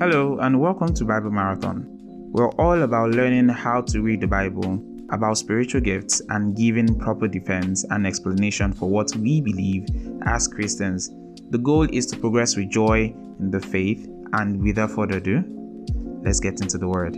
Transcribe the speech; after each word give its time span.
Hello, 0.00 0.38
and 0.38 0.58
welcome 0.58 0.94
to 0.94 1.04
Bible 1.04 1.30
Marathon. 1.30 1.84
We're 2.32 2.48
all 2.52 2.84
about 2.84 3.10
learning 3.10 3.50
how 3.50 3.82
to 3.82 4.00
read 4.00 4.22
the 4.22 4.26
Bible, 4.26 4.82
about 5.10 5.36
spiritual 5.36 5.82
gifts, 5.82 6.22
and 6.30 6.56
giving 6.56 6.98
proper 6.98 7.28
defense 7.28 7.84
and 7.90 8.06
explanation 8.06 8.72
for 8.72 8.88
what 8.88 9.14
we 9.16 9.42
believe 9.42 9.86
as 10.22 10.48
Christians. 10.48 11.10
The 11.50 11.58
goal 11.58 11.82
is 11.92 12.06
to 12.06 12.16
progress 12.16 12.56
with 12.56 12.70
joy 12.70 13.14
in 13.40 13.50
the 13.50 13.60
faith, 13.60 14.08
and 14.32 14.62
without 14.62 14.92
further 14.92 15.18
ado, 15.18 15.44
let's 16.24 16.40
get 16.40 16.62
into 16.62 16.78
the 16.78 16.88
Word. 16.88 17.16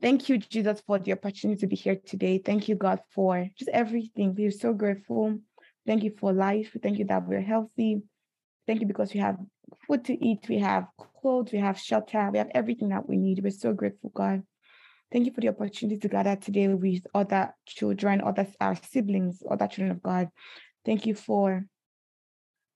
Thank 0.00 0.28
you, 0.28 0.38
Jesus, 0.38 0.80
for 0.86 1.00
the 1.00 1.10
opportunity 1.10 1.58
to 1.62 1.66
be 1.66 1.74
here 1.74 1.96
today. 1.96 2.38
Thank 2.38 2.68
you, 2.68 2.76
God, 2.76 3.00
for 3.12 3.48
just 3.58 3.70
everything. 3.72 4.36
We're 4.36 4.52
so 4.52 4.72
grateful. 4.72 5.40
Thank 5.84 6.04
you 6.04 6.14
for 6.16 6.32
life. 6.32 6.76
Thank 6.80 6.98
you 7.00 7.06
that 7.06 7.26
we're 7.26 7.40
healthy. 7.40 8.02
Thank 8.66 8.80
you 8.80 8.86
because 8.86 9.12
we 9.14 9.20
have 9.20 9.36
food 9.86 10.04
to 10.04 10.24
eat, 10.24 10.46
we 10.48 10.58
have 10.58 10.86
clothes, 11.20 11.52
we 11.52 11.58
have 11.58 11.78
shelter, 11.78 12.30
we 12.30 12.38
have 12.38 12.50
everything 12.54 12.90
that 12.90 13.08
we 13.08 13.16
need. 13.16 13.42
We're 13.42 13.50
so 13.50 13.72
grateful, 13.72 14.10
God. 14.14 14.42
Thank 15.12 15.26
you 15.26 15.32
for 15.32 15.40
the 15.40 15.48
opportunity 15.48 15.98
to 15.98 16.08
gather 16.08 16.36
today 16.36 16.68
with 16.68 17.02
other 17.14 17.52
children, 17.66 18.20
other 18.20 18.46
our 18.60 18.76
siblings, 18.90 19.42
other 19.50 19.66
children 19.66 19.90
of 19.90 20.02
God. 20.02 20.28
Thank 20.84 21.06
you 21.06 21.14
for 21.14 21.64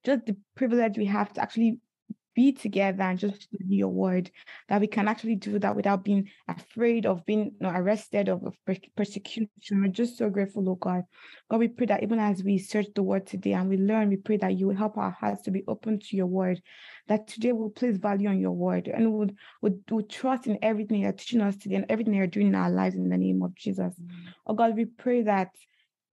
just 0.03 0.25
the 0.25 0.35
privilege 0.55 0.97
we 0.97 1.05
have 1.05 1.33
to 1.33 1.41
actually 1.41 1.79
be 2.35 2.51
together 2.51 3.03
and 3.03 3.17
just 3.17 3.43
study 3.43 3.63
your 3.75 3.89
word, 3.89 4.29
that 4.69 4.81
we 4.81 4.87
can 4.87 5.07
actually 5.07 5.35
do 5.35 5.57
that 5.59 5.75
without 5.75 6.03
being 6.03 6.29
afraid 6.47 7.05
of 7.05 7.25
being 7.25 7.45
you 7.45 7.51
know, 7.61 7.69
arrested, 7.69 8.29
of, 8.29 8.43
of 8.43 8.55
persecution. 8.95 9.49
We're 9.71 9.87
just 9.87 10.17
so 10.17 10.29
grateful, 10.29 10.69
oh 10.69 10.75
God. 10.75 11.03
God, 11.49 11.59
we 11.59 11.69
pray 11.69 11.87
that 11.87 12.03
even 12.03 12.19
as 12.19 12.43
we 12.43 12.57
search 12.57 12.87
the 12.93 13.03
word 13.03 13.25
today 13.25 13.53
and 13.53 13.69
we 13.69 13.77
learn, 13.77 14.09
we 14.09 14.17
pray 14.17 14.37
that 14.37 14.57
you 14.57 14.67
will 14.67 14.75
help 14.75 14.97
our 14.97 15.11
hearts 15.11 15.43
to 15.43 15.51
be 15.51 15.63
open 15.67 15.99
to 15.99 16.15
your 16.15 16.27
word, 16.27 16.61
that 17.07 17.27
today 17.27 17.53
we'll 17.53 17.69
place 17.69 17.97
value 17.97 18.29
on 18.29 18.39
your 18.39 18.51
word 18.51 18.87
and 18.87 19.13
we'll, 19.13 19.29
we'll, 19.61 19.79
we'll 19.89 20.05
trust 20.05 20.47
in 20.47 20.59
everything 20.61 21.01
you're 21.01 21.13
teaching 21.13 21.41
us 21.41 21.55
today 21.55 21.75
and 21.75 21.85
everything 21.89 22.13
you're 22.13 22.27
doing 22.27 22.47
in 22.47 22.55
our 22.55 22.69
lives 22.69 22.95
in 22.95 23.09
the 23.09 23.17
name 23.17 23.41
of 23.41 23.55
Jesus. 23.55 23.93
Mm-hmm. 23.93 24.29
Oh 24.47 24.53
God, 24.53 24.75
we 24.75 24.85
pray 24.85 25.23
that 25.23 25.51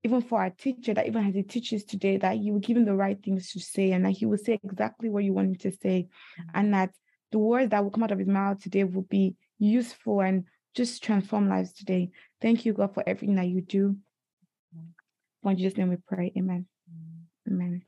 even 0.05 0.21
for 0.21 0.41
our 0.41 0.51
teacher, 0.51 0.95
that 0.95 1.07
even 1.07 1.27
as 1.27 1.35
he 1.35 1.43
teaches 1.43 1.85
today, 1.85 2.17
that 2.17 2.39
you 2.39 2.53
will 2.53 2.61
give 2.61 2.77
him 2.77 2.85
the 2.85 2.95
right 2.95 3.23
things 3.23 3.53
to 3.53 3.61
say 3.61 3.93
and 3.93 4.05
that 4.05 4.13
he 4.13 4.27
will 4.27 4.39
say 4.39 4.59
exactly 4.63 5.09
what 5.09 5.25
you 5.25 5.33
want 5.33 5.49
him 5.49 5.55
to 5.57 5.71
say. 5.71 6.09
Mm-hmm. 6.41 6.51
And 6.55 6.75
that 6.75 6.91
the 7.31 7.39
words 7.39 7.71
that 7.71 7.83
will 7.83 7.91
come 7.91 8.03
out 8.03 8.11
of 8.11 8.19
his 8.19 8.29
mouth 8.29 8.61
today 8.61 8.85
will 8.85 9.03
be 9.03 9.37
useful 9.59 10.21
and 10.21 10.45
just 10.75 11.03
transform 11.03 11.49
lives 11.49 11.73
today. 11.73 12.11
Thank 12.41 12.65
you, 12.65 12.73
God, 12.73 12.95
for 12.95 13.05
everything 13.07 13.37
that 13.37 13.47
you 13.47 13.61
do. 13.63 13.97
In 15.45 15.57
Jesus' 15.57 15.77
name 15.77 15.91
we 15.91 15.97
pray. 15.97 16.33
Amen. 16.37 16.67
Amen. 17.49 17.83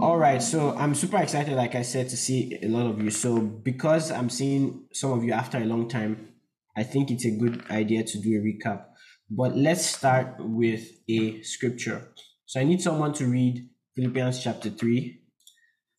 All 0.00 0.16
right, 0.16 0.42
so 0.42 0.76
I'm 0.76 0.94
super 0.94 1.18
excited, 1.18 1.54
like 1.54 1.74
I 1.74 1.82
said, 1.82 2.08
to 2.10 2.16
see 2.16 2.58
a 2.62 2.68
lot 2.68 2.86
of 2.86 3.02
you. 3.02 3.10
So, 3.10 3.40
because 3.40 4.10
I'm 4.10 4.30
seeing 4.30 4.84
some 4.92 5.12
of 5.12 5.24
you 5.24 5.32
after 5.32 5.58
a 5.58 5.64
long 5.64 5.88
time, 5.88 6.28
I 6.76 6.82
think 6.82 7.10
it's 7.10 7.24
a 7.24 7.30
good 7.30 7.64
idea 7.70 8.04
to 8.04 8.18
do 8.18 8.38
a 8.38 8.40
recap. 8.40 8.84
But 9.28 9.56
let's 9.56 9.84
start 9.84 10.36
with 10.38 10.88
a 11.08 11.42
scripture. 11.42 12.08
So 12.44 12.60
I 12.60 12.64
need 12.64 12.80
someone 12.80 13.12
to 13.14 13.26
read 13.26 13.68
Philippians 13.96 14.42
chapter 14.42 14.70
3 14.70 15.20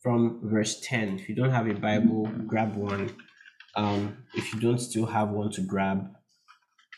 from 0.01 0.39
verse 0.43 0.79
10. 0.81 1.19
If 1.19 1.27
you 1.27 1.35
don't 1.35 1.49
have 1.49 1.67
a 1.67 1.73
Bible, 1.73 2.31
grab 2.47 2.75
one. 2.75 3.11
Um, 3.75 4.23
if 4.33 4.53
you 4.53 4.61
don't 4.61 4.79
still 4.79 5.05
have 5.07 5.29
one 5.29 5.51
to 5.51 5.61
grab, 5.61 6.07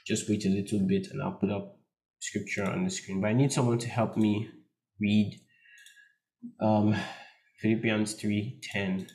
just 0.05 0.29
wait 0.29 0.45
a 0.45 0.49
little 0.49 0.79
bit 0.79 1.07
and 1.11 1.21
I'll 1.21 1.31
put 1.31 1.49
up 1.49 1.79
scripture 2.19 2.65
on 2.65 2.83
the 2.83 2.91
screen. 2.91 3.21
But 3.21 3.29
I 3.29 3.33
need 3.33 3.51
someone 3.51 3.79
to 3.79 3.89
help 3.89 4.15
me 4.15 4.49
read 5.01 5.39
um, 6.61 6.95
Philippians 7.59 8.13
3 8.13 8.59
10. 8.71 9.07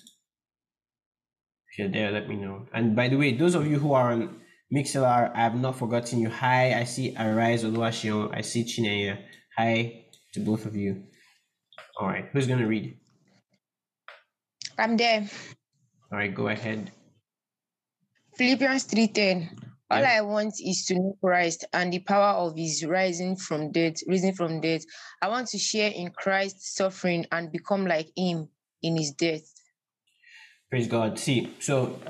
If 1.71 1.79
you're 1.79 1.89
there, 1.89 2.11
let 2.11 2.29
me 2.29 2.37
know. 2.37 2.67
And 2.73 2.97
by 2.97 3.09
the 3.09 3.17
way, 3.17 3.37
those 3.37 3.55
of 3.55 3.67
you 3.69 3.79
who 3.79 3.93
are 3.93 4.11
on 4.11 4.41
Mixlr, 4.73 5.35
I 5.35 5.41
have 5.41 5.55
not 5.55 5.79
forgotten 5.79 6.21
you. 6.21 6.31
Hi, 6.31 6.79
I 6.79 6.85
see 6.85 7.15
Arise 7.17 7.65
Oluwaseun. 7.65 8.37
I 8.37 8.41
see 8.41 8.65
Chineye. 8.65 9.19
Hi 9.57 10.05
to 10.33 10.41
both 10.41 10.67
of 10.67 10.75
you. 10.75 11.05
All 12.01 12.09
right, 12.09 12.29
who's 12.33 12.47
going 12.47 12.59
to 12.59 12.67
read? 12.67 12.99
I'm 14.79 14.97
there. 14.97 15.29
All 16.11 16.19
right, 16.19 16.35
go 16.35 16.49
ahead. 16.49 16.93
Philippians 18.37 18.87
3.10. 18.87 19.49
All 19.91 20.01
yeah. 20.01 20.19
I 20.19 20.21
want 20.23 20.55
is 20.59 20.87
to 20.87 20.95
know 20.95 21.17
Christ 21.23 21.67
and 21.73 21.93
the 21.93 22.01
power 22.01 22.35
of 22.35 22.57
his 22.57 22.85
rising 22.85 23.37
from 23.37 23.71
death, 23.71 23.97
rising 24.09 24.35
from 24.35 24.61
death. 24.61 24.83
I 25.23 25.29
want 25.29 25.49
to 25.49 25.59
share 25.59 25.93
in 25.95 26.11
Christ's 26.11 26.75
suffering 26.75 27.27
and 27.31 27.53
become 27.53 27.87
like 27.87 28.11
him 28.17 28.49
in 28.83 28.97
his 28.97 29.13
death. 29.13 29.43
Praise 30.71 30.89
God. 30.89 31.19
See, 31.19 31.55
so 31.61 32.01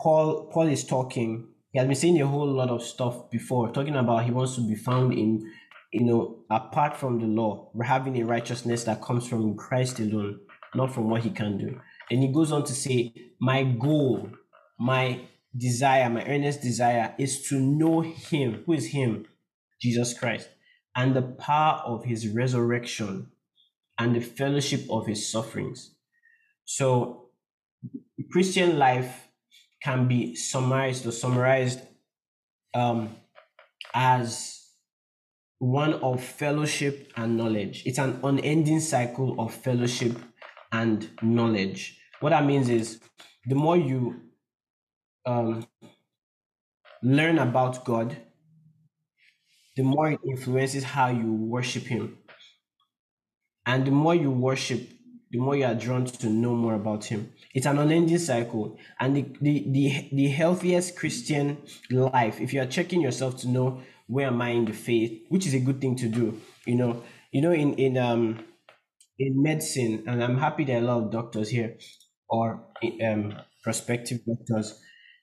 Paul 0.00 0.50
Paul 0.52 0.68
is 0.68 0.84
talking 0.84 1.51
he 1.72 1.78
has 1.78 1.86
been 1.86 1.96
saying 1.96 2.20
a 2.20 2.26
whole 2.26 2.46
lot 2.46 2.68
of 2.68 2.82
stuff 2.82 3.30
before, 3.30 3.72
talking 3.72 3.96
about 3.96 4.24
he 4.24 4.30
wants 4.30 4.54
to 4.56 4.60
be 4.60 4.74
found 4.74 5.14
in, 5.14 5.50
you 5.90 6.04
know, 6.04 6.44
apart 6.50 6.96
from 6.96 7.18
the 7.18 7.26
law, 7.26 7.70
we're 7.72 7.84
having 7.84 8.20
a 8.20 8.26
righteousness 8.26 8.84
that 8.84 9.00
comes 9.00 9.26
from 9.26 9.56
Christ 9.56 9.98
alone, 9.98 10.40
not 10.74 10.92
from 10.92 11.08
what 11.08 11.22
he 11.22 11.30
can 11.30 11.56
do. 11.56 11.80
And 12.10 12.20
he 12.20 12.28
goes 12.28 12.52
on 12.52 12.64
to 12.64 12.74
say, 12.74 13.14
My 13.40 13.62
goal, 13.64 14.28
my 14.78 15.20
desire, 15.56 16.10
my 16.10 16.24
earnest 16.26 16.60
desire 16.60 17.14
is 17.18 17.48
to 17.48 17.58
know 17.58 18.02
him. 18.02 18.64
Who 18.66 18.74
is 18.74 18.88
him? 18.88 19.26
Jesus 19.80 20.12
Christ. 20.12 20.50
And 20.94 21.16
the 21.16 21.22
power 21.22 21.80
of 21.86 22.04
his 22.04 22.28
resurrection 22.28 23.30
and 23.98 24.14
the 24.14 24.20
fellowship 24.20 24.82
of 24.90 25.06
his 25.06 25.30
sufferings. 25.30 25.94
So, 26.66 27.28
Christian 28.30 28.78
life 28.78 29.21
can 29.82 30.06
be 30.08 30.34
summarized 30.34 31.06
or 31.06 31.12
summarized 31.12 31.80
um, 32.74 33.14
as 33.94 34.62
one 35.58 35.94
of 35.94 36.22
fellowship 36.22 37.12
and 37.16 37.36
knowledge. 37.36 37.82
It's 37.86 37.98
an 37.98 38.20
unending 38.22 38.80
cycle 38.80 39.40
of 39.40 39.54
fellowship 39.54 40.16
and 40.72 41.08
knowledge. 41.22 41.98
What 42.20 42.30
that 42.30 42.44
means 42.44 42.68
is 42.68 43.00
the 43.46 43.54
more 43.54 43.76
you 43.76 44.20
um, 45.26 45.66
learn 47.02 47.38
about 47.38 47.84
God, 47.84 48.16
the 49.76 49.82
more 49.82 50.12
it 50.12 50.20
influences 50.26 50.84
how 50.84 51.08
you 51.08 51.32
worship 51.32 51.84
Him. 51.84 52.18
And 53.66 53.86
the 53.86 53.90
more 53.90 54.14
you 54.14 54.30
worship, 54.30 54.90
the 55.32 55.38
more 55.38 55.56
you 55.56 55.64
are 55.64 55.74
drawn 55.74 56.04
to 56.04 56.28
know 56.28 56.54
more 56.54 56.74
about 56.74 57.06
him. 57.06 57.32
It's 57.54 57.64
an 57.64 57.78
unending 57.78 58.18
cycle. 58.18 58.78
And 59.00 59.16
the, 59.16 59.24
the, 59.40 59.64
the, 59.66 60.08
the 60.12 60.28
healthiest 60.28 60.94
Christian 60.94 61.56
life, 61.90 62.38
if 62.38 62.52
you 62.52 62.60
are 62.60 62.66
checking 62.66 63.00
yourself 63.00 63.38
to 63.40 63.48
know 63.48 63.80
where 64.06 64.26
am 64.26 64.42
I 64.42 64.50
in 64.50 64.66
the 64.66 64.74
faith, 64.74 65.24
which 65.30 65.46
is 65.46 65.54
a 65.54 65.60
good 65.60 65.80
thing 65.80 65.96
to 65.96 66.08
do, 66.08 66.38
you 66.66 66.74
know, 66.74 67.02
you 67.30 67.40
know, 67.40 67.52
in, 67.52 67.72
in, 67.74 67.96
um, 67.96 68.44
in 69.18 69.42
medicine, 69.42 70.04
and 70.06 70.22
I'm 70.22 70.36
happy 70.36 70.64
there 70.64 70.76
are 70.76 70.84
a 70.84 70.86
lot 70.86 71.02
of 71.04 71.10
doctors 71.10 71.48
here 71.48 71.78
or 72.28 72.66
um, 73.02 73.34
prospective 73.64 74.18
doctors. 74.26 74.78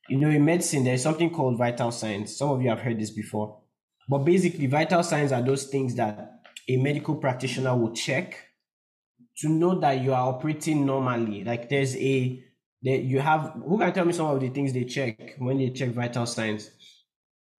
You 0.08 0.18
know, 0.18 0.30
in 0.30 0.44
medicine, 0.44 0.86
there's 0.86 1.04
something 1.04 1.30
called 1.30 1.60
vital 1.60 1.92
signs. 1.92 2.36
Some 2.36 2.50
of 2.50 2.64
you 2.64 2.70
have 2.70 2.80
heard 2.80 3.00
this 3.00 3.12
before. 3.12 3.62
But 4.08 4.20
basically, 4.20 4.66
vital 4.66 5.04
signs 5.04 5.32
are 5.32 5.44
those 5.44 5.66
things 5.66 5.94
that 5.96 6.42
a 6.68 6.78
medical 6.78 7.16
practitioner 7.16 7.78
will 7.78 7.94
check 7.94 8.49
to 9.40 9.50
know 9.50 9.80
that 9.80 10.02
you 10.02 10.14
are 10.14 10.28
operating 10.28 10.86
normally. 10.86 11.44
Like 11.44 11.70
there's 11.70 11.96
a 11.96 12.44
that 12.84 13.00
you 13.00 13.20
have 13.20 13.54
who 13.66 13.78
can 13.78 13.94
tell 13.94 14.06
me 14.06 14.14
some 14.14 14.28
of 14.28 14.40
the 14.40 14.50
things 14.50 14.74
they 14.74 14.84
check 14.84 15.36
when 15.38 15.58
they 15.58 15.70
check 15.70 15.90
vital 15.90 16.26
signs. 16.26 16.72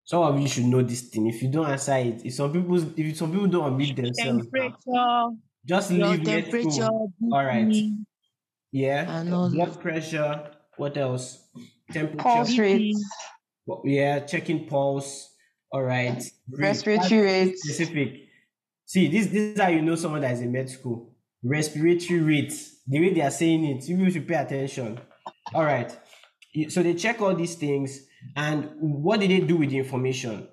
Some 0.05 0.23
of 0.23 0.41
you 0.41 0.49
should 0.49 0.65
know 0.65 0.83
this 0.83 1.03
thing. 1.03 1.27
If 1.27 1.43
you 1.43 1.49
don't 1.51 1.67
answer 1.67 1.97
it, 1.97 2.25
if 2.25 2.35
some 2.35 2.53
people 2.53 2.77
if 2.99 3.17
some 3.17 3.31
people 3.31 3.47
don't 3.47 3.73
admit 3.73 3.97
themselves, 3.97 4.47
ah, 4.95 5.31
just 5.65 5.91
leave 5.91 6.25
temperature. 6.25 6.89
All 6.89 7.45
right. 7.45 7.75
Yeah. 8.73 9.23
Blood 9.25 9.81
pressure. 9.81 10.51
What 10.77 10.97
else? 10.97 11.49
Temperature. 11.93 12.23
Pulse 12.23 12.59
rate. 12.59 12.97
Yeah, 13.85 14.21
checking 14.21 14.67
pulse. 14.67 15.29
All 15.73 15.83
right. 15.83 16.23
Respiratory 16.51 17.21
rate. 17.21 17.59
Specific. 17.59 18.29
See, 18.87 19.09
this 19.09 19.27
this 19.27 19.55
is 19.55 19.61
how 19.61 19.69
you 19.69 19.83
know 19.83 19.95
someone 19.95 20.23
that 20.23 20.33
is 20.33 20.41
in 20.41 20.51
med 20.51 20.69
school 20.69 21.10
respiratory 21.43 22.21
rate, 22.21 22.55
the 22.87 23.01
way 23.01 23.15
they 23.15 23.23
are 23.23 23.31
saying 23.31 23.65
it, 23.65 23.89
you 23.89 24.11
should 24.11 24.29
pay 24.29 24.35
attention. 24.35 25.01
All 25.55 25.65
right. 25.65 25.97
So 26.69 26.83
they 26.83 26.95
check 26.95 27.21
all 27.21 27.35
these 27.35 27.55
things, 27.55 28.01
and 28.37 28.71
what 28.81 29.21
did 29.21 29.31
they 29.31 29.41
do 29.41 29.57
with 29.57 29.71
the 29.71 29.79
information? 29.79 30.49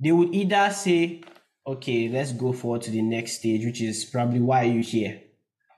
They 0.00 0.12
would 0.12 0.34
either 0.34 0.70
say, 0.70 1.22
okay, 1.66 2.08
let's 2.08 2.32
go 2.32 2.52
forward 2.52 2.82
to 2.82 2.90
the 2.90 3.02
next 3.02 3.38
stage, 3.38 3.64
which 3.64 3.80
is 3.80 4.04
probably 4.04 4.40
why 4.40 4.62
are 4.62 4.72
you 4.72 4.82
here? 4.82 5.22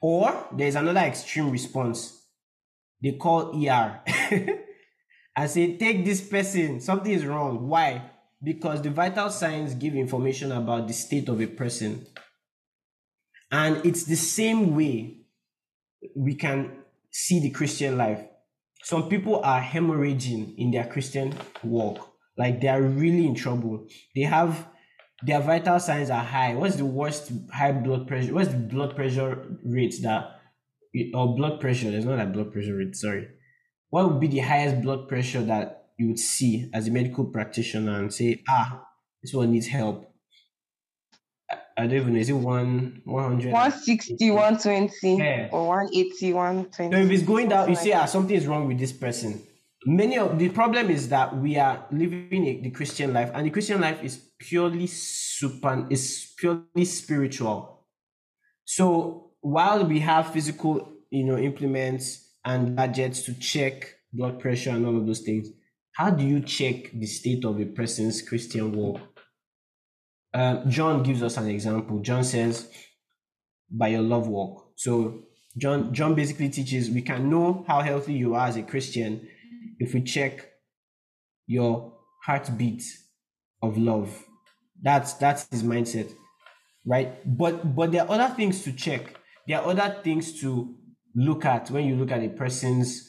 Or 0.01 0.47
there's 0.53 0.75
another 0.75 1.01
extreme 1.01 1.51
response. 1.51 2.15
They 3.03 3.13
call 3.13 3.53
ER 3.55 4.01
and 5.37 5.51
say, 5.51 5.77
take 5.77 6.05
this 6.05 6.21
person, 6.21 6.81
something 6.81 7.13
is 7.13 7.25
wrong. 7.25 7.69
Why? 7.69 8.11
Because 8.43 8.83
the 8.83 8.91
vital 8.91 9.31
signs 9.31 9.75
give 9.75 9.95
information 9.95 10.51
about 10.53 10.89
the 10.89 10.95
state 10.95 11.29
of 11.29 11.41
a 11.41 11.47
person 11.47 12.07
And 13.51 13.85
it's 13.85 14.05
the 14.05 14.17
same 14.17 14.75
way 14.77 15.19
we 16.15 16.35
can 16.35 16.79
see 17.11 17.41
the 17.41 17.51
Christian 17.51 17.97
life. 17.97 18.23
Some 18.83 19.09
people 19.09 19.41
are 19.43 19.61
hemorrhaging 19.61 20.57
in 20.57 20.71
their 20.71 20.87
Christian 20.87 21.35
walk. 21.63 22.13
Like 22.37 22.61
they 22.61 22.69
are 22.69 22.81
really 22.81 23.27
in 23.27 23.35
trouble. 23.35 23.87
They 24.15 24.23
have 24.23 24.69
their 25.23 25.41
vital 25.41 25.81
signs 25.81 26.11
are 26.11 26.23
high. 26.23 26.55
What's 26.55 26.77
the 26.77 26.85
worst 26.85 27.33
high 27.53 27.73
blood 27.73 28.07
pressure? 28.07 28.33
What's 28.33 28.51
the 28.51 28.59
blood 28.59 28.95
pressure 28.95 29.45
rate 29.65 29.95
that 30.03 30.41
or 31.15 31.35
blood 31.35 31.61
pressure? 31.61 31.91
There's 31.91 32.05
not 32.05 32.21
a 32.21 32.27
blood 32.27 32.53
pressure 32.53 32.77
rate, 32.77 32.95
sorry. 32.95 33.29
What 33.91 34.09
would 34.09 34.21
be 34.21 34.29
the 34.29 34.41
highest 34.41 34.83
blood 34.83 35.09
pressure 35.09 35.43
that 35.43 35.89
you 35.99 36.09
would 36.09 36.19
see 36.19 36.71
as 36.73 36.87
a 36.87 36.93
medical 36.93 37.25
practitioner 37.25 37.99
and 37.99 38.15
say, 38.15 38.45
ah, 38.49 38.85
this 39.23 39.35
one 39.35 39.51
needs 39.51 39.67
help? 39.67 40.08
I 41.79 41.83
don't 41.83 41.93
even 41.93 42.15
know. 42.15 42.19
Is 42.19 42.29
it 42.29 42.33
one 42.33 43.03
100? 43.05 43.53
160, 43.53 44.31
120, 44.33 45.17
yeah. 45.17 45.49
or 45.53 45.69
180, 45.69 46.33
120. 46.33 46.93
So 46.93 47.01
if 47.01 47.11
it's 47.11 47.23
going 47.23 47.49
down, 47.49 47.69
you 47.69 47.77
say, 47.77 47.93
ah, 47.93 48.05
something 48.07 48.35
is 48.35 48.49
wrong 48.49 48.67
with 48.67 48.81
this 48.81 48.93
person. 48.93 49.41
Many 49.87 50.19
of 50.19 50.41
the 50.41 50.49
problem 50.49 50.91
is 50.91 51.09
that 51.11 51.37
we 51.37 51.57
are 51.57 51.87
living 51.93 52.45
a, 52.47 52.61
the 52.63 52.71
Christian 52.71 53.13
life, 53.13 53.31
and 53.33 53.47
the 53.47 53.51
Christian 53.51 53.81
life 53.81 54.03
is 54.03 54.17
purely 54.41 54.89
super, 54.89 55.87
is 55.89 56.35
purely 56.37 56.85
spiritual. 56.85 57.87
So 58.65 59.31
while 59.41 59.85
we 59.85 60.01
have 60.01 60.33
physical, 60.33 60.93
you 61.11 61.25
know, 61.25 61.39
implements 61.39 62.29
and 62.45 62.77
gadgets 62.77 63.23
to 63.23 63.35
check 63.35 63.95
blood 64.13 64.41
pressure 64.41 64.71
and 64.71 64.85
all 64.85 64.97
of 64.97 65.07
those 65.07 65.21
things, 65.21 65.49
how 65.93 66.11
do 66.11 66.25
you 66.25 66.41
check 66.41 66.91
the 66.93 67.07
state 67.07 67.45
of 67.45 67.61
a 67.61 67.67
person's 67.67 68.21
Christian 68.21 68.73
walk? 68.73 69.01
Uh, 70.33 70.65
John 70.67 71.03
gives 71.03 71.23
us 71.23 71.37
an 71.37 71.49
example. 71.49 72.01
John 72.01 72.23
says, 72.25 72.69
by 73.71 73.89
your 73.89 74.03
love 74.03 74.29
walk. 74.29 74.73
So 74.77 75.25
John 75.57 75.93
John 75.93 76.15
basically 76.15 76.49
teaches 76.49 76.91
we 76.91 77.03
can 77.03 77.31
know 77.31 77.65
how 77.67 77.81
healthy 77.81 78.15
you 78.15 78.35
are 78.35 78.47
as 78.47 78.57
a 78.57 78.63
Christian 78.63 79.29
if 79.79 79.95
we 79.95 80.03
check 80.03 80.51
your 81.47 81.95
heartbeat 82.25 82.85
of 83.63 83.77
love. 83.77 84.25
That's 84.81 85.15
that's 85.15 85.49
his 85.51 85.63
mindset, 85.63 86.13
right? 86.87 87.13
But 87.27 87.75
but 87.75 87.93
there 87.93 88.03
are 88.03 88.11
other 88.11 88.35
things 88.35 88.63
to 88.63 88.73
check. 88.73 89.17
There 89.47 89.59
are 89.59 89.71
other 89.71 90.01
things 90.03 90.41
to 90.41 90.75
look 91.15 91.45
at 91.45 91.71
when 91.71 91.87
you 91.87 91.97
look 91.97 92.13
at 92.13 92.23
a 92.23 92.29
person's 92.29 93.09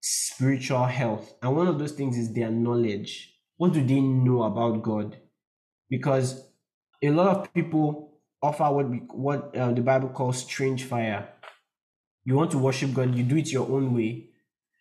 spiritual 0.00 0.84
health, 0.84 1.34
and 1.42 1.54
one 1.54 1.68
of 1.68 1.78
those 1.78 1.92
things 1.92 2.16
is 2.16 2.32
their 2.32 2.50
knowledge. 2.50 3.28
What 3.56 3.72
do 3.72 3.84
they 3.84 4.00
know 4.00 4.42
about 4.44 4.82
God? 4.82 5.18
Because 5.90 6.51
a 7.02 7.10
lot 7.10 7.36
of 7.36 7.52
people 7.52 8.12
offer 8.40 8.70
what 8.70 8.88
we, 8.88 8.98
what 8.98 9.56
uh, 9.56 9.72
the 9.72 9.80
Bible 9.80 10.08
calls 10.08 10.38
strange 10.38 10.84
fire. 10.84 11.28
You 12.24 12.36
want 12.36 12.52
to 12.52 12.58
worship 12.58 12.94
God, 12.94 13.14
you 13.14 13.24
do 13.24 13.36
it 13.36 13.50
your 13.50 13.68
own 13.68 13.94
way. 13.94 14.28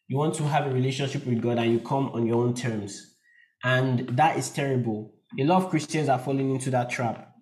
You 0.07 0.17
want 0.17 0.35
to 0.35 0.43
have 0.43 0.67
a 0.67 0.71
relationship 0.71 1.25
with 1.25 1.41
God, 1.41 1.57
and 1.57 1.71
you 1.71 1.79
come 1.79 2.09
on 2.09 2.27
your 2.27 2.43
own 2.43 2.53
terms, 2.53 3.15
and 3.63 4.09
that 4.09 4.37
is 4.37 4.49
terrible. 4.49 5.13
A 5.39 5.43
lot 5.45 5.63
of 5.63 5.69
Christians 5.69 6.09
are 6.09 6.19
falling 6.19 6.51
into 6.51 6.69
that 6.71 6.89
trap. 6.89 7.33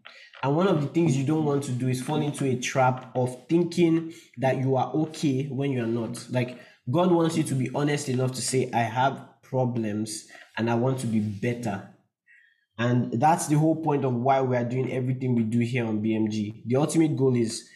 And 0.44 0.56
one 0.56 0.68
of 0.68 0.80
the 0.80 0.88
things 0.88 1.18
you 1.18 1.26
don't 1.26 1.44
want 1.44 1.64
to 1.64 1.72
do 1.72 1.90
is 1.90 2.02
fall 2.02 2.22
into 2.22 2.46
a 2.46 2.56
trap 2.56 3.12
of 3.16 3.48
thinking 3.50 4.14
that 4.38 4.60
you 4.60 4.78
are 4.78 4.94
okay 4.94 5.48
when 5.48 5.72
you're 5.72 5.88
not. 5.88 6.26
Like, 6.30 6.60
God 6.90 7.12
wants 7.12 7.36
you 7.36 7.44
to 7.44 7.56
be 7.56 7.70
honest 7.76 8.08
enough 8.08 8.34
to 8.34 8.42
say, 8.42 8.70
I 8.74 8.84
have 8.84 9.20
problems 9.42 10.28
and 10.58 10.70
I 10.70 10.76
want 10.76 11.00
to 11.00 11.08
be 11.08 11.20
better. 11.20 11.90
And 12.80 13.20
that's 13.20 13.48
the 13.48 13.58
whole 13.58 13.76
point 13.76 14.06
of 14.06 14.14
why 14.14 14.42
we 14.42 14.56
are 14.56 14.64
doing 14.64 14.92
everything 14.92 15.36
we 15.36 15.44
do 15.44 15.60
here 15.60 15.86
on 15.86 16.02
BMG. 16.02 16.64
The 16.66 16.78
ultimate 16.78 17.18
goal 17.18 17.36
is 17.36 17.70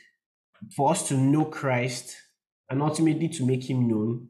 for 0.76 0.92
us 0.92 1.10
to 1.10 1.16
know 1.16 1.44
Christ 1.44 2.16
and 2.70 2.82
ultimately 2.82 3.28
to 3.28 3.46
make 3.46 3.70
him 3.70 3.90
known. 3.90 4.30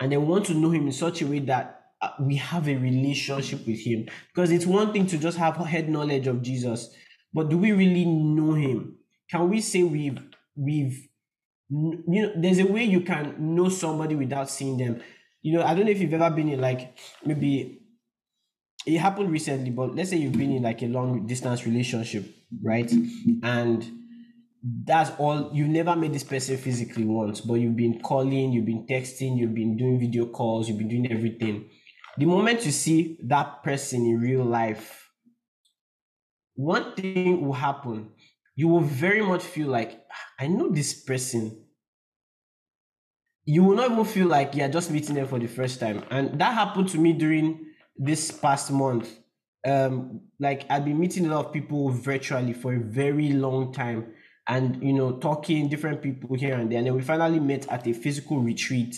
And 0.00 0.10
then 0.10 0.26
want 0.26 0.46
to 0.46 0.54
know 0.54 0.70
him 0.70 0.86
in 0.86 0.92
such 0.92 1.20
a 1.20 1.26
way 1.26 1.40
that 1.40 1.82
uh, 2.00 2.10
we 2.18 2.36
have 2.36 2.66
a 2.66 2.76
relationship 2.76 3.66
with 3.66 3.80
him. 3.80 4.06
Because 4.34 4.50
it's 4.50 4.66
one 4.66 4.92
thing 4.92 5.06
to 5.06 5.18
just 5.18 5.36
have 5.36 5.56
head 5.56 5.88
knowledge 5.88 6.26
of 6.26 6.42
Jesus, 6.42 6.94
but 7.32 7.50
do 7.50 7.58
we 7.58 7.72
really 7.72 8.06
know 8.06 8.54
him? 8.54 8.96
Can 9.30 9.50
we 9.50 9.60
say 9.60 9.82
we've 9.82 10.18
we've 10.54 11.08
you 11.68 12.04
know 12.06 12.32
there's 12.36 12.58
a 12.58 12.66
way 12.66 12.84
you 12.84 13.00
can 13.00 13.54
know 13.54 13.68
somebody 13.68 14.14
without 14.14 14.48
seeing 14.48 14.76
them. 14.76 15.02
You 15.42 15.58
know, 15.58 15.64
I 15.64 15.74
don't 15.74 15.84
know 15.84 15.90
if 15.90 16.00
you've 16.00 16.14
ever 16.14 16.34
been 16.34 16.48
in 16.48 16.60
like 16.60 16.96
maybe 17.24 17.80
it 18.86 18.98
happened 18.98 19.32
recently, 19.32 19.70
but 19.70 19.96
let's 19.96 20.10
say 20.10 20.16
you've 20.16 20.38
been 20.38 20.52
in 20.52 20.62
like 20.62 20.80
a 20.82 20.86
long 20.86 21.26
distance 21.26 21.66
relationship, 21.66 22.24
right? 22.62 22.90
And 23.42 23.84
that's 24.84 25.10
all 25.18 25.50
you've 25.52 25.68
never 25.68 25.96
met 25.96 26.12
this 26.12 26.22
person 26.22 26.56
physically 26.56 27.04
once, 27.04 27.40
but 27.40 27.54
you've 27.54 27.76
been 27.76 28.00
calling, 28.00 28.52
you've 28.52 28.64
been 28.64 28.86
texting, 28.86 29.36
you've 29.36 29.54
been 29.54 29.76
doing 29.76 29.98
video 29.98 30.26
calls, 30.26 30.68
you've 30.68 30.78
been 30.78 30.88
doing 30.88 31.10
everything. 31.10 31.68
The 32.16 32.26
moment 32.26 32.64
you 32.64 32.70
see 32.70 33.18
that 33.24 33.64
person 33.64 34.06
in 34.06 34.20
real 34.20 34.44
life, 34.44 35.10
one 36.54 36.94
thing 36.94 37.44
will 37.44 37.52
happen. 37.54 38.10
You 38.54 38.68
will 38.68 38.80
very 38.80 39.20
much 39.20 39.42
feel 39.42 39.68
like, 39.68 40.00
ah, 40.10 40.44
I 40.44 40.46
know 40.46 40.70
this 40.70 41.02
person. 41.02 41.64
You 43.44 43.64
will 43.64 43.76
not 43.76 43.90
even 43.90 44.04
feel 44.04 44.28
like 44.28 44.54
you're 44.54 44.68
just 44.68 44.90
meeting 44.90 45.16
them 45.16 45.26
for 45.26 45.38
the 45.38 45.46
first 45.46 45.78
time. 45.78 46.04
And 46.10 46.40
that 46.40 46.54
happened 46.54 46.88
to 46.90 46.98
me 46.98 47.12
during 47.12 47.65
this 47.98 48.30
past 48.30 48.70
month, 48.70 49.18
um, 49.66 50.20
like 50.38 50.64
I've 50.70 50.84
been 50.84 50.98
meeting 50.98 51.26
a 51.26 51.34
lot 51.34 51.46
of 51.46 51.52
people 51.52 51.90
virtually 51.90 52.52
for 52.52 52.74
a 52.74 52.80
very 52.80 53.32
long 53.32 53.72
time, 53.72 54.12
and 54.46 54.82
you 54.82 54.92
know, 54.92 55.18
talking 55.18 55.68
different 55.68 56.02
people 56.02 56.36
here 56.36 56.54
and 56.54 56.70
there. 56.70 56.78
And 56.78 56.86
then 56.86 56.94
we 56.94 57.02
finally 57.02 57.40
met 57.40 57.66
at 57.68 57.86
a 57.86 57.92
physical 57.92 58.38
retreat, 58.38 58.96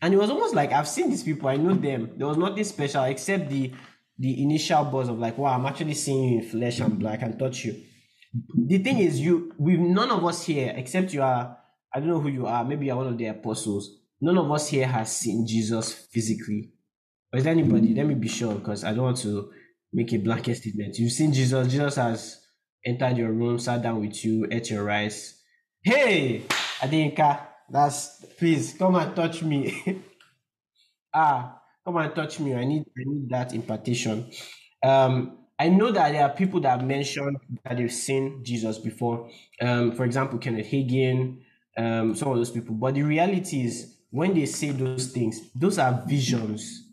and 0.00 0.14
it 0.14 0.16
was 0.16 0.30
almost 0.30 0.54
like 0.54 0.72
I've 0.72 0.88
seen 0.88 1.10
these 1.10 1.22
people, 1.22 1.48
I 1.48 1.56
know 1.56 1.74
them. 1.74 2.12
There 2.16 2.26
was 2.26 2.36
nothing 2.36 2.64
special 2.64 3.04
except 3.04 3.48
the 3.48 3.72
the 4.18 4.42
initial 4.42 4.84
buzz 4.84 5.08
of 5.08 5.18
like, 5.18 5.36
wow, 5.36 5.54
I'm 5.54 5.66
actually 5.66 5.94
seeing 5.94 6.24
you 6.24 6.38
in 6.40 6.48
flesh 6.48 6.80
and 6.80 6.98
blood. 6.98 7.14
I 7.14 7.16
can 7.16 7.38
touch 7.38 7.64
you. 7.64 7.82
The 8.66 8.78
thing 8.78 8.98
is, 8.98 9.20
you 9.20 9.52
we've 9.58 9.80
none 9.80 10.10
of 10.10 10.24
us 10.24 10.44
here, 10.44 10.72
except 10.76 11.12
you 11.12 11.22
are. 11.22 11.58
I 11.92 12.00
don't 12.00 12.08
know 12.08 12.20
who 12.20 12.28
you 12.28 12.46
are. 12.46 12.64
Maybe 12.64 12.86
you're 12.86 12.96
one 12.96 13.06
of 13.06 13.18
the 13.18 13.26
apostles. 13.26 14.00
None 14.20 14.38
of 14.38 14.50
us 14.50 14.68
here 14.68 14.86
has 14.86 15.16
seen 15.16 15.46
Jesus 15.46 15.92
physically. 15.92 16.73
Or 17.34 17.38
is 17.38 17.42
there 17.42 17.52
anybody? 17.52 17.92
Let 17.92 18.06
me 18.06 18.14
be 18.14 18.28
sure 18.28 18.54
because 18.54 18.84
I 18.84 18.92
don't 18.92 19.02
want 19.02 19.16
to 19.18 19.50
make 19.92 20.12
a 20.12 20.18
blanket 20.18 20.54
statement. 20.54 20.96
You've 21.00 21.10
seen 21.10 21.32
Jesus. 21.32 21.66
Jesus 21.66 21.96
has 21.96 22.40
entered 22.86 23.16
your 23.16 23.32
room, 23.32 23.58
sat 23.58 23.82
down 23.82 24.00
with 24.00 24.24
you, 24.24 24.46
ate 24.52 24.70
your 24.70 24.84
rice. 24.84 25.42
Hey, 25.82 26.44
Adinka, 26.78 27.40
that's 27.68 28.24
please 28.38 28.76
come 28.78 28.94
and 28.94 29.16
touch 29.16 29.42
me. 29.42 29.74
ah, 31.12 31.60
come 31.84 31.96
and 31.96 32.14
touch 32.14 32.38
me. 32.38 32.54
I 32.54 32.64
need 32.64 32.84
I 32.96 33.02
need 33.04 33.28
that 33.30 33.52
impartation. 33.52 34.30
Um, 34.80 35.38
I 35.58 35.70
know 35.70 35.90
that 35.90 36.12
there 36.12 36.22
are 36.22 36.30
people 36.30 36.60
that 36.60 36.78
have 36.78 36.86
mentioned 36.86 37.38
that 37.64 37.76
they've 37.76 37.92
seen 37.92 38.44
Jesus 38.44 38.78
before. 38.78 39.28
Um, 39.60 39.90
for 39.90 40.04
example, 40.04 40.38
Kenneth 40.38 40.68
Hagin, 40.68 41.40
um, 41.76 42.14
some 42.14 42.28
of 42.28 42.36
those 42.36 42.52
people. 42.52 42.76
But 42.76 42.94
the 42.94 43.02
reality 43.02 43.64
is, 43.64 43.96
when 44.10 44.34
they 44.34 44.46
say 44.46 44.70
those 44.70 45.08
things, 45.08 45.40
those 45.56 45.80
are 45.80 46.04
visions 46.06 46.83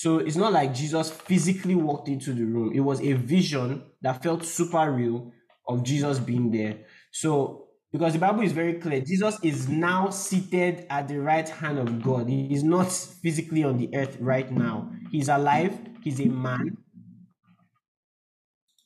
so 0.00 0.16
it's 0.16 0.36
not 0.36 0.54
like 0.54 0.72
Jesus 0.72 1.10
physically 1.10 1.74
walked 1.74 2.08
into 2.08 2.32
the 2.32 2.42
room. 2.42 2.72
It 2.74 2.80
was 2.80 3.02
a 3.02 3.12
vision 3.12 3.82
that 4.00 4.22
felt 4.22 4.46
super 4.46 4.90
real 4.90 5.30
of 5.68 5.82
Jesus 5.82 6.18
being 6.18 6.50
there. 6.50 6.78
So 7.12 7.66
because 7.92 8.14
the 8.14 8.18
Bible 8.18 8.40
is 8.40 8.52
very 8.52 8.80
clear, 8.80 9.02
Jesus 9.02 9.36
is 9.42 9.68
now 9.68 10.08
seated 10.08 10.86
at 10.88 11.06
the 11.06 11.18
right 11.18 11.46
hand 11.46 11.78
of 11.78 12.02
God. 12.02 12.30
He 12.30 12.46
is 12.50 12.64
not 12.64 12.90
physically 12.90 13.62
on 13.62 13.76
the 13.76 13.94
earth 13.94 14.16
right 14.20 14.50
now. 14.50 14.90
He's 15.12 15.28
alive, 15.28 15.78
he's 16.02 16.18
a 16.18 16.28
man. 16.28 16.78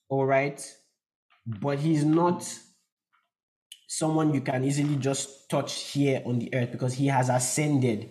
All 0.09 0.27
right. 0.27 0.61
But 1.47 1.79
he's 1.79 2.05
not 2.05 2.53
someone 3.87 4.35
you 4.35 4.41
can 4.41 4.65
easily 4.65 4.97
just 4.97 5.49
touch 5.49 5.93
here 5.93 6.23
on 6.27 6.41
the 6.41 6.53
earth 6.53 6.73
because 6.73 6.95
he 6.95 7.07
has 7.07 7.29
ascended 7.29 8.11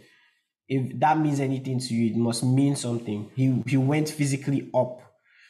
if 0.67 0.99
that 0.99 1.19
means 1.19 1.39
anything 1.39 1.79
to 1.79 1.93
you, 1.93 2.11
it 2.11 2.17
must 2.17 2.43
mean 2.43 2.75
something. 2.75 3.29
He 3.35 3.63
he 3.67 3.77
went 3.77 4.09
physically 4.09 4.69
up. 4.73 4.99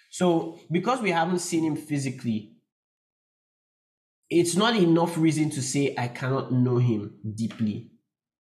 So 0.09 0.59
because 0.71 1.01
we 1.01 1.11
haven't 1.11 1.39
seen 1.39 1.63
him 1.63 1.75
physically, 1.75 2.57
it's 4.29 4.55
not 4.55 4.75
enough 4.75 5.17
reason 5.17 5.49
to 5.51 5.61
say 5.61 5.95
I 5.97 6.07
cannot 6.07 6.51
know 6.51 6.77
him 6.77 7.15
deeply. 7.35 7.91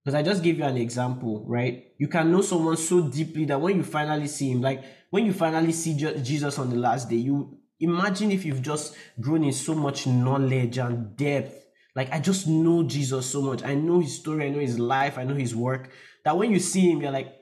Because 0.03 0.15
I 0.15 0.23
just 0.23 0.43
gave 0.43 0.57
you 0.57 0.65
an 0.65 0.75
example, 0.75 1.45
right? 1.47 1.85
You 1.97 2.09
can 2.09 2.31
know 2.31 2.41
someone 2.41 2.75
so 2.75 3.01
deeply 3.01 3.45
that 3.45 3.61
when 3.61 3.77
you 3.77 3.83
finally 3.83 4.27
see 4.27 4.51
him, 4.51 4.61
like 4.61 4.83
when 5.11 5.25
you 5.25 5.31
finally 5.31 5.71
see 5.71 5.95
Jesus 5.95 6.59
on 6.59 6.69
the 6.69 6.75
last 6.75 7.09
day, 7.09 7.15
you 7.15 7.57
imagine 7.79 8.31
if 8.31 8.43
you've 8.43 8.61
just 8.61 8.95
grown 9.21 9.43
in 9.43 9.53
so 9.53 9.73
much 9.73 10.05
knowledge 10.05 10.77
and 10.77 11.15
depth. 11.15 11.65
Like 11.95 12.11
I 12.11 12.19
just 12.19 12.47
know 12.47 12.83
Jesus 12.83 13.27
so 13.27 13.41
much. 13.41 13.63
I 13.63 13.75
know 13.75 13.99
his 13.99 14.19
story, 14.19 14.47
I 14.47 14.49
know 14.49 14.59
his 14.59 14.79
life, 14.79 15.17
I 15.17 15.23
know 15.23 15.35
his 15.35 15.55
work 15.55 15.91
that 16.25 16.37
when 16.37 16.51
you 16.51 16.59
see 16.59 16.91
him, 16.91 17.01
you're 17.01 17.11
like, 17.11 17.33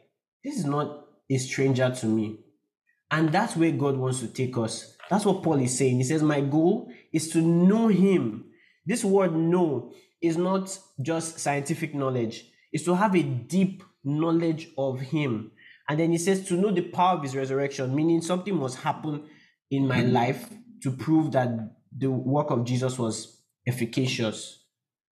this 0.44 0.58
is 0.58 0.66
not 0.66 1.06
a 1.30 1.38
stranger 1.38 1.90
to 1.90 2.06
me. 2.06 2.40
And 3.10 3.32
that's 3.32 3.56
where 3.56 3.72
God 3.72 3.98
wants 3.98 4.20
to 4.22 4.28
take 4.28 4.58
us. 4.58 4.96
That's 5.10 5.26
what 5.26 5.44
Paul 5.44 5.60
is 5.60 5.78
saying. 5.78 5.98
He 5.98 6.04
says, 6.04 6.24
My 6.24 6.42
goal 6.42 6.92
is 7.12 7.30
to 7.30 7.42
know 7.42 7.90
him, 7.90 8.46
This 8.86 9.04
word 9.04 9.36
know 9.36 9.94
is 10.22 10.38
not 10.38 10.78
just 11.02 11.40
scientific 11.40 11.94
knowledge, 11.94 12.46
it's 12.72 12.86
to 12.86 12.96
have 12.96 13.16
a 13.16 13.24
deep 13.24 13.84
knowledge 14.04 14.70
of 14.78 15.00
Him. 15.00 15.52
And 15.90 16.00
then 16.00 16.12
he 16.12 16.18
says 16.18 16.48
to 16.48 16.54
know 16.54 16.72
the 16.72 16.82
power 16.82 17.18
of 17.18 17.24
His 17.24 17.36
resurrection, 17.36 17.96
meaning 17.96 18.22
something 18.22 18.56
must 18.56 18.78
happen 18.78 19.26
in 19.70 19.88
my 19.88 20.02
life 20.02 20.50
to 20.84 20.92
prove 20.92 21.32
that 21.34 21.50
the 21.96 22.10
work 22.10 22.50
of 22.52 22.66
Jesus 22.66 22.98
was 22.98 23.42
efficacious. 23.68 24.64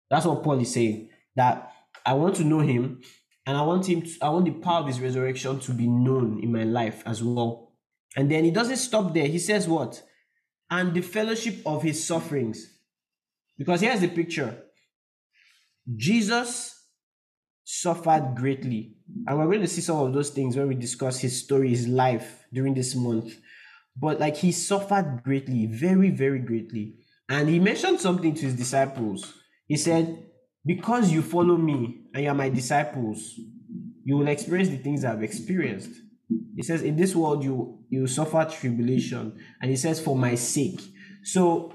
That's 0.10 0.26
what 0.26 0.44
Paul 0.44 0.60
is 0.60 0.74
saying. 0.74 1.10
That 1.36 1.72
I 2.06 2.14
want 2.14 2.36
to 2.38 2.44
know 2.44 2.60
Him, 2.60 3.02
and 3.50 3.58
I 3.58 3.63
want 3.63 3.89
Him. 3.89 4.03
To, 4.03 4.12
I 4.22 4.29
want 4.29 4.46
the 4.46 4.51
power 4.51 4.82
of 4.82 4.88
His 4.88 5.01
resurrection 5.01 5.60
to 5.62 5.72
be 5.72 5.88
known 5.88 6.39
in 6.44 6.51
my 6.51 6.65
life 6.65 7.01
as 7.08 7.24
well. 7.24 7.74
And 8.15 8.29
then 8.29 8.44
he 8.44 8.51
doesn't 8.51 8.77
stop 8.77 9.12
there. 9.12 9.25
He 9.25 9.39
says 9.39 9.68
what? 9.68 10.03
And 10.70 10.94
the 10.94 11.01
fellowship 11.01 11.56
of 11.65 11.82
His 11.82 12.06
sufferings. 12.06 12.63
Because 13.58 13.82
here's 13.82 14.01
the 14.01 14.08
picture 14.08 14.56
Jesus 15.96 16.86
suffered 17.63 18.36
greatly. 18.36 18.98
And 19.25 19.39
we're 19.39 19.48
going 19.48 19.62
to 19.62 19.68
see 19.68 19.82
some 19.82 19.98
of 19.98 20.13
those 20.13 20.29
things 20.29 20.56
when 20.56 20.68
we 20.68 20.75
discuss 20.75 21.20
his 21.20 21.44
story, 21.44 21.70
his 21.70 21.88
life 21.88 22.46
during 22.53 22.75
this 22.75 22.96
month. 22.96 23.34
But 23.98 24.20
like 24.20 24.38
he 24.38 24.51
suffered 24.51 25.22
greatly, 25.24 25.65
very, 25.65 26.12
very 26.12 26.39
greatly. 26.39 26.98
And 27.27 27.50
he 27.50 27.60
mentioned 27.60 28.00
something 28.00 28.36
to 28.36 28.41
his 28.41 28.53
disciples. 28.53 29.34
He 29.65 29.75
said, 29.75 30.29
Because 30.66 31.12
you 31.12 31.22
follow 31.22 31.58
me 31.58 32.06
and 32.13 32.24
you 32.24 32.30
are 32.30 32.36
my 32.36 32.50
disciples, 32.50 33.39
you 34.04 34.18
will 34.18 34.28
experience 34.28 34.70
the 34.70 34.78
things 34.78 35.06
I've 35.06 35.24
experienced. 35.24 35.92
He 36.56 36.63
says, 36.63 36.82
In 36.82 36.96
this 36.96 37.16
world, 37.16 37.44
you, 37.44 37.80
you 37.89 38.08
suffer 38.08 38.48
tribulation. 38.50 39.39
And 39.62 39.72
he 39.72 39.78
says, 39.78 40.00
For 40.00 40.16
my 40.16 40.36
sake. 40.36 40.82
So 41.24 41.74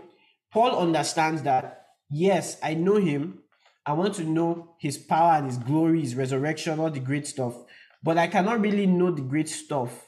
Paul 0.53 0.79
understands 0.79 1.43
that, 1.43 1.87
yes, 2.11 2.57
I 2.63 2.75
know 2.75 2.97
him. 2.97 3.41
I 3.87 3.93
want 3.93 4.15
to 4.15 4.25
know 4.25 4.77
his 4.81 4.97
power 4.97 5.33
and 5.33 5.47
his 5.47 5.59
glory, 5.59 6.01
his 6.01 6.15
resurrection, 6.15 6.81
all 6.81 6.91
the 6.91 7.01
great 7.01 7.27
stuff. 7.27 7.55
But 8.03 8.19
I 8.19 8.29
cannot 8.29 8.61
really 8.61 8.87
know 8.87 9.11
the 9.11 9.23
great 9.23 9.49
stuff 9.49 10.07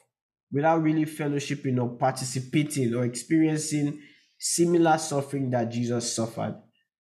without 0.53 0.83
really 0.83 1.05
fellowshipping 1.05 1.83
or 1.83 1.97
participating 1.97 2.95
or 2.95 3.05
experiencing 3.05 4.01
similar 4.39 4.99
suffering 4.99 5.51
that 5.51 5.71
Jesus 5.71 6.15
suffered. 6.15 6.57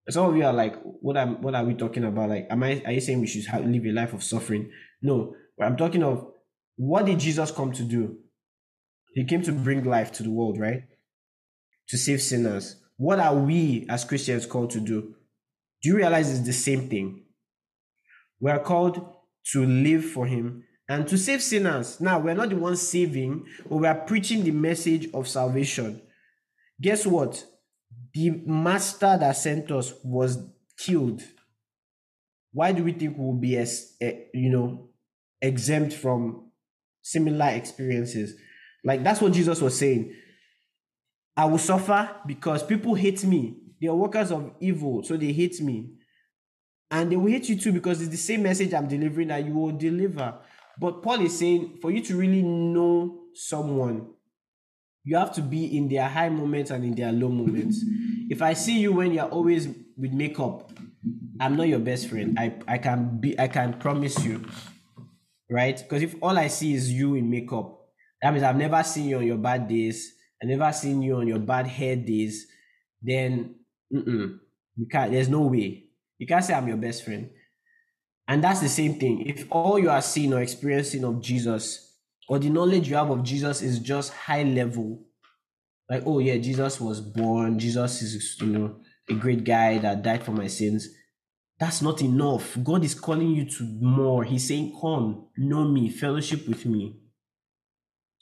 Some 0.09 0.29
of 0.29 0.37
you 0.37 0.45
are 0.45 0.53
like, 0.53 0.75
what 0.83 1.17
am 1.17 1.41
what 1.41 1.55
are 1.55 1.65
we 1.65 1.73
talking 1.73 2.03
about? 2.03 2.29
Like, 2.29 2.47
am 2.49 2.63
I 2.63 2.81
are 2.85 2.91
you 2.91 3.01
saying 3.01 3.19
we 3.19 3.27
should 3.27 3.45
have, 3.47 3.65
live 3.65 3.85
a 3.85 3.91
life 3.91 4.13
of 4.13 4.23
suffering? 4.23 4.71
No, 5.01 5.35
I'm 5.61 5.77
talking 5.77 6.03
of 6.03 6.27
what 6.75 7.05
did 7.05 7.19
Jesus 7.19 7.51
come 7.51 7.71
to 7.73 7.83
do? 7.83 8.17
He 9.13 9.23
came 9.23 9.41
to 9.43 9.51
bring 9.51 9.83
life 9.83 10.11
to 10.13 10.23
the 10.23 10.29
world, 10.29 10.59
right? 10.59 10.83
To 11.89 11.97
save 11.97 12.21
sinners. 12.21 12.75
What 12.97 13.19
are 13.19 13.35
we 13.35 13.85
as 13.89 14.05
Christians 14.05 14.45
called 14.45 14.71
to 14.71 14.79
do? 14.79 15.15
Do 15.81 15.89
you 15.89 15.95
realize 15.95 16.29
it's 16.29 16.45
the 16.45 16.53
same 16.53 16.89
thing? 16.89 17.23
We 18.39 18.51
are 18.51 18.59
called 18.59 19.15
to 19.53 19.65
live 19.65 20.05
for 20.05 20.25
Him 20.25 20.63
and 20.89 21.07
to 21.07 21.17
save 21.17 21.41
sinners. 21.41 21.99
Now, 21.99 22.19
we're 22.19 22.33
not 22.33 22.49
the 22.49 22.57
ones 22.57 22.81
saving, 22.81 23.45
but 23.69 23.77
we 23.77 23.87
are 23.87 23.95
preaching 23.95 24.43
the 24.43 24.51
message 24.51 25.09
of 25.13 25.27
salvation. 25.27 26.01
Guess 26.81 27.05
what? 27.05 27.45
The 28.15 28.31
master 28.45 29.17
that 29.19 29.33
sent 29.33 29.71
us 29.71 29.93
was 30.03 30.37
killed. 30.77 31.21
Why 32.53 32.71
do 32.71 32.83
we 32.83 32.93
think 32.93 33.17
we'll 33.17 33.33
be, 33.33 33.57
as, 33.57 33.95
eh, 33.99 34.21
you 34.33 34.49
know, 34.49 34.89
exempt 35.41 35.93
from 35.93 36.49
similar 37.01 37.49
experiences? 37.49 38.35
Like 38.85 39.03
that's 39.03 39.19
what 39.19 39.33
Jesus 39.33 39.61
was 39.61 39.77
saying. 39.77 40.15
I 41.35 41.43
will 41.45 41.57
suffer 41.57 42.09
because 42.25 42.63
people 42.63 42.95
hate 42.95 43.25
me. 43.25 43.57
They 43.81 43.87
are 43.87 43.95
workers 43.95 44.31
of 44.31 44.53
evil, 44.61 45.03
so 45.03 45.17
they 45.17 45.33
hate 45.33 45.59
me. 45.59 45.95
And 46.89 47.11
they 47.11 47.17
will 47.17 47.31
hate 47.31 47.49
you 47.49 47.57
too 47.57 47.73
because 47.73 47.99
it's 47.99 48.11
the 48.11 48.17
same 48.17 48.43
message 48.43 48.73
I'm 48.73 48.87
delivering 48.87 49.27
that 49.27 49.43
you 49.43 49.53
will 49.53 49.77
deliver. 49.77 50.39
But 50.79 51.03
Paul 51.03 51.19
is 51.21 51.37
saying 51.37 51.79
for 51.81 51.91
you 51.91 52.01
to 52.03 52.15
really 52.15 52.43
know 52.43 53.23
someone, 53.33 54.13
you 55.05 55.15
have 55.15 55.31
to 55.33 55.41
be 55.41 55.77
in 55.77 55.87
their 55.87 56.09
high 56.09 56.29
moments 56.29 56.71
and 56.71 56.83
in 56.83 56.95
their 56.95 57.11
low 57.11 57.29
moments. 57.29 57.81
If 58.27 58.41
I 58.41 58.53
see 58.53 58.79
you 58.79 58.91
when 58.91 59.13
you're 59.13 59.25
always 59.29 59.67
with 59.67 60.11
makeup, 60.11 60.71
I'm 61.39 61.55
not 61.55 61.67
your 61.67 61.79
best 61.79 62.09
friend. 62.09 62.37
I, 62.39 62.55
I 62.67 62.79
can 62.79 63.19
be 63.19 63.39
I 63.39 63.47
can 63.47 63.73
promise 63.73 64.25
you. 64.25 64.43
Right? 65.49 65.77
Because 65.77 66.01
if 66.01 66.15
all 66.21 66.37
I 66.37 66.47
see 66.47 66.73
is 66.73 66.91
you 66.91 67.13
in 67.13 67.29
makeup, 67.29 67.79
that 68.21 68.33
means 68.33 68.43
I've 68.43 68.57
never 68.57 68.81
seen 68.81 69.09
you 69.09 69.17
on 69.17 69.27
your 69.27 69.37
bad 69.37 69.67
days. 69.67 70.11
I 70.41 70.47
never 70.47 70.71
seen 70.73 71.03
you 71.03 71.17
on 71.17 71.27
your 71.27 71.39
bad 71.39 71.67
hair 71.67 71.95
days. 71.95 72.47
Then 72.99 73.55
mm-mm, 73.93 74.39
you 74.75 74.87
can't. 74.87 75.11
There's 75.11 75.29
no 75.29 75.41
way. 75.41 75.83
You 76.17 76.25
can't 76.25 76.43
say 76.43 76.55
I'm 76.55 76.67
your 76.67 76.77
best 76.77 77.05
friend. 77.05 77.29
And 78.27 78.43
that's 78.43 78.59
the 78.59 78.69
same 78.69 78.95
thing. 78.95 79.27
If 79.27 79.45
all 79.51 79.77
you 79.77 79.91
are 79.91 80.01
seeing 80.01 80.33
or 80.33 80.41
experiencing 80.41 81.03
of 81.03 81.21
Jesus 81.21 81.84
or 82.27 82.39
the 82.39 82.49
knowledge 82.49 82.89
you 82.89 82.95
have 82.95 83.09
of 83.09 83.23
Jesus 83.23 83.61
is 83.61 83.79
just 83.79 84.13
high 84.13 84.43
level, 84.43 85.03
like, 85.89 86.03
oh 86.05 86.19
yeah, 86.19 86.37
Jesus 86.37 86.81
was 86.81 87.01
born, 87.01 87.59
Jesus 87.59 88.01
is, 88.01 88.37
you 88.41 88.47
know, 88.47 88.77
a 89.09 89.13
great 89.13 89.43
guy 89.43 89.77
that 89.77 90.01
died 90.01 90.23
for 90.23 90.31
my 90.31 90.47
sins. 90.47 90.89
That's 91.59 91.81
not 91.81 92.01
enough. 92.01 92.57
God 92.63 92.83
is 92.83 92.95
calling 92.95 93.31
you 93.31 93.45
to 93.45 93.63
more. 93.79 94.23
He's 94.23 94.47
saying, 94.47 94.77
Come, 94.81 95.27
know 95.37 95.65
me, 95.65 95.89
fellowship 95.89 96.47
with 96.47 96.65
me. 96.65 96.97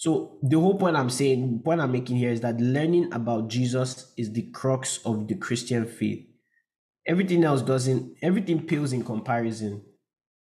So 0.03 0.38
the 0.43 0.60
whole 0.60 0.77
point 0.77 0.98
I'm 0.98 1.10
saying, 1.10 1.62
point 1.63 1.79
I'm 1.79 1.93
making 1.93 2.17
here 2.17 2.31
is 2.31 2.41
that 2.41 2.60
learning 2.60 3.13
about 3.13 3.48
Jesus 3.48 4.12
is 4.17 4.33
the 4.33 4.50
crux 4.51 5.00
of 5.05 5.27
the 5.29 5.36
Christian 5.36 5.86
faith. 5.86 6.27
Everything 7.07 7.43
else 7.43 7.62
doesn't, 7.62 8.17
everything 8.22 8.65
pales 8.67 8.91
in 8.91 9.03
comparison. 9.03 9.81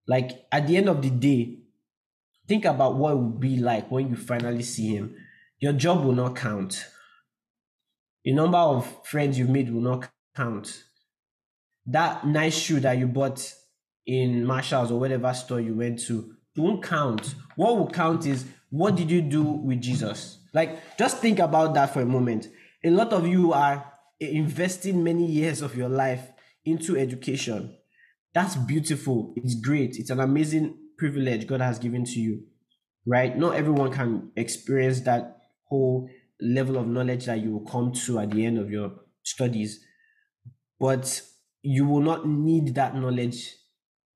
Like 0.08 0.46
at 0.50 0.66
the 0.66 0.76
end 0.76 0.88
of 0.88 1.02
the 1.02 1.10
day, 1.10 1.58
think 2.52 2.66
about 2.66 2.96
what 2.96 3.14
it 3.14 3.16
would 3.16 3.40
be 3.40 3.56
like 3.56 3.90
when 3.90 4.10
you 4.10 4.14
finally 4.14 4.62
see 4.62 4.94
him. 4.94 5.16
Your 5.58 5.72
job 5.72 6.04
will 6.04 6.12
not 6.12 6.36
count. 6.36 6.84
The 8.26 8.32
number 8.32 8.58
of 8.58 9.06
friends 9.06 9.38
you've 9.38 9.48
made 9.48 9.72
will 9.72 9.80
not 9.80 10.10
count. 10.36 10.84
That 11.86 12.26
nice 12.26 12.54
shoe 12.54 12.78
that 12.80 12.98
you 12.98 13.06
bought 13.06 13.54
in 14.04 14.44
Marshalls 14.44 14.90
or 14.90 15.00
whatever 15.00 15.32
store 15.32 15.62
you 15.62 15.74
went 15.74 16.00
to 16.00 16.34
won't 16.54 16.82
count. 16.82 17.34
What 17.56 17.78
will 17.78 17.88
count 17.88 18.26
is 18.26 18.44
what 18.68 18.96
did 18.96 19.10
you 19.10 19.22
do 19.22 19.42
with 19.42 19.80
Jesus? 19.80 20.36
Like, 20.52 20.98
just 20.98 21.20
think 21.20 21.38
about 21.38 21.72
that 21.72 21.94
for 21.94 22.02
a 22.02 22.06
moment. 22.06 22.48
A 22.84 22.90
lot 22.90 23.14
of 23.14 23.26
you 23.26 23.54
are 23.54 23.82
investing 24.20 25.02
many 25.02 25.24
years 25.24 25.62
of 25.62 25.74
your 25.74 25.88
life 25.88 26.32
into 26.66 26.98
education. 26.98 27.74
That's 28.34 28.56
beautiful. 28.56 29.32
It's 29.36 29.54
great. 29.54 29.96
It's 29.96 30.10
an 30.10 30.20
amazing 30.20 30.81
privilege 31.02 31.48
God 31.48 31.60
has 31.60 31.80
given 31.80 32.04
to 32.04 32.20
you, 32.20 32.44
right? 33.04 33.36
Not 33.36 33.56
everyone 33.56 33.90
can 33.90 34.30
experience 34.36 35.00
that 35.00 35.38
whole 35.64 36.08
level 36.40 36.78
of 36.78 36.86
knowledge 36.86 37.26
that 37.26 37.40
you 37.40 37.50
will 37.50 37.66
come 37.66 37.90
to 38.06 38.20
at 38.20 38.30
the 38.30 38.46
end 38.46 38.56
of 38.56 38.70
your 38.70 38.92
studies, 39.24 39.84
but 40.78 41.20
you 41.60 41.86
will 41.86 42.02
not 42.02 42.28
need 42.28 42.76
that 42.76 42.94
knowledge 42.94 43.52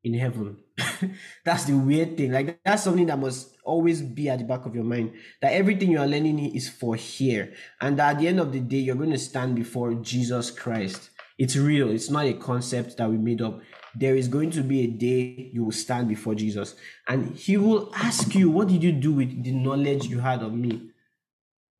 in 0.04 0.14
heaven. 0.14 0.58
that's 1.44 1.64
the 1.64 1.76
weird 1.76 2.16
thing. 2.16 2.30
Like 2.30 2.60
that's 2.64 2.84
something 2.84 3.06
that 3.06 3.18
must 3.18 3.56
always 3.64 4.00
be 4.00 4.28
at 4.28 4.38
the 4.38 4.44
back 4.44 4.64
of 4.64 4.76
your 4.76 4.84
mind. 4.84 5.14
That 5.42 5.54
everything 5.54 5.90
you 5.90 5.98
are 5.98 6.06
learning 6.06 6.54
is 6.54 6.68
for 6.68 6.94
here, 6.94 7.52
and 7.80 7.98
at 7.98 8.20
the 8.20 8.28
end 8.28 8.38
of 8.38 8.52
the 8.52 8.60
day, 8.60 8.78
you're 8.78 8.94
going 8.94 9.10
to 9.10 9.18
stand 9.18 9.56
before 9.56 9.92
Jesus 9.94 10.52
Christ. 10.52 11.10
It's 11.36 11.56
real. 11.56 11.90
It's 11.90 12.10
not 12.10 12.26
a 12.26 12.34
concept 12.34 12.96
that 12.98 13.10
we 13.10 13.18
made 13.18 13.42
up 13.42 13.60
there 13.98 14.14
is 14.14 14.28
going 14.28 14.50
to 14.50 14.62
be 14.62 14.82
a 14.82 14.86
day 14.86 15.50
you 15.52 15.64
will 15.64 15.72
stand 15.72 16.08
before 16.08 16.34
Jesus 16.34 16.74
and 17.08 17.34
he 17.34 17.56
will 17.56 17.90
ask 17.94 18.34
you, 18.34 18.50
What 18.50 18.68
did 18.68 18.82
you 18.82 18.92
do 18.92 19.12
with 19.12 19.42
the 19.42 19.52
knowledge 19.52 20.06
you 20.06 20.20
had 20.20 20.42
of 20.42 20.52
me? 20.52 20.90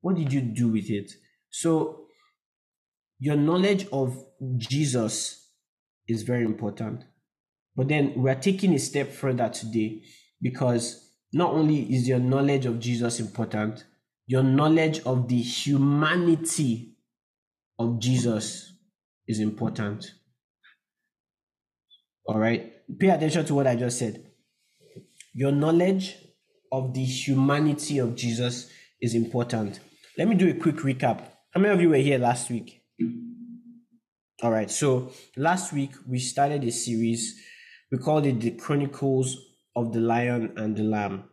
What 0.01 0.17
did 0.17 0.33
you 0.33 0.41
do 0.41 0.69
with 0.69 0.91
it? 0.91 1.13
So, 1.51 2.07
your 3.19 3.37
knowledge 3.37 3.87
of 3.93 4.25
Jesus 4.57 5.49
is 6.09 6.23
very 6.23 6.45
important. 6.45 7.05
But 7.75 7.89
then 7.89 8.13
we're 8.17 8.35
taking 8.35 8.75
a 8.75 8.79
step 8.79 9.11
further 9.11 9.49
today 9.49 10.03
because 10.41 11.11
not 11.33 11.53
only 11.53 11.93
is 11.95 12.09
your 12.09 12.19
knowledge 12.19 12.67
of 12.67 12.79
Jesus 12.79 13.21
important, 13.21 13.85
your 14.27 14.43
knowledge 14.43 15.01
of 15.01 15.29
the 15.29 15.41
humanity 15.41 16.97
of 17.79 17.99
Jesus 17.99 18.73
is 19.27 19.41
important. 19.41 20.13
All 22.26 22.38
right. 22.38 22.73
Pay 22.99 23.09
attention 23.11 23.45
to 23.47 23.54
what 23.54 23.66
I 23.66 23.76
just 23.76 23.99
said. 23.99 24.25
Your 25.33 25.52
knowledge 25.52 26.16
of 26.73 26.95
the 26.95 27.04
humanity 27.04 27.99
of 27.99 28.16
Jesus 28.16 28.71
is 29.00 29.14
important. 29.14 29.80
Let 30.18 30.28
me 30.28 30.35
do 30.35 30.49
a 30.49 30.54
quick 30.54 30.76
recap. 30.76 31.23
How 31.52 31.61
many 31.61 31.75
of 31.75 31.80
you 31.80 31.90
were 31.90 31.97
here 31.97 32.18
last 32.18 32.50
week? 32.50 32.83
All 34.42 34.50
right. 34.50 34.71
So 34.71 35.12
last 35.37 35.73
week 35.73 35.92
we 36.06 36.18
started 36.18 36.64
a 36.64 36.71
series. 36.71 37.40
We 37.90 37.99
called 37.99 38.26
it 38.26 38.40
The 38.40 38.52
Chronicles 38.52 39.37
of 39.75 39.92
the 39.92 40.00
Lion 40.00 40.54
and 40.56 40.76
the 40.76 40.83
Lamb. 40.83 41.25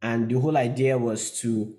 And 0.00 0.30
the 0.30 0.38
whole 0.38 0.56
idea 0.56 0.96
was 0.96 1.40
to 1.40 1.74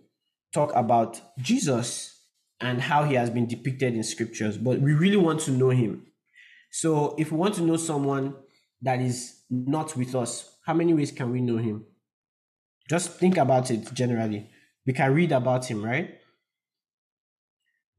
talk 0.53 0.71
about 0.75 1.21
Jesus 1.39 2.19
and 2.61 2.81
how 2.81 3.05
he 3.05 3.15
has 3.15 3.29
been 3.29 3.47
depicted 3.47 3.95
in 3.95 4.03
scriptures, 4.03 4.57
but 4.57 4.81
we 4.81 4.93
really 4.93 5.17
want 5.17 5.39
to 5.41 5.51
know 5.51 5.69
him. 5.69 6.05
So 6.71 7.15
if 7.17 7.31
we 7.31 7.37
want 7.37 7.55
to 7.55 7.61
know 7.61 7.77
someone 7.77 8.35
that 8.81 9.01
is 9.01 9.41
not 9.49 9.95
with 9.95 10.15
us, 10.15 10.57
how 10.65 10.73
many 10.73 10.93
ways 10.93 11.11
can 11.11 11.31
we 11.31 11.41
know 11.41 11.57
him? 11.57 11.85
Just 12.89 13.11
think 13.19 13.37
about 13.37 13.71
it 13.71 13.93
generally. 13.93 14.49
We 14.85 14.93
can 14.93 15.13
read 15.13 15.31
about 15.31 15.65
him, 15.65 15.83
right? 15.83 16.15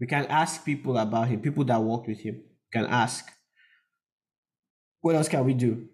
We 0.01 0.07
can 0.07 0.27
ask 0.27 0.65
people 0.65 0.97
about 0.99 1.29
him, 1.29 1.41
people 1.41 1.65
that 1.65 1.81
worked 1.81 2.09
with 2.09 2.21
him. 2.21 2.43
Can 2.73 2.87
ask. 2.87 3.29
What 5.01 5.17
else 5.17 5.29
can 5.29 5.45
we 5.45 5.55
do? 5.55 5.89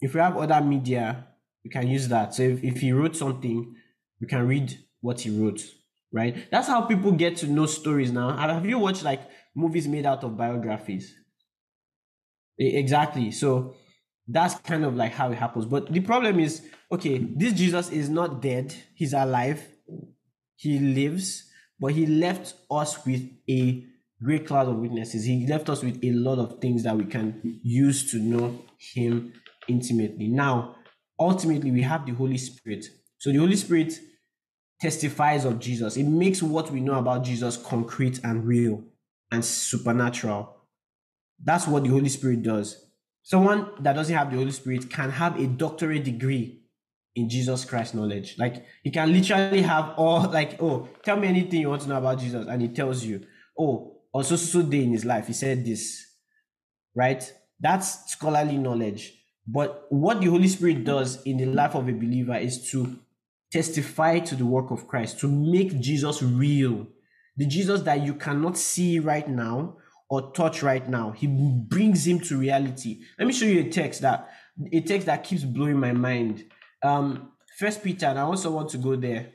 If 0.00 0.14
we 0.14 0.20
have 0.20 0.36
other 0.36 0.60
media, 0.60 1.26
we 1.64 1.70
can 1.70 1.86
use 1.88 2.08
that. 2.08 2.34
So 2.34 2.42
if, 2.42 2.64
if 2.64 2.80
he 2.80 2.92
wrote 2.92 3.16
something, 3.16 3.74
we 4.20 4.26
can 4.26 4.46
read 4.46 4.78
what 5.00 5.20
he 5.20 5.30
wrote, 5.30 5.60
right? 6.12 6.50
That's 6.50 6.68
how 6.68 6.82
people 6.82 7.12
get 7.12 7.36
to 7.38 7.46
know 7.46 7.66
stories 7.66 8.10
now. 8.10 8.36
Have 8.36 8.66
you 8.66 8.78
watched 8.78 9.04
like 9.04 9.20
movies 9.58 9.88
made 9.88 10.06
out 10.06 10.22
of 10.24 10.36
biographies? 10.36 11.14
Exactly. 12.58 13.30
So 13.30 13.74
that's 14.26 14.54
kind 14.56 14.84
of 14.84 14.94
like 14.94 15.12
how 15.12 15.30
it 15.32 15.38
happens. 15.38 15.64
But 15.64 15.92
the 15.92 16.00
problem 16.00 16.38
is, 16.38 16.62
okay, 16.92 17.18
this 17.18 17.52
Jesus 17.52 17.90
is 17.90 18.08
not 18.08 18.40
dead, 18.40 18.74
he's 18.94 19.12
alive, 19.12 19.66
he 20.56 20.78
lives, 20.78 21.44
but 21.80 21.92
he 21.92 22.06
left 22.06 22.54
us 22.70 23.04
with 23.06 23.22
a 23.48 23.84
great 24.22 24.46
cloud 24.46 24.68
of 24.68 24.76
witnesses. 24.76 25.24
He 25.24 25.46
left 25.46 25.68
us 25.68 25.82
with 25.82 26.02
a 26.02 26.12
lot 26.12 26.38
of 26.38 26.60
things 26.60 26.82
that 26.82 26.96
we 26.96 27.04
can 27.04 27.60
use 27.62 28.10
to 28.10 28.18
know 28.18 28.58
him 28.94 29.32
intimately. 29.68 30.28
Now, 30.28 30.76
ultimately, 31.18 31.70
we 31.70 31.82
have 31.82 32.04
the 32.04 32.12
Holy 32.12 32.38
Spirit. 32.38 32.84
So 33.18 33.30
the 33.30 33.38
Holy 33.38 33.56
Spirit 33.56 33.94
testifies 34.80 35.44
of 35.44 35.58
Jesus. 35.58 35.96
It 35.96 36.04
makes 36.04 36.42
what 36.42 36.70
we 36.70 36.80
know 36.80 36.94
about 36.94 37.24
Jesus 37.24 37.56
concrete 37.56 38.20
and 38.24 38.46
real 38.46 38.82
and 39.30 39.44
supernatural. 39.44 40.56
That's 41.42 41.66
what 41.66 41.84
the 41.84 41.90
Holy 41.90 42.08
Spirit 42.08 42.42
does. 42.42 42.86
Someone 43.22 43.70
that 43.80 43.94
doesn't 43.94 44.14
have 44.14 44.30
the 44.30 44.38
Holy 44.38 44.50
Spirit 44.50 44.90
can 44.90 45.10
have 45.10 45.38
a 45.38 45.46
doctorate 45.46 46.04
degree 46.04 46.62
in 47.14 47.28
Jesus 47.28 47.64
Christ 47.64 47.94
knowledge. 47.94 48.36
Like 48.38 48.64
he 48.82 48.90
can 48.90 49.12
literally 49.12 49.62
have 49.62 49.94
all 49.96 50.22
like, 50.30 50.62
oh, 50.62 50.88
tell 51.02 51.16
me 51.16 51.28
anything 51.28 51.60
you 51.60 51.68
want 51.68 51.82
to 51.82 51.88
know 51.88 51.98
about 51.98 52.20
Jesus, 52.20 52.46
and 52.46 52.62
he 52.62 52.68
tells 52.68 53.04
you, 53.04 53.26
oh, 53.58 54.00
on 54.14 54.24
so 54.24 54.36
so 54.36 54.62
day 54.62 54.82
in 54.82 54.92
his 54.92 55.04
life, 55.04 55.26
he 55.26 55.32
said 55.32 55.64
this. 55.64 56.04
Right? 56.94 57.30
That's 57.60 58.12
scholarly 58.12 58.56
knowledge. 58.56 59.14
But 59.46 59.86
what 59.88 60.20
the 60.20 60.26
Holy 60.26 60.48
Spirit 60.48 60.84
does 60.84 61.22
in 61.22 61.38
the 61.38 61.46
life 61.46 61.74
of 61.74 61.88
a 61.88 61.92
believer 61.92 62.36
is 62.36 62.70
to 62.70 62.98
testify 63.50 64.18
to 64.20 64.34
the 64.34 64.44
work 64.44 64.70
of 64.70 64.86
Christ, 64.86 65.20
to 65.20 65.28
make 65.28 65.80
Jesus 65.80 66.22
real. 66.22 66.86
The 67.38 67.46
Jesus 67.46 67.82
that 67.82 68.02
you 68.02 68.14
cannot 68.14 68.58
see 68.58 68.98
right 68.98 69.28
now 69.28 69.78
or 70.10 70.32
touch 70.32 70.62
right 70.62 70.86
now. 70.88 71.12
He 71.12 71.26
brings 71.26 72.06
him 72.06 72.20
to 72.20 72.36
reality. 72.36 73.00
Let 73.18 73.26
me 73.26 73.32
show 73.32 73.46
you 73.46 73.60
a 73.60 73.70
text 73.70 74.02
that 74.02 74.28
a 74.72 74.80
text 74.80 75.06
that 75.06 75.24
keeps 75.24 75.44
blowing 75.44 75.78
my 75.78 75.92
mind. 75.92 76.44
Um, 76.82 77.32
First 77.58 77.82
Peter, 77.82 78.06
and 78.06 78.18
I 78.18 78.22
also 78.22 78.50
want 78.50 78.68
to 78.70 78.78
go 78.78 78.94
there. 78.94 79.32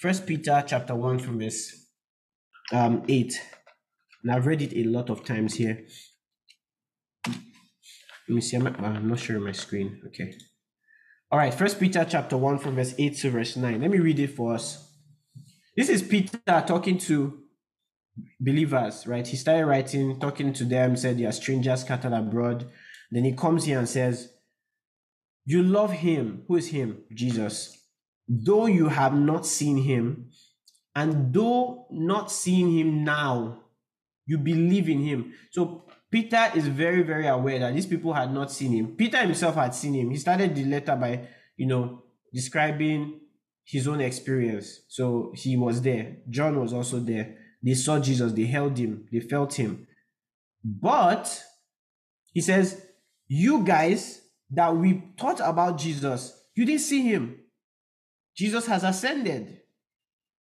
First 0.00 0.26
Peter 0.26 0.64
chapter 0.66 0.94
one 0.94 1.18
from 1.18 1.38
verse 1.38 1.82
um, 2.72 3.02
eight. 3.08 3.40
And 4.22 4.32
I've 4.32 4.46
read 4.46 4.62
it 4.62 4.72
a 4.72 4.84
lot 4.84 5.10
of 5.10 5.24
times 5.24 5.54
here. 5.54 5.84
Let 7.26 7.36
me 8.36 8.40
see. 8.40 8.56
I'm, 8.56 8.66
I'm 8.66 9.08
not 9.08 9.18
sure 9.18 9.40
my 9.40 9.52
screen. 9.52 10.00
Okay. 10.06 10.34
All 11.30 11.38
right. 11.38 11.52
First 11.52 11.80
Peter 11.80 12.06
chapter 12.08 12.36
1 12.36 12.58
from 12.58 12.76
verse 12.76 12.94
8 12.96 13.16
to 13.18 13.30
verse 13.30 13.56
9. 13.56 13.80
Let 13.80 13.90
me 13.90 13.98
read 13.98 14.18
it 14.20 14.36
for 14.36 14.54
us. 14.54 14.91
This 15.76 15.88
is 15.88 16.02
Peter 16.02 16.38
talking 16.46 16.98
to 16.98 17.40
believers, 18.38 19.06
right? 19.06 19.26
He 19.26 19.36
started 19.36 19.66
writing, 19.66 20.20
talking 20.20 20.52
to 20.52 20.64
them, 20.64 20.96
said 20.96 21.18
they 21.18 21.24
are 21.24 21.32
strangers 21.32 21.80
scattered 21.80 22.12
abroad. 22.12 22.68
Then 23.10 23.24
he 23.24 23.32
comes 23.32 23.64
here 23.64 23.78
and 23.78 23.88
says, 23.88 24.32
You 25.46 25.62
love 25.62 25.92
him. 25.92 26.44
Who 26.48 26.56
is 26.56 26.68
him? 26.68 27.04
Jesus. 27.14 27.78
Though 28.28 28.66
you 28.66 28.88
have 28.88 29.14
not 29.14 29.46
seen 29.46 29.78
him, 29.78 30.30
and 30.94 31.32
though 31.32 31.86
not 31.90 32.30
seeing 32.30 32.76
him 32.76 33.04
now, 33.04 33.62
you 34.26 34.38
believe 34.38 34.88
in 34.88 35.00
him. 35.00 35.32
So 35.50 35.84
Peter 36.10 36.50
is 36.54 36.66
very, 36.68 37.02
very 37.02 37.26
aware 37.26 37.58
that 37.60 37.74
these 37.74 37.86
people 37.86 38.12
had 38.12 38.32
not 38.32 38.52
seen 38.52 38.72
him. 38.72 38.88
Peter 38.96 39.18
himself 39.18 39.54
had 39.54 39.74
seen 39.74 39.94
him. 39.94 40.10
He 40.10 40.16
started 40.16 40.54
the 40.54 40.64
letter 40.64 40.96
by, 40.96 41.28
you 41.56 41.66
know, 41.66 42.02
describing 42.32 43.20
his 43.64 43.88
own 43.88 44.00
experience. 44.00 44.80
So 44.88 45.32
he 45.34 45.56
was 45.56 45.82
there. 45.82 46.16
John 46.28 46.60
was 46.60 46.72
also 46.72 46.98
there. 46.98 47.36
They 47.62 47.74
saw 47.74 48.00
Jesus, 48.00 48.32
they 48.32 48.44
held 48.44 48.76
him, 48.76 49.06
they 49.12 49.20
felt 49.20 49.54
him. 49.54 49.86
But 50.64 51.42
he 52.32 52.40
says, 52.40 52.84
You 53.28 53.62
guys 53.64 54.22
that 54.50 54.76
we 54.76 55.02
thought 55.18 55.40
about 55.40 55.78
Jesus, 55.78 56.42
you 56.54 56.64
didn't 56.64 56.80
see 56.80 57.02
him. 57.02 57.38
Jesus 58.36 58.66
has 58.66 58.82
ascended, 58.82 59.60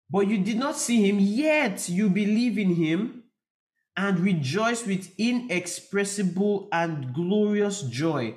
but 0.08 0.26
you 0.28 0.38
did 0.38 0.56
not 0.56 0.76
see 0.76 1.08
him, 1.08 1.18
yet 1.18 1.88
you 1.88 2.08
believe 2.08 2.56
in 2.56 2.74
him 2.74 3.24
and 3.96 4.18
rejoice 4.20 4.86
with 4.86 5.12
inexpressible 5.18 6.68
and 6.72 7.12
glorious 7.12 7.82
joy. 7.82 8.34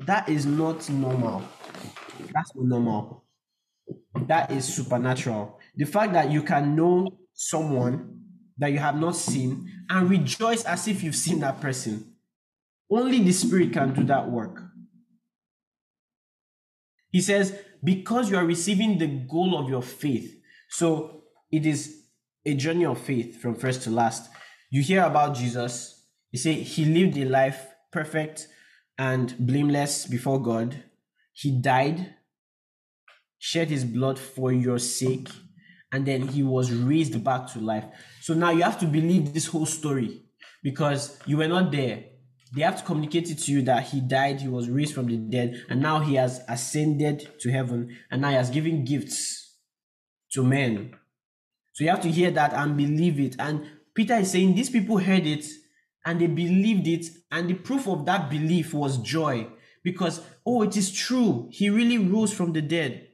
That 0.00 0.28
is 0.28 0.44
not 0.44 0.88
normal. 0.90 1.42
That's 2.32 2.54
not 2.54 2.66
normal. 2.66 3.23
That 4.26 4.50
is 4.50 4.64
supernatural. 4.64 5.58
The 5.76 5.84
fact 5.84 6.12
that 6.12 6.30
you 6.30 6.42
can 6.42 6.74
know 6.76 7.18
someone 7.32 8.20
that 8.58 8.72
you 8.72 8.78
have 8.78 8.98
not 8.98 9.16
seen 9.16 9.70
and 9.90 10.08
rejoice 10.08 10.64
as 10.64 10.86
if 10.88 11.02
you've 11.02 11.16
seen 11.16 11.40
that 11.40 11.60
person. 11.60 12.14
Only 12.90 13.22
the 13.22 13.32
Spirit 13.32 13.72
can 13.72 13.92
do 13.92 14.04
that 14.04 14.30
work. 14.30 14.62
He 17.10 17.20
says, 17.20 17.58
because 17.82 18.30
you 18.30 18.36
are 18.36 18.44
receiving 18.44 18.98
the 18.98 19.06
goal 19.06 19.58
of 19.58 19.68
your 19.68 19.82
faith. 19.82 20.40
So 20.68 21.24
it 21.50 21.66
is 21.66 22.02
a 22.44 22.54
journey 22.54 22.86
of 22.86 22.98
faith 22.98 23.40
from 23.40 23.54
first 23.54 23.82
to 23.82 23.90
last. 23.90 24.30
You 24.70 24.82
hear 24.82 25.02
about 25.04 25.36
Jesus. 25.36 26.06
You 26.30 26.38
say 26.38 26.54
he 26.54 26.84
lived 26.84 27.16
a 27.18 27.24
life 27.24 27.66
perfect 27.92 28.48
and 28.98 29.34
blameless 29.38 30.06
before 30.06 30.42
God. 30.42 30.82
He 31.32 31.50
died, 31.50 32.14
shed 33.44 33.68
his 33.68 33.84
blood 33.84 34.18
for 34.18 34.50
your 34.50 34.78
sake, 34.78 35.28
and 35.92 36.06
then 36.06 36.26
he 36.26 36.42
was 36.42 36.72
raised 36.72 37.22
back 37.22 37.46
to 37.52 37.58
life. 37.58 37.84
So 38.22 38.32
now 38.32 38.48
you 38.48 38.62
have 38.62 38.80
to 38.80 38.86
believe 38.86 39.34
this 39.34 39.44
whole 39.44 39.66
story 39.66 40.22
because 40.62 41.18
you 41.26 41.36
were 41.36 41.46
not 41.46 41.70
there. 41.70 42.04
They 42.54 42.62
have 42.62 42.78
to 42.78 42.84
communicate 42.84 43.30
it 43.30 43.40
to 43.40 43.52
you 43.52 43.60
that 43.62 43.88
he 43.88 44.00
died, 44.00 44.40
he 44.40 44.48
was 44.48 44.70
raised 44.70 44.94
from 44.94 45.08
the 45.08 45.18
dead, 45.18 45.62
and 45.68 45.82
now 45.82 46.00
he 46.00 46.14
has 46.14 46.40
ascended 46.48 47.38
to 47.40 47.52
heaven, 47.52 47.94
and 48.10 48.22
now 48.22 48.30
he 48.30 48.36
has 48.36 48.48
given 48.48 48.86
gifts 48.86 49.58
to 50.32 50.42
men. 50.42 50.94
So 51.74 51.84
you 51.84 51.90
have 51.90 52.00
to 52.00 52.10
hear 52.10 52.30
that 52.30 52.54
and 52.54 52.78
believe 52.78 53.20
it. 53.20 53.36
And 53.38 53.66
Peter 53.94 54.14
is 54.14 54.30
saying 54.30 54.54
these 54.54 54.70
people 54.70 54.96
heard 54.96 55.26
it 55.26 55.44
and 56.06 56.18
they 56.18 56.28
believed 56.28 56.88
it, 56.88 57.06
and 57.30 57.50
the 57.50 57.54
proof 57.54 57.86
of 57.88 58.06
that 58.06 58.30
belief 58.30 58.72
was 58.72 58.96
joy 59.02 59.48
because, 59.82 60.22
oh, 60.46 60.62
it 60.62 60.78
is 60.78 60.90
true. 60.90 61.50
He 61.52 61.68
really 61.68 61.98
rose 61.98 62.32
from 62.32 62.54
the 62.54 62.62
dead. 62.62 63.08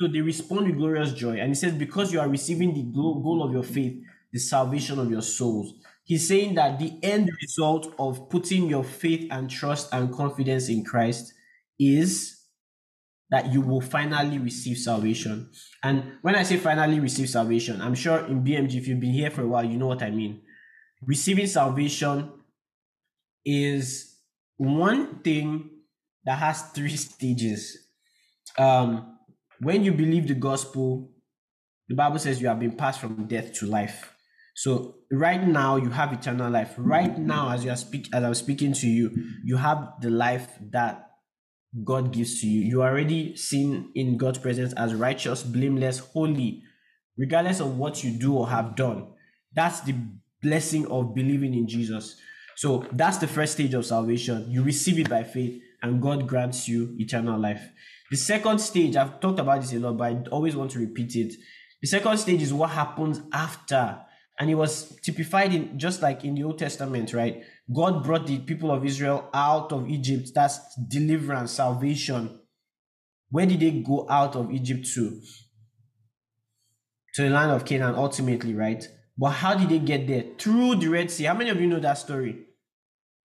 So 0.00 0.08
they 0.08 0.22
respond 0.22 0.66
with 0.66 0.78
glorious 0.78 1.12
joy. 1.12 1.38
And 1.38 1.48
he 1.48 1.54
says, 1.54 1.74
because 1.74 2.10
you 2.10 2.20
are 2.20 2.28
receiving 2.28 2.72
the 2.72 2.84
goal 2.84 3.42
of 3.44 3.52
your 3.52 3.62
faith, 3.62 4.00
the 4.32 4.38
salvation 4.38 4.98
of 4.98 5.10
your 5.10 5.20
souls. 5.20 5.74
He's 6.04 6.26
saying 6.26 6.54
that 6.54 6.78
the 6.78 6.94
end 7.02 7.30
result 7.42 7.94
of 7.98 8.30
putting 8.30 8.66
your 8.66 8.82
faith 8.82 9.28
and 9.30 9.50
trust 9.50 9.92
and 9.92 10.12
confidence 10.12 10.70
in 10.70 10.84
Christ 10.84 11.34
is 11.78 12.40
that 13.30 13.52
you 13.52 13.60
will 13.60 13.82
finally 13.82 14.38
receive 14.38 14.78
salvation. 14.78 15.50
And 15.82 16.12
when 16.22 16.34
I 16.34 16.44
say 16.44 16.56
finally 16.56 16.98
receive 16.98 17.28
salvation, 17.28 17.82
I'm 17.82 17.94
sure 17.94 18.24
in 18.26 18.42
BMG, 18.42 18.76
if 18.76 18.88
you've 18.88 19.00
been 19.00 19.12
here 19.12 19.30
for 19.30 19.42
a 19.42 19.46
while, 19.46 19.64
you 19.64 19.76
know 19.76 19.86
what 19.86 20.02
I 20.02 20.10
mean. 20.10 20.40
Receiving 21.06 21.46
salvation 21.46 22.32
is 23.44 24.16
one 24.56 25.20
thing 25.20 25.70
that 26.24 26.38
has 26.38 26.62
three 26.70 26.96
stages. 26.96 27.86
Um, 28.58 29.18
when 29.60 29.84
you 29.84 29.92
believe 29.92 30.28
the 30.28 30.34
gospel, 30.34 31.10
the 31.88 31.94
Bible 31.94 32.18
says 32.18 32.40
you 32.40 32.48
have 32.48 32.60
been 32.60 32.76
passed 32.76 33.00
from 33.00 33.26
death 33.26 33.52
to 33.54 33.66
life. 33.66 34.12
So 34.54 34.96
right 35.10 35.46
now 35.46 35.76
you 35.76 35.90
have 35.90 36.12
eternal 36.12 36.50
life. 36.50 36.74
Right 36.76 37.16
now, 37.18 37.50
as 37.50 37.64
you 37.64 37.70
are 37.70 37.76
speak 37.76 38.08
as 38.12 38.22
I'm 38.24 38.34
speaking 38.34 38.72
to 38.74 38.86
you, 38.86 39.10
you 39.44 39.56
have 39.56 39.92
the 40.00 40.10
life 40.10 40.48
that 40.70 41.10
God 41.84 42.12
gives 42.12 42.40
to 42.40 42.46
you. 42.46 42.62
You 42.62 42.82
are 42.82 42.90
already 42.90 43.36
seen 43.36 43.92
in 43.94 44.16
God's 44.16 44.38
presence 44.38 44.72
as 44.74 44.94
righteous, 44.94 45.42
blameless, 45.42 45.98
holy, 45.98 46.62
regardless 47.16 47.60
of 47.60 47.78
what 47.78 48.02
you 48.02 48.18
do 48.18 48.36
or 48.36 48.48
have 48.48 48.76
done. 48.76 49.08
That's 49.54 49.80
the 49.80 49.94
blessing 50.42 50.86
of 50.86 51.14
believing 51.14 51.54
in 51.54 51.68
Jesus. 51.68 52.16
So 52.56 52.84
that's 52.92 53.18
the 53.18 53.28
first 53.28 53.54
stage 53.54 53.74
of 53.74 53.86
salvation. 53.86 54.50
You 54.50 54.62
receive 54.62 54.98
it 54.98 55.08
by 55.08 55.22
faith, 55.24 55.62
and 55.82 56.02
God 56.02 56.26
grants 56.26 56.68
you 56.68 56.94
eternal 56.98 57.40
life. 57.40 57.62
The 58.10 58.16
second 58.16 58.58
stage, 58.60 58.96
I've 58.96 59.20
talked 59.20 59.38
about 59.38 59.60
this 59.60 59.72
a 59.72 59.78
lot, 59.78 59.96
but 59.96 60.12
I 60.12 60.22
always 60.30 60.56
want 60.56 60.72
to 60.72 60.78
repeat 60.78 61.14
it. 61.16 61.34
The 61.80 61.88
second 61.88 62.18
stage 62.18 62.42
is 62.42 62.52
what 62.52 62.70
happens 62.70 63.20
after. 63.32 64.00
And 64.38 64.50
it 64.50 64.54
was 64.54 64.96
typified 65.02 65.54
in 65.54 65.78
just 65.78 66.02
like 66.02 66.24
in 66.24 66.34
the 66.34 66.44
Old 66.44 66.58
Testament, 66.58 67.12
right? 67.12 67.42
God 67.74 68.02
brought 68.02 68.26
the 68.26 68.38
people 68.38 68.70
of 68.70 68.84
Israel 68.84 69.28
out 69.32 69.72
of 69.72 69.88
Egypt. 69.88 70.30
That's 70.34 70.58
deliverance, 70.88 71.52
salvation. 71.52 72.40
Where 73.30 73.46
did 73.46 73.60
they 73.60 73.70
go 73.70 74.06
out 74.08 74.36
of 74.36 74.50
Egypt 74.50 74.88
to? 74.94 75.20
To 77.14 77.22
the 77.22 77.30
land 77.30 77.52
of 77.52 77.64
Canaan, 77.64 77.94
ultimately, 77.94 78.54
right? 78.54 78.86
But 79.16 79.30
how 79.30 79.54
did 79.54 79.68
they 79.68 79.78
get 79.78 80.06
there? 80.06 80.24
Through 80.38 80.76
the 80.76 80.88
Red 80.88 81.10
Sea. 81.10 81.24
How 81.24 81.34
many 81.34 81.50
of 81.50 81.60
you 81.60 81.66
know 81.66 81.80
that 81.80 81.98
story? 81.98 82.46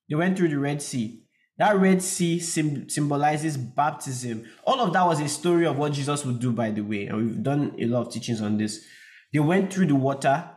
They 0.09 0.15
went 0.15 0.37
through 0.37 0.49
the 0.49 0.59
Red 0.59 0.81
Sea. 0.81 1.24
That 1.57 1.77
Red 1.77 2.01
Sea 2.01 2.39
sim- 2.39 2.89
symbolizes 2.89 3.55
baptism. 3.55 4.45
All 4.65 4.81
of 4.81 4.91
that 4.93 5.05
was 5.05 5.21
a 5.21 5.29
story 5.29 5.65
of 5.65 5.77
what 5.77 5.93
Jesus 5.93 6.25
would 6.25 6.39
do, 6.39 6.51
by 6.51 6.71
the 6.71 6.81
way. 6.81 7.05
And 7.07 7.17
we've 7.17 7.43
done 7.43 7.75
a 7.79 7.85
lot 7.85 8.07
of 8.07 8.13
teachings 8.13 8.41
on 8.41 8.57
this. 8.57 8.85
They 9.31 9.39
went 9.39 9.71
through 9.71 9.87
the 9.87 9.95
water, 9.95 10.49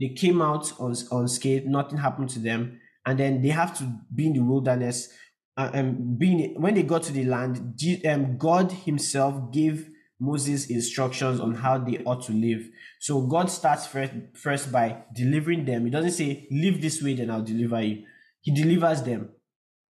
they 0.00 0.08
came 0.08 0.42
out 0.42 0.72
unscathed, 0.80 1.66
nothing 1.66 1.98
happened 1.98 2.30
to 2.30 2.38
them. 2.38 2.80
And 3.06 3.18
then 3.18 3.42
they 3.42 3.48
have 3.48 3.76
to 3.78 3.84
be 4.14 4.26
in 4.26 4.32
the 4.34 4.40
wilderness. 4.40 5.08
Uh, 5.56 5.70
and 5.72 6.18
being 6.18 6.60
when 6.60 6.74
they 6.74 6.82
got 6.82 7.04
to 7.04 7.12
the 7.12 7.24
land, 7.24 7.80
um, 8.06 8.36
God 8.36 8.72
Himself 8.72 9.52
gave 9.52 9.88
Moses 10.20 10.66
instructions 10.66 11.40
on 11.40 11.54
how 11.54 11.78
they 11.78 11.98
ought 12.04 12.24
to 12.24 12.32
live. 12.32 12.68
So 12.98 13.22
God 13.22 13.50
starts 13.50 13.86
first, 13.86 14.12
first 14.34 14.72
by 14.72 15.04
delivering 15.14 15.64
them. 15.64 15.84
He 15.84 15.90
doesn't 15.90 16.12
say, 16.12 16.46
Live 16.50 16.80
this 16.80 17.02
way, 17.02 17.14
then 17.14 17.30
I'll 17.30 17.42
deliver 17.42 17.82
you. 17.82 18.04
He 18.40 18.52
delivers 18.52 19.02
them. 19.02 19.30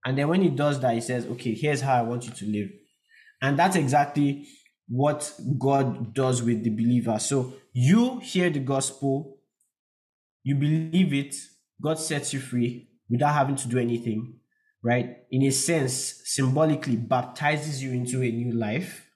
And 0.05 0.17
then 0.17 0.27
when 0.27 0.41
he 0.41 0.49
does 0.49 0.79
that, 0.79 0.93
he 0.93 1.01
says, 1.01 1.25
Okay, 1.25 1.53
here's 1.53 1.81
how 1.81 1.95
I 1.95 2.01
want 2.01 2.25
you 2.25 2.31
to 2.31 2.45
live. 2.45 2.69
And 3.41 3.57
that's 3.57 3.75
exactly 3.75 4.47
what 4.87 5.31
God 5.57 6.13
does 6.13 6.41
with 6.41 6.63
the 6.63 6.71
believer. 6.71 7.19
So 7.19 7.53
you 7.73 8.19
hear 8.19 8.49
the 8.49 8.59
gospel, 8.59 9.37
you 10.43 10.55
believe 10.55 11.13
it, 11.13 11.35
God 11.81 11.99
sets 11.99 12.33
you 12.33 12.39
free 12.39 12.89
without 13.09 13.33
having 13.33 13.55
to 13.55 13.67
do 13.67 13.77
anything, 13.77 14.39
right? 14.83 15.17
In 15.31 15.43
a 15.43 15.51
sense, 15.51 16.21
symbolically 16.25 16.95
baptizes 16.95 17.81
you 17.81 17.91
into 17.91 18.21
a 18.23 18.31
new 18.31 18.53
life 18.53 19.09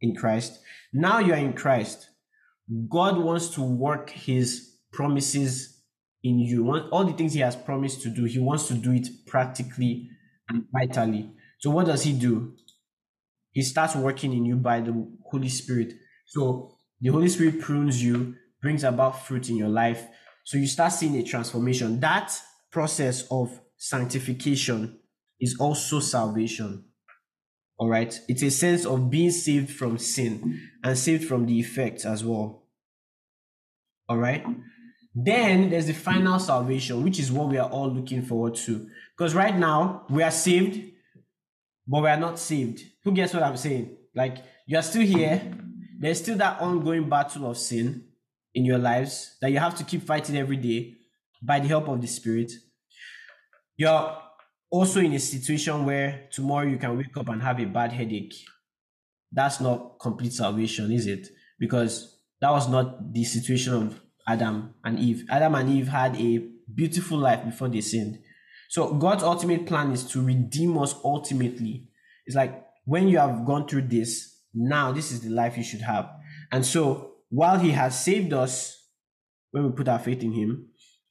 in 0.00 0.14
Christ. 0.14 0.60
Now 0.92 1.18
you 1.18 1.32
are 1.32 1.36
in 1.36 1.54
Christ. 1.54 2.08
God 2.88 3.18
wants 3.18 3.50
to 3.50 3.62
work 3.62 4.10
his 4.10 4.76
promises 4.92 5.69
in 6.22 6.38
you. 6.38 6.70
All 6.90 7.04
the 7.04 7.12
things 7.12 7.32
he 7.32 7.40
has 7.40 7.56
promised 7.56 8.02
to 8.02 8.10
do, 8.10 8.24
he 8.24 8.38
wants 8.38 8.68
to 8.68 8.74
do 8.74 8.92
it 8.92 9.08
practically 9.26 10.10
and 10.48 10.64
vitally. 10.72 11.30
So 11.58 11.70
what 11.70 11.86
does 11.86 12.02
he 12.02 12.12
do? 12.12 12.54
He 13.52 13.62
starts 13.62 13.96
working 13.96 14.32
in 14.32 14.44
you 14.44 14.56
by 14.56 14.80
the 14.80 15.08
Holy 15.30 15.48
Spirit. 15.48 15.94
So 16.26 16.76
the 17.00 17.10
Holy 17.10 17.28
Spirit 17.28 17.60
prunes 17.60 18.02
you, 18.02 18.34
brings 18.62 18.84
about 18.84 19.26
fruit 19.26 19.48
in 19.48 19.56
your 19.56 19.68
life. 19.68 20.06
So 20.44 20.58
you 20.58 20.66
start 20.66 20.92
seeing 20.92 21.16
a 21.16 21.22
transformation. 21.22 22.00
That 22.00 22.32
process 22.70 23.26
of 23.30 23.60
sanctification 23.76 24.98
is 25.40 25.56
also 25.58 26.00
salvation. 26.00 26.84
All 27.78 27.88
right. 27.88 28.18
It's 28.28 28.42
a 28.42 28.50
sense 28.50 28.84
of 28.84 29.10
being 29.10 29.30
saved 29.30 29.70
from 29.70 29.96
sin 29.96 30.60
and 30.84 30.98
saved 30.98 31.26
from 31.26 31.46
the 31.46 31.58
effects 31.58 32.04
as 32.04 32.22
well. 32.22 32.64
All 34.08 34.18
right. 34.18 34.44
Then 35.14 35.70
there's 35.70 35.86
the 35.86 35.92
final 35.92 36.38
salvation, 36.38 37.02
which 37.02 37.18
is 37.18 37.32
what 37.32 37.48
we 37.48 37.58
are 37.58 37.68
all 37.68 37.90
looking 37.90 38.22
forward 38.22 38.54
to. 38.56 38.88
Because 39.16 39.34
right 39.34 39.56
now 39.56 40.06
we 40.08 40.22
are 40.22 40.30
saved, 40.30 40.92
but 41.86 42.02
we 42.02 42.08
are 42.08 42.16
not 42.16 42.38
saved. 42.38 42.82
Who 43.04 43.12
gets 43.12 43.34
what 43.34 43.42
I'm 43.42 43.56
saying? 43.56 43.96
Like 44.14 44.38
you 44.66 44.78
are 44.78 44.82
still 44.82 45.02
here. 45.02 45.42
There's 45.98 46.18
still 46.18 46.36
that 46.38 46.60
ongoing 46.60 47.08
battle 47.08 47.50
of 47.50 47.58
sin 47.58 48.04
in 48.54 48.64
your 48.64 48.78
lives 48.78 49.36
that 49.40 49.50
you 49.50 49.58
have 49.58 49.74
to 49.76 49.84
keep 49.84 50.02
fighting 50.02 50.36
every 50.36 50.56
day 50.56 50.96
by 51.42 51.60
the 51.60 51.68
help 51.68 51.88
of 51.88 52.00
the 52.00 52.06
Spirit. 52.06 52.52
You're 53.76 54.16
also 54.70 55.00
in 55.00 55.12
a 55.12 55.18
situation 55.18 55.84
where 55.84 56.28
tomorrow 56.30 56.66
you 56.66 56.78
can 56.78 56.96
wake 56.96 57.16
up 57.16 57.28
and 57.28 57.42
have 57.42 57.60
a 57.60 57.64
bad 57.64 57.92
headache. 57.92 58.34
That's 59.32 59.60
not 59.60 59.98
complete 60.00 60.32
salvation, 60.32 60.92
is 60.92 61.06
it? 61.06 61.28
Because 61.58 62.18
that 62.40 62.50
was 62.50 62.68
not 62.68 63.12
the 63.12 63.24
situation 63.24 63.74
of 63.74 64.00
Adam 64.26 64.74
and 64.84 64.98
Eve. 64.98 65.24
Adam 65.30 65.54
and 65.54 65.70
Eve 65.70 65.88
had 65.88 66.16
a 66.16 66.38
beautiful 66.74 67.18
life 67.18 67.44
before 67.44 67.68
they 67.68 67.80
sinned. 67.80 68.18
So 68.68 68.94
God's 68.94 69.22
ultimate 69.22 69.66
plan 69.66 69.90
is 69.90 70.04
to 70.12 70.22
redeem 70.22 70.78
us 70.78 70.94
ultimately. 71.04 71.88
It's 72.26 72.36
like 72.36 72.64
when 72.84 73.08
you 73.08 73.18
have 73.18 73.44
gone 73.44 73.66
through 73.66 73.88
this, 73.88 74.36
now 74.54 74.92
this 74.92 75.10
is 75.10 75.20
the 75.20 75.30
life 75.30 75.56
you 75.56 75.64
should 75.64 75.80
have. 75.80 76.08
And 76.52 76.64
so 76.64 77.12
while 77.30 77.58
he 77.58 77.70
has 77.72 78.02
saved 78.02 78.32
us 78.32 78.76
when 79.50 79.64
we 79.64 79.72
put 79.72 79.88
our 79.88 79.98
faith 79.98 80.22
in 80.22 80.32
him, 80.32 80.66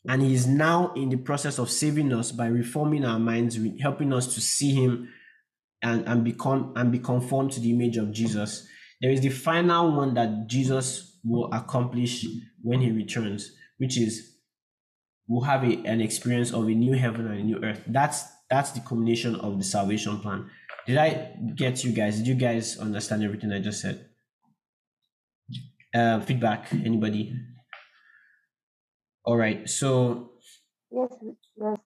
and 0.07 0.21
he 0.21 0.33
is 0.33 0.47
now 0.47 0.93
in 0.93 1.09
the 1.09 1.17
process 1.17 1.59
of 1.59 1.69
saving 1.69 2.13
us 2.13 2.31
by 2.31 2.47
reforming 2.47 3.03
our 3.03 3.19
minds, 3.19 3.59
helping 3.81 4.13
us 4.13 4.33
to 4.33 4.41
see 4.41 4.73
him 4.73 5.09
and, 5.81 6.07
and 6.07 6.23
become 6.23 6.73
and 6.75 6.91
be 6.91 6.99
conformed 6.99 7.51
to 7.51 7.59
the 7.59 7.71
image 7.71 7.97
of 7.97 8.11
Jesus. 8.11 8.65
There 9.01 9.11
is 9.11 9.21
the 9.21 9.29
final 9.29 9.95
one 9.95 10.13
that 10.13 10.47
Jesus 10.47 11.08
will 11.23 11.51
accomplish 11.53 12.25
when 12.61 12.81
he 12.81 12.91
returns, 12.91 13.51
which 13.77 13.97
is 13.97 14.35
we'll 15.27 15.43
have 15.43 15.63
a, 15.63 15.75
an 15.85 16.01
experience 16.01 16.51
of 16.51 16.65
a 16.65 16.71
new 16.71 16.93
heaven 16.93 17.27
and 17.27 17.39
a 17.39 17.43
new 17.43 17.63
earth. 17.63 17.83
That's 17.87 18.25
that's 18.49 18.71
the 18.71 18.79
culmination 18.79 19.35
of 19.35 19.57
the 19.57 19.63
salvation 19.63 20.19
plan. 20.19 20.49
Did 20.87 20.97
I 20.97 21.35
get 21.55 21.83
you 21.83 21.91
guys? 21.91 22.17
Did 22.17 22.27
you 22.27 22.35
guys 22.35 22.77
understand 22.79 23.23
everything 23.23 23.51
I 23.51 23.59
just 23.59 23.81
said? 23.81 24.05
Uh, 25.93 26.19
feedback, 26.19 26.71
anybody? 26.73 27.35
All 29.23 29.37
right. 29.37 29.69
So 29.69 30.31
yes, 30.91 31.13
yes. 31.57 31.77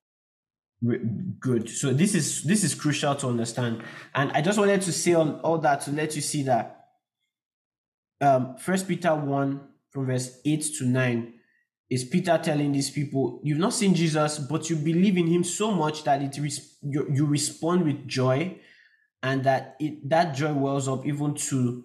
Good. 1.39 1.69
So 1.69 1.93
this 1.93 2.13
is 2.13 2.43
this 2.43 2.63
is 2.63 2.75
crucial 2.75 3.15
to 3.15 3.27
understand, 3.27 3.83
and 4.13 4.31
I 4.33 4.41
just 4.41 4.59
wanted 4.59 4.81
to 4.81 4.91
say 4.91 5.13
all, 5.13 5.39
all 5.39 5.57
that 5.59 5.81
to 5.81 5.91
let 5.91 6.15
you 6.15 6.21
see 6.21 6.43
that. 6.43 6.82
Um, 8.23 8.57
First 8.57 8.87
Peter 8.87 9.13
one 9.13 9.61
from 9.91 10.05
verse 10.07 10.39
eight 10.45 10.63
to 10.77 10.85
nine 10.85 11.33
is 11.89 12.03
Peter 12.05 12.39
telling 12.41 12.71
these 12.71 12.89
people, 12.89 13.41
"You've 13.43 13.59
not 13.59 13.73
seen 13.73 13.93
Jesus, 13.93 14.39
but 14.39 14.69
you 14.69 14.75
believe 14.75 15.17
in 15.17 15.27
Him 15.27 15.43
so 15.43 15.71
much 15.71 16.03
that 16.05 16.21
it 16.21 16.41
res- 16.41 16.77
you, 16.81 17.07
you 17.11 17.25
respond 17.25 17.85
with 17.85 18.07
joy, 18.07 18.57
and 19.21 19.43
that 19.43 19.75
it 19.79 20.09
that 20.09 20.35
joy 20.35 20.53
wells 20.53 20.87
up 20.87 21.05
even 21.05 21.33
to 21.49 21.83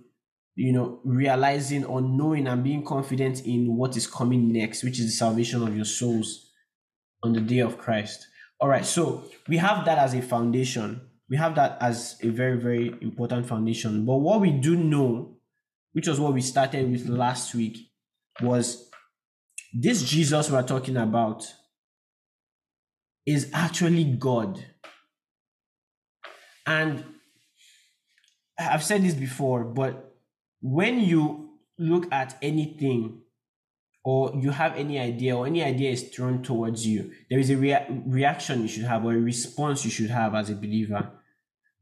you 0.58 0.72
know, 0.72 0.98
realizing 1.04 1.84
or 1.84 2.00
knowing 2.00 2.48
and 2.48 2.64
being 2.64 2.84
confident 2.84 3.46
in 3.46 3.76
what 3.76 3.96
is 3.96 4.08
coming 4.08 4.52
next, 4.52 4.82
which 4.82 4.98
is 4.98 5.06
the 5.06 5.12
salvation 5.12 5.62
of 5.62 5.76
your 5.76 5.84
souls 5.84 6.50
on 7.22 7.32
the 7.32 7.40
day 7.40 7.60
of 7.60 7.78
Christ. 7.78 8.26
All 8.60 8.68
right, 8.68 8.84
so 8.84 9.22
we 9.46 9.58
have 9.58 9.84
that 9.84 9.98
as 9.98 10.14
a 10.14 10.20
foundation. 10.20 11.00
We 11.30 11.36
have 11.36 11.54
that 11.54 11.78
as 11.80 12.18
a 12.24 12.30
very, 12.30 12.58
very 12.58 12.92
important 13.00 13.46
foundation. 13.46 14.04
But 14.04 14.16
what 14.16 14.40
we 14.40 14.50
do 14.50 14.74
know, 14.74 15.37
which 15.92 16.06
was 16.06 16.20
what 16.20 16.34
we 16.34 16.40
started 16.40 16.90
with 16.90 17.06
last 17.08 17.54
week, 17.54 17.78
was 18.40 18.90
this 19.72 20.02
Jesus 20.02 20.50
we're 20.50 20.62
talking 20.62 20.96
about 20.96 21.46
is 23.26 23.50
actually 23.52 24.04
God. 24.04 24.64
And 26.66 27.04
I've 28.58 28.82
said 28.82 29.02
this 29.02 29.14
before, 29.14 29.64
but 29.64 30.16
when 30.60 31.00
you 31.00 31.50
look 31.78 32.12
at 32.12 32.36
anything 32.42 33.22
or 34.04 34.32
you 34.34 34.50
have 34.50 34.76
any 34.76 34.98
idea 34.98 35.36
or 35.36 35.46
any 35.46 35.62
idea 35.62 35.90
is 35.90 36.08
thrown 36.08 36.42
towards 36.42 36.86
you, 36.86 37.12
there 37.30 37.38
is 37.38 37.50
a 37.50 37.56
rea- 37.56 37.86
reaction 38.06 38.62
you 38.62 38.68
should 38.68 38.84
have 38.84 39.04
or 39.04 39.12
a 39.12 39.20
response 39.20 39.84
you 39.84 39.90
should 39.90 40.10
have 40.10 40.34
as 40.34 40.50
a 40.50 40.54
believer. 40.54 41.10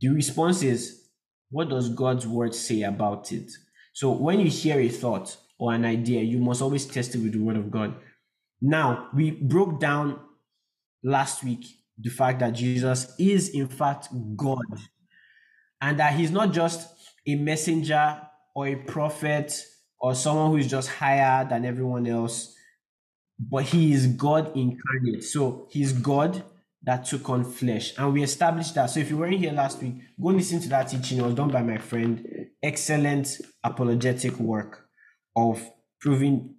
The 0.01 0.09
response 0.09 0.63
is, 0.63 1.09
what 1.51 1.69
does 1.69 1.89
God's 1.89 2.27
word 2.27 2.55
say 2.55 2.83
about 2.83 3.33
it? 3.33 3.53
So 3.97 4.11
when 4.11 4.41
you 4.41 4.51
hear 4.51 4.79
a 4.79 4.91
thought 4.91 5.35
or 5.59 5.73
an 5.73 5.87
idea, 5.87 6.21
you 6.21 6.37
must 6.39 6.61
always 6.61 6.85
test 6.85 7.15
it 7.15 7.23
with 7.23 7.33
the 7.33 7.39
word 7.39 7.57
of 7.57 7.71
God. 7.71 7.95
Now, 8.61 9.09
we 9.15 9.31
broke 9.31 9.81
down 9.81 10.21
last 11.03 11.43
week 11.43 11.65
the 11.97 12.11
fact 12.11 12.41
that 12.41 12.51
Jesus 12.51 13.15
is, 13.19 13.49
in 13.49 13.69
fact, 13.69 14.09
God 14.37 14.59
and 15.81 15.99
that 15.99 16.13
he's 16.13 16.31
not 16.31 16.53
just 16.53 16.91
a 17.27 17.37
messenger 17.37 18.21
or 18.55 18.67
a 18.67 18.77
prophet 18.77 19.59
or 19.99 20.15
someone 20.15 20.51
who 20.51 20.59
is 20.59 20.67
just 20.67 20.91
higher 20.91 21.49
than 21.49 21.65
everyone 21.65 22.07
else, 22.07 22.55
but 23.39 23.65
he 23.65 23.95
is 23.95 24.09
God 24.09 24.55
incarnate. 24.55 25.25
So 25.25 25.69
he's 25.71 25.95
God 25.95 26.45
that 26.87 27.05
took 27.05 27.29
on 27.29 27.45
flesh. 27.45 27.93
And 27.99 28.13
we 28.13 28.23
established 28.23 28.77
that. 28.77 28.87
So 28.87 29.01
if 29.01 29.11
you 29.11 29.17
weren't 29.17 29.39
here 29.39 29.53
last 29.53 29.83
week, 29.83 29.95
go 30.21 30.29
listen 30.29 30.61
to 30.61 30.69
that 30.69 30.89
teaching. 30.89 31.19
It 31.19 31.25
was 31.25 31.35
done 31.35 31.51
by 31.51 31.63
my 31.63 31.79
friend. 31.79 32.47
Excellent 32.63 33.41
apologetic 33.65 34.39
work 34.39 34.89
of 35.35 35.69
proving, 36.01 36.55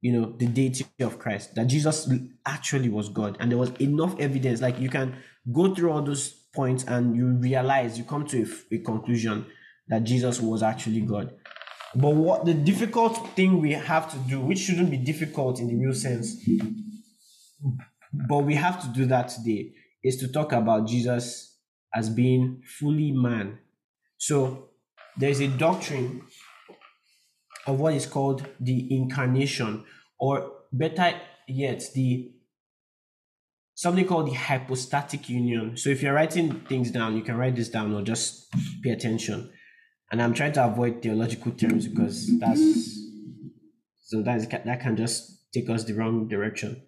you 0.00 0.12
know, 0.12 0.34
the 0.36 0.46
deity 0.46 0.84
of 1.00 1.18
Christ, 1.20 1.54
that 1.54 1.68
Jesus 1.68 2.10
actually 2.44 2.88
was 2.88 3.08
God. 3.08 3.36
And 3.38 3.50
there 3.50 3.58
was 3.58 3.70
enough 3.78 4.18
evidence. 4.18 4.60
Like 4.60 4.80
you 4.80 4.90
can 4.90 5.16
go 5.52 5.72
through 5.72 5.92
all 5.92 6.02
those 6.02 6.30
points 6.54 6.84
and 6.84 7.16
you 7.16 7.26
realize, 7.26 7.96
you 7.96 8.04
come 8.04 8.26
to 8.26 8.42
a, 8.42 8.74
a 8.74 8.78
conclusion 8.78 9.46
that 9.86 10.02
Jesus 10.02 10.40
was 10.40 10.62
actually 10.62 11.02
God. 11.02 11.32
But 11.94 12.14
what 12.14 12.44
the 12.44 12.52
difficult 12.52 13.30
thing 13.36 13.60
we 13.60 13.72
have 13.72 14.10
to 14.10 14.18
do, 14.28 14.40
which 14.40 14.58
shouldn't 14.58 14.90
be 14.90 14.98
difficult 14.98 15.60
in 15.60 15.68
the 15.68 15.76
real 15.76 15.94
sense, 15.94 16.36
but 18.12 18.38
we 18.38 18.54
have 18.54 18.80
to 18.82 18.88
do 18.88 19.06
that 19.06 19.28
today, 19.28 19.72
is 20.02 20.16
to 20.18 20.28
talk 20.28 20.52
about 20.52 20.86
Jesus 20.86 21.56
as 21.94 22.08
being 22.10 22.62
fully 22.78 23.12
man. 23.12 23.58
So 24.18 24.70
there's 25.16 25.40
a 25.40 25.48
doctrine 25.48 26.22
of 27.66 27.80
what 27.80 27.94
is 27.94 28.06
called 28.06 28.46
the 28.60 28.94
incarnation, 28.94 29.84
or 30.18 30.52
better 30.72 31.20
yet, 31.46 31.84
the 31.94 32.32
something 33.74 34.06
called 34.06 34.28
the 34.28 34.34
hypostatic 34.34 35.28
union. 35.28 35.76
So 35.76 35.90
if 35.90 36.02
you're 36.02 36.14
writing 36.14 36.60
things 36.62 36.90
down, 36.90 37.16
you 37.16 37.22
can 37.22 37.36
write 37.36 37.54
this 37.54 37.68
down 37.68 37.94
or 37.94 38.02
just 38.02 38.52
pay 38.82 38.90
attention. 38.90 39.52
And 40.10 40.22
I'm 40.22 40.34
trying 40.34 40.52
to 40.54 40.64
avoid 40.64 41.02
theological 41.02 41.52
terms 41.52 41.86
because 41.86 42.38
that's 42.40 42.98
so 44.00 44.22
that's 44.22 44.46
that 44.46 44.80
can 44.80 44.96
just 44.96 45.52
take 45.52 45.68
us 45.68 45.84
the 45.84 45.92
wrong 45.92 46.26
direction. 46.28 46.82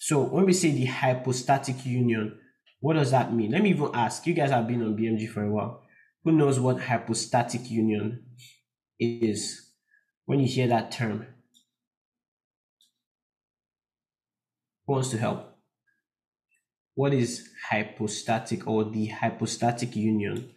So 0.00 0.22
when 0.24 0.46
we 0.46 0.52
say 0.52 0.72
the 0.72 0.86
hypostatic 0.86 1.84
union, 1.86 2.40
what 2.80 2.94
does 2.94 3.12
that 3.12 3.32
mean? 3.32 3.52
Let 3.52 3.62
me 3.62 3.70
even 3.70 3.90
ask. 3.94 4.26
You 4.26 4.34
guys 4.34 4.50
have 4.50 4.66
been 4.66 4.82
on 4.82 4.96
BMG 4.96 5.28
for 5.28 5.44
a 5.44 5.52
while. 5.52 5.84
Who 6.24 6.32
knows 6.32 6.58
what 6.58 6.80
hypostatic 6.82 7.70
union 7.70 8.24
is? 8.98 9.70
When 10.24 10.40
you 10.40 10.48
hear 10.48 10.66
that 10.68 10.90
term, 10.90 11.26
who 14.86 14.94
wants 14.94 15.10
to 15.10 15.18
help? 15.18 15.50
what 17.00 17.14
is 17.14 17.48
hypostatic 17.70 18.66
or 18.66 18.84
the 18.84 19.06
hypostatic 19.06 19.96
union? 19.96 20.50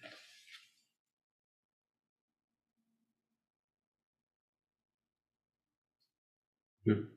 Hmm. 6.86 7.13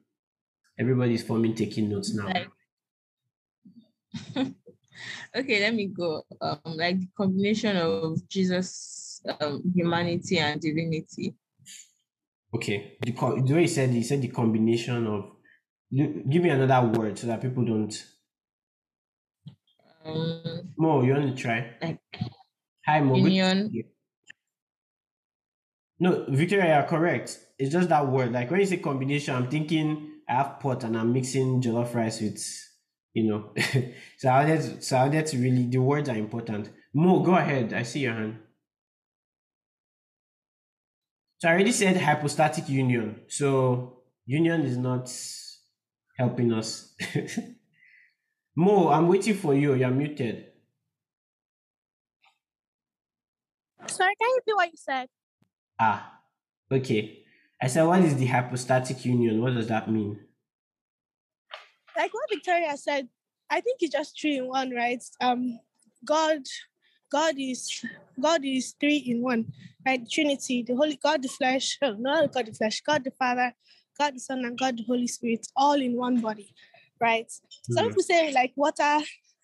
Everybody's 0.79 1.25
forming 1.25 1.55
taking 1.55 1.89
notes 1.89 2.15
now. 2.15 2.27
Like, 2.27 2.49
okay, 5.37 5.61
let 5.61 5.75
me 5.75 5.87
go. 5.87 6.23
Um, 6.41 6.59
like 6.65 7.01
the 7.01 7.09
combination 7.17 7.77
of 7.77 8.29
Jesus' 8.29 9.23
um, 9.41 9.63
humanity 9.75 10.39
and 10.39 10.61
divinity. 10.61 11.35
Okay, 12.55 12.97
the, 13.01 13.13
the 13.13 13.55
way 13.55 13.63
he 13.63 13.67
said 13.67 13.91
he 13.91 14.03
said 14.03 14.23
the 14.23 14.29
combination 14.29 15.07
of. 15.07 15.33
Give 15.95 16.43
me 16.43 16.51
another 16.51 16.99
word 16.99 17.17
so 17.17 17.29
that 17.29 17.41
people 17.41 17.65
don't 17.65 17.95
um, 20.07 20.75
Mo, 20.77 21.03
you 21.03 21.13
want 21.13 21.37
to 21.37 21.43
try? 21.43 21.75
Like 21.83 21.99
Hi, 22.87 23.01
Mo. 23.01 23.17
Union. 23.17 23.73
No, 25.99 26.27
Victoria, 26.29 26.79
you're 26.79 26.89
correct. 26.89 27.39
It's 27.59 27.73
just 27.73 27.89
that 27.89 28.07
word. 28.07 28.33
Like 28.33 28.51
when 28.51 28.61
you 28.61 28.67
say 28.67 28.77
combination, 28.77 29.35
I'm 29.35 29.51
thinking 29.51 30.16
I 30.29 30.35
have 30.35 30.61
pot 30.61 30.85
and 30.85 30.97
I'm 30.97 31.13
mixing 31.13 31.63
jollof 31.63 31.95
rice 31.95 32.21
with, 32.21 32.43
you 33.15 33.25
know. 33.25 33.51
so 34.19 34.29
I 34.29 34.45
wanted, 34.45 34.83
so 34.83 34.97
I 34.97 35.03
wanted 35.05 35.27
to 35.27 35.39
really, 35.39 35.67
the 35.67 35.79
words 35.79 36.09
are 36.09 36.17
important. 36.17 36.71
Mo, 36.93 37.21
go 37.21 37.37
ahead. 37.37 37.73
I 37.73 37.83
see 37.83 38.01
your 38.01 38.15
hand. 38.15 38.39
So 41.39 41.49
I 41.49 41.53
already 41.53 41.73
said 41.73 41.97
hypostatic 41.99 42.69
union. 42.69 43.21
So 43.29 44.03
union 44.25 44.63
is 44.63 44.77
not 44.77 45.13
helping 46.19 46.53
us. 46.53 46.95
Mo, 48.57 48.89
I'm 48.89 49.07
waiting 49.07 49.35
for 49.35 49.55
you. 49.55 49.75
You're 49.75 49.91
muted. 49.91 50.47
Sorry, 53.87 54.15
can 54.21 54.29
you 54.29 54.41
do 54.47 54.57
what 54.57 54.67
you 54.67 54.77
said? 54.77 55.09
Ah, 55.79 56.21
okay. 56.73 57.26
I 57.63 57.69
said, 57.69 57.85
what 57.85 58.03
is 58.03 58.17
the 58.17 58.27
hypostatic 58.27 59.05
union? 59.05 59.41
What 59.41 59.55
does 59.55 59.69
that 59.69 59.91
mean? 59.91 60.21
Like 61.97 62.13
what 62.13 62.29
Victoria 62.31 62.77
said, 62.77 63.09
I 63.49 63.61
think 63.61 63.79
it's 63.81 63.93
just 63.93 64.21
three 64.21 64.37
in 64.39 64.49
one, 64.49 64.71
right? 64.71 65.03
Um, 65.21 65.59
God, 66.05 66.43
God 67.11 67.35
is 67.39 67.85
God 68.21 68.45
is 68.45 68.75
three 68.79 68.97
in 68.97 69.23
one, 69.23 69.53
right? 69.87 70.01
Trinity, 70.11 70.63
the 70.63 70.75
Holy 70.75 70.99
God, 71.03 71.23
the 71.23 71.29
flesh, 71.29 71.79
oh, 71.83 71.93
not 71.99 72.33
God 72.33 72.47
the 72.47 72.53
flesh, 72.53 72.83
God 72.83 73.05
the 73.05 73.13
Father, 73.13 73.55
God 73.99 74.17
the 74.17 74.21
Son, 74.21 74.45
and 74.45 74.59
God 74.59 74.77
the 74.77 74.85
Holy 74.85 75.07
Spirit, 75.07 75.47
all 75.57 75.81
in 75.81 75.97
one 75.97 76.21
body 76.21 76.53
right? 77.01 77.29
Mm-hmm. 77.29 77.73
Some 77.73 77.89
people 77.89 78.03
say 78.03 78.33
like 78.33 78.53
water, 78.57 78.99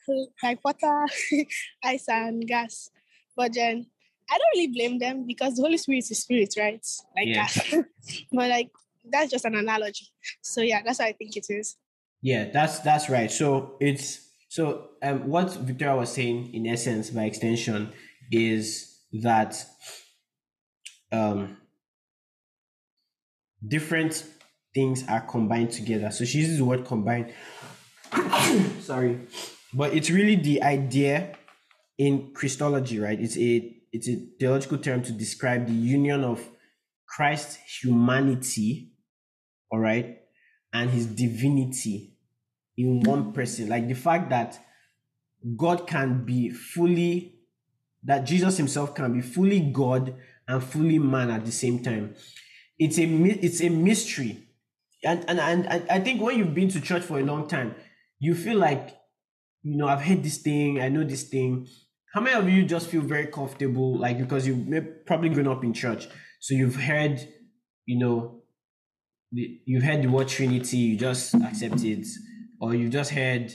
like 0.43 0.65
water, 0.65 1.07
ice 1.85 2.09
and 2.09 2.47
gas. 2.47 2.91
But 3.37 3.55
then 3.55 3.87
I 4.33 4.39
don't 4.39 4.49
really 4.55 4.69
blame 4.69 4.99
them 4.99 5.27
because 5.27 5.57
the 5.57 5.63
Holy 5.63 5.77
Spirit 5.77 6.11
is 6.11 6.23
spirit, 6.23 6.55
right? 6.59 6.85
Like 7.15 7.29
yeah. 7.29 7.47
that. 7.47 7.85
but 8.33 8.49
like 8.49 8.71
that's 9.05 9.31
just 9.31 9.45
an 9.45 9.55
analogy. 9.55 10.07
So 10.41 10.63
yeah, 10.63 10.81
that's 10.85 10.99
what 11.01 11.09
I 11.09 11.13
think 11.13 11.37
it 11.37 11.47
is. 11.51 11.77
Yeah, 12.23 12.51
that's 12.51 12.79
that's 12.81 13.11
right. 13.11 13.31
So 13.31 13.77
it's 13.81 14.27
so 14.49 14.91
um, 15.03 15.29
what 15.29 15.53
Victoria 15.55 15.97
was 15.97 16.13
saying 16.13 16.55
in 16.55 16.67
essence 16.67 17.11
by 17.11 17.25
extension 17.25 17.93
is 18.31 19.01
that 19.13 19.63
um 21.11 21.59
different 23.67 24.25
things 24.75 25.07
are 25.09 25.21
combined 25.21 25.73
together. 25.73 26.11
So 26.11 26.25
she 26.25 26.39
uses 26.39 26.59
the 26.59 26.65
word 26.65 26.87
combined. 26.87 27.35
Sorry. 28.81 29.21
But 29.75 29.93
it's 29.95 30.11
really 30.11 30.37
the 30.37 30.63
idea 30.63 31.35
in 31.99 32.33
Christology, 32.33 32.99
right? 32.99 33.21
It's 33.21 33.37
a 33.37 33.82
it's 33.93 34.09
a 34.09 34.17
theological 34.39 34.79
term 34.79 35.03
to 35.03 35.13
describe 35.13 35.67
the 35.67 35.73
union 35.73 36.25
of 36.25 36.49
Christ's 37.07 37.59
humanity, 37.83 38.93
all 39.71 39.79
right, 39.79 40.19
and 40.73 40.91
his 40.91 41.07
divinity 41.07 42.15
in 42.77 43.01
one 43.01 43.33
person. 43.33 43.69
Like 43.69 43.87
the 43.87 43.95
fact 43.95 44.31
that 44.31 44.59
God 45.57 45.87
can 45.87 46.25
be 46.25 46.51
fully, 46.51 47.35
that 48.05 48.25
Jesus 48.25 48.57
himself 48.57 48.95
can 48.95 49.13
be 49.13 49.21
fully 49.21 49.61
God 49.61 50.15
and 50.49 50.63
fully 50.63 50.99
man 50.99 51.31
at 51.31 51.45
the 51.45 51.53
same 51.53 51.83
time. 51.83 52.15
It's 52.79 52.99
a 52.99 53.05
it's 53.05 53.61
a 53.61 53.69
mystery 53.69 54.49
and, 55.05 55.25
and 55.29 55.41
and 55.41 55.91
I 55.91 56.01
think 56.01 56.23
when 56.23 56.39
you've 56.39 56.55
been 56.55 56.69
to 56.69 56.81
church 56.81 57.03
for 57.03 57.19
a 57.19 57.23
long 57.23 57.49
time, 57.49 57.75
you 58.21 58.35
feel 58.35 58.59
like, 58.59 58.97
you 59.63 59.77
know, 59.77 59.89
I've 59.89 60.03
heard 60.03 60.23
this 60.23 60.39
thing, 60.39 60.81
I 60.81 60.89
know 60.89 61.05
this 61.05 61.25
thing. 61.25 61.67
How 62.13 62.21
many 62.21 62.37
of 62.37 62.49
you 62.49 62.65
just 62.65 62.89
feel 62.89 63.01
very 63.01 63.27
comfortable, 63.27 63.99
like 63.99 64.19
because 64.19 64.47
you've 64.47 65.07
probably 65.07 65.31
grown 65.31 65.49
up 65.49 65.65
in 65.65 65.73
church, 65.73 66.09
so 66.41 66.55
you've 66.55 66.77
heard, 66.77 67.27
you 67.87 67.99
know, 67.99 68.43
you've 69.31 69.83
heard 69.83 70.03
the 70.03 70.09
word 70.09 70.29
Trinity, 70.29 70.77
you 70.77 70.99
just 70.99 71.35
accept 71.35 71.83
it, 71.85 72.07
or 72.61 72.75
you've 72.75 72.93
just 72.93 73.13
heard, 73.13 73.51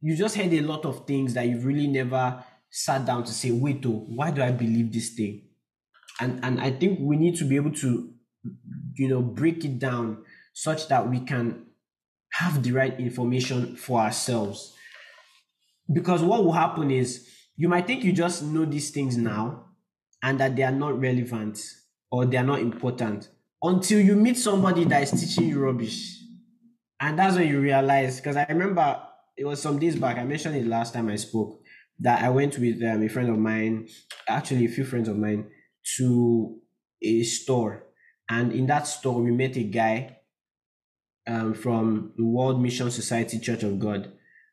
you 0.00 0.16
just 0.16 0.36
heard 0.36 0.52
a 0.52 0.60
lot 0.60 0.84
of 0.84 1.06
things 1.06 1.34
that 1.34 1.46
you've 1.46 1.64
really 1.64 1.86
never 1.86 2.44
sat 2.68 3.06
down 3.06 3.22
to 3.24 3.32
say, 3.32 3.52
wait, 3.52 3.84
oh, 3.86 4.04
why 4.08 4.32
do 4.32 4.42
I 4.42 4.50
believe 4.50 4.92
this 4.92 5.10
thing? 5.10 5.42
And 6.20 6.44
and 6.44 6.60
I 6.60 6.72
think 6.72 6.98
we 7.00 7.16
need 7.16 7.36
to 7.36 7.44
be 7.44 7.54
able 7.54 7.72
to, 7.74 8.12
you 8.94 9.08
know, 9.08 9.22
break 9.22 9.64
it 9.64 9.78
down 9.78 10.24
such 10.52 10.88
that 10.88 11.08
we 11.08 11.20
can 11.20 11.66
have 12.32 12.62
the 12.62 12.72
right 12.72 12.98
information 12.98 13.76
for 13.76 14.00
ourselves. 14.00 14.74
Because 15.92 16.22
what 16.22 16.44
will 16.44 16.52
happen 16.52 16.90
is 16.90 17.28
you 17.60 17.68
might 17.68 17.86
think 17.86 18.02
you 18.02 18.10
just 18.10 18.42
know 18.42 18.64
these 18.64 18.88
things 18.88 19.18
now 19.18 19.66
and 20.22 20.40
that 20.40 20.56
they 20.56 20.62
are 20.62 20.72
not 20.72 20.98
relevant 20.98 21.58
or 22.10 22.24
they 22.24 22.38
are 22.38 22.42
not 22.42 22.58
important 22.58 23.28
until 23.62 24.00
you 24.00 24.16
meet 24.16 24.38
somebody 24.38 24.84
that 24.84 25.02
is 25.02 25.10
teaching 25.10 25.50
you 25.50 25.60
rubbish. 25.60 26.22
And 26.98 27.18
that's 27.18 27.36
when 27.36 27.48
you 27.48 27.60
realize, 27.60 28.16
because 28.16 28.36
I 28.36 28.46
remember 28.48 29.02
it 29.36 29.44
was 29.44 29.60
some 29.60 29.78
days 29.78 29.96
back, 29.96 30.16
I 30.16 30.24
mentioned 30.24 30.56
it 30.56 30.66
last 30.66 30.94
time 30.94 31.10
I 31.10 31.16
spoke, 31.16 31.60
that 31.98 32.24
I 32.24 32.30
went 32.30 32.58
with 32.58 32.82
um, 32.82 33.02
a 33.02 33.08
friend 33.08 33.28
of 33.28 33.36
mine, 33.36 33.88
actually 34.26 34.64
a 34.64 34.70
few 34.70 34.84
friends 34.86 35.06
of 35.06 35.18
mine, 35.18 35.50
to 35.98 36.56
a 37.02 37.22
store. 37.24 37.84
And 38.30 38.52
in 38.52 38.68
that 38.68 38.86
store, 38.86 39.20
we 39.20 39.32
met 39.32 39.58
a 39.58 39.64
guy 39.64 40.16
um, 41.26 41.52
from 41.52 42.14
the 42.16 42.24
World 42.24 42.62
Mission 42.62 42.90
Society 42.90 43.38
Church 43.38 43.64
of 43.64 43.78
God. 43.78 44.12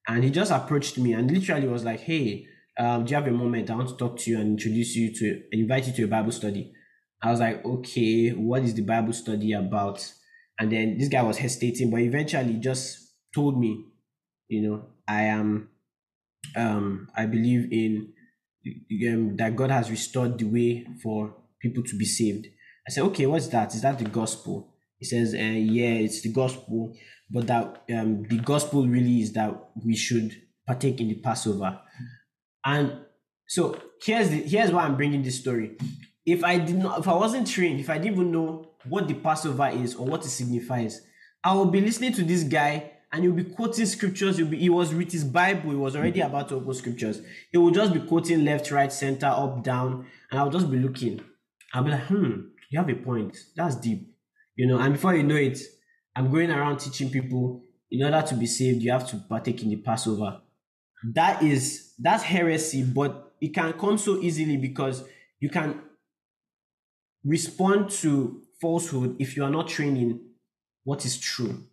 And 0.10 0.26
he 0.26 0.30
just 0.30 0.52
approached 0.52 0.98
me 0.98 1.14
and 1.14 1.32
literally 1.32 1.70
was 1.70 1.86
like, 1.86 2.02
Hey, 2.02 2.48
um, 2.80 3.06
do 3.06 3.12
you 3.12 3.16
have 3.16 3.28
a 3.28 3.32
moment? 3.32 3.70
I 3.70 3.76
want 3.76 3.90
to 3.90 3.96
talk 3.96 4.18
to 4.20 4.32
you 4.32 4.40
and 4.40 4.52
introduce 4.52 4.96
you 4.96 5.14
to 5.16 5.42
invite 5.52 5.88
you 5.88 5.94
to 5.94 6.04
a 6.04 6.08
Bible 6.08 6.32
study. 6.32 6.74
I 7.22 7.32
was 7.32 7.40
like, 7.40 7.66
okay, 7.66 8.30
what 8.30 8.64
is 8.64 8.76
the 8.76 8.84
Bible 8.84 9.14
study 9.14 9.54
about? 9.54 10.06
And 10.60 10.72
then 10.72 10.98
this 10.98 11.10
guy 11.10 11.24
was 11.24 11.38
hesitating, 11.38 11.90
but 11.90 12.02
eventually 12.02 12.54
just 12.56 13.14
told 13.34 13.60
me, 13.60 13.86
you 14.48 14.62
know, 14.62 14.86
I 15.08 15.24
am, 15.24 15.70
um, 16.56 17.10
I 17.16 17.26
believe 17.26 17.72
in 17.72 18.14
um, 19.10 19.36
that 19.38 19.56
God 19.56 19.72
has 19.72 19.90
restored 19.90 20.38
the 20.38 20.46
way 20.46 20.86
for 21.02 21.36
people 21.60 21.84
to 21.84 21.98
be 21.98 22.06
saved. 22.06 22.48
I 22.88 22.92
said, 22.92 23.04
okay, 23.06 23.26
what's 23.26 23.48
that? 23.48 23.74
Is 23.74 23.82
that 23.82 24.00
the 24.00 24.06
gospel? 24.06 24.74
He 24.98 25.06
says, 25.06 25.34
uh, 25.34 25.38
yeah, 25.38 25.94
it's 25.94 26.22
the 26.22 26.32
gospel, 26.32 26.96
but 27.30 27.48
that 27.48 27.84
um, 27.94 28.24
the 28.24 28.40
gospel 28.40 28.88
really 28.88 29.22
is 29.22 29.34
that 29.34 29.54
we 29.84 29.96
should 29.96 30.32
partake 30.66 31.00
in 31.02 31.08
the 31.08 31.16
Passover. 31.16 31.80
And 32.68 33.00
so 33.48 33.80
here's 34.04 34.30
the 34.30 34.42
here's 34.44 34.72
why 34.72 34.84
I'm 34.84 34.98
bringing 34.98 35.24
this 35.24 35.40
story. 35.40 35.78
If 36.26 36.44
I 36.44 36.58
did 36.60 36.76
not, 36.76 37.00
if 37.00 37.08
I 37.08 37.14
wasn't 37.14 37.48
trained, 37.48 37.80
if 37.80 37.90
I 37.90 37.98
didn't 37.98 38.16
even 38.16 38.32
know 38.32 38.72
what 38.90 39.08
the 39.08 39.14
Passover 39.14 39.70
is 39.70 39.96
or 39.96 40.06
what 40.06 40.26
it 40.26 40.30
signifies, 40.30 41.02
I 41.42 41.54
will 41.54 41.68
be 41.68 41.80
listening 41.80 42.12
to 42.14 42.24
this 42.24 42.44
guy 42.44 42.92
and 43.14 43.24
he'll 43.24 43.32
be 43.32 43.46
quoting 43.46 43.86
scriptures. 43.86 44.36
He'll 44.36 44.48
be, 44.48 44.58
he 44.58 44.70
was 44.70 44.94
with 44.94 45.14
his 45.14 45.24
Bible. 45.24 45.70
He 45.70 45.78
was 45.78 45.96
already 45.96 46.20
about 46.20 46.50
to 46.50 46.56
open 46.56 46.74
scriptures. 46.74 47.22
He 47.54 47.58
will 47.58 47.72
just 47.72 47.94
be 47.94 48.02
quoting 48.02 48.44
left, 48.44 48.70
right, 48.70 48.92
center, 48.92 49.28
up, 49.28 49.64
down, 49.64 50.06
and 50.30 50.40
I'll 50.40 50.50
just 50.50 50.70
be 50.70 50.78
looking. 50.78 51.22
I'll 51.74 51.84
be 51.84 51.92
like, 51.92 52.04
hmm, 52.04 52.42
you 52.70 52.80
have 52.80 52.90
a 52.90 52.96
point. 52.96 53.38
That's 53.56 53.78
deep. 53.78 54.14
You 54.58 54.68
know, 54.68 54.80
and 54.80 54.92
before 54.92 55.16
you 55.16 55.24
know 55.24 55.36
it, 55.36 55.58
I'm 56.18 56.30
going 56.30 56.52
around 56.52 56.80
teaching 56.80 57.10
people 57.10 57.64
in 57.90 58.04
order 58.04 58.28
to 58.28 58.36
be 58.36 58.46
saved, 58.46 58.82
you 58.82 58.92
have 58.92 59.10
to 59.12 59.18
partake 59.30 59.64
in 59.64 59.70
the 59.70 59.78
Passover. 59.78 60.42
That 61.14 61.42
is 61.42 61.87
that's 62.00 62.24
heresy, 62.24 62.84
but 62.84 63.34
it 63.42 63.54
can 63.54 63.74
come 63.74 63.98
so 63.98 64.20
easily 64.20 64.58
because 64.58 65.04
you 65.40 65.50
can 65.50 65.82
respond 67.24 67.90
to 67.90 68.42
falsehood 68.62 69.16
if 69.20 69.36
you 69.36 69.44
are 69.44 69.50
not 69.50 69.68
training 69.68 70.20
what 70.84 71.06
is 71.06 71.20
true. 71.20 71.64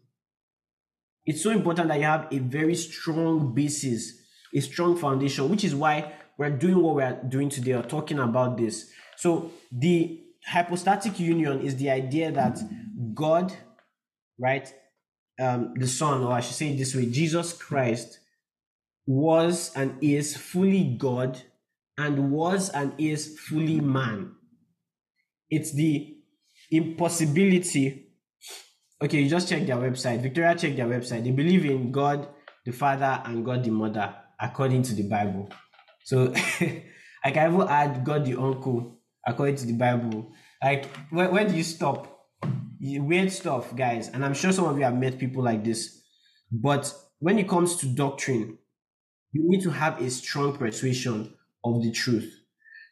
It's 1.27 1.43
so 1.43 1.51
important 1.51 1.89
that 1.89 1.99
you 1.99 2.05
have 2.05 2.29
a 2.31 2.39
very 2.39 2.75
strong 2.75 3.55
basis, 3.55 4.13
a 4.55 4.61
strong 4.61 4.97
foundation, 4.97 5.49
which 5.49 5.65
is 5.65 5.75
why 5.75 6.13
we're 6.37 6.51
doing 6.51 6.83
what 6.83 6.97
we're 6.97 7.21
doing 7.29 7.49
today 7.49 7.73
or 7.73 7.83
talking 7.83 8.19
about 8.19 8.59
this. 8.59 8.91
So 9.17 9.53
the 9.71 10.21
hypostatic 10.47 11.19
union 11.19 11.61
is 11.61 11.77
the 11.77 11.91
idea 11.91 12.31
that 12.33 12.59
God, 13.15 13.53
right, 14.39 14.73
um, 15.41 15.75
the 15.77 15.87
Son, 15.87 16.23
or 16.23 16.33
I 16.33 16.41
should 16.41 16.57
say 16.57 16.71
it 16.71 16.79
this 16.79 16.95
way, 16.95 17.07
Jesus 17.07 17.53
Christ 17.53 18.19
was 19.07 19.73
and 19.77 19.97
is 20.03 20.37
fully 20.37 20.97
God 20.99 21.41
and 21.99 22.31
was 22.31 22.71
and 22.71 22.93
is 22.99 23.39
fully 23.39 23.81
man. 23.81 24.33
It's 25.51 25.73
the 25.73 26.17
impossibility. 26.71 28.09
Okay, 29.03 29.21
you 29.21 29.29
just 29.29 29.49
check 29.49 29.67
their 29.67 29.77
website. 29.77 30.23
Victoria 30.23 30.55
check 30.55 30.77
their 30.77 30.87
website. 30.87 31.25
They 31.25 31.31
believe 31.31 31.65
in 31.65 31.93
God 31.93 32.29
the 32.65 32.73
Father 32.73 33.23
and 33.25 33.45
God 33.45 33.63
the 33.63 33.71
Mother 33.71 34.15
according 34.41 34.83
to 34.83 34.95
the 34.95 35.03
Bible. 35.03 35.51
So 36.05 36.33
I 37.25 37.31
can 37.31 37.55
even 37.55 37.69
add 37.69 38.05
God 38.05 38.25
the 38.25 38.39
Uncle 38.39 39.01
according 39.27 39.57
to 39.57 39.67
the 39.67 39.75
Bible. 39.75 40.33
Like, 40.63 40.87
where, 41.11 41.31
where 41.31 41.49
do 41.49 41.55
you 41.55 41.63
stop? 41.63 42.11
Weird 42.81 43.33
stuff, 43.33 43.75
guys. 43.75 44.09
And 44.09 44.25
I'm 44.25 44.35
sure 44.35 44.53
some 44.53 44.67
of 44.67 44.77
you 44.77 44.85
have 44.85 44.97
met 44.97 45.19
people 45.19 45.43
like 45.43 45.65
this. 45.65 46.03
But 46.51 46.93
when 47.19 47.39
it 47.39 47.49
comes 47.49 47.77
to 47.77 47.87
doctrine, 47.87 48.59
you 49.35 49.51
need 49.51 49.63
to 49.63 49.71
have 49.71 50.01
a 50.01 50.09
strong 50.11 50.57
persuasion 50.57 51.35
of 51.65 51.83
the 51.83 51.91
truth. 51.91 52.41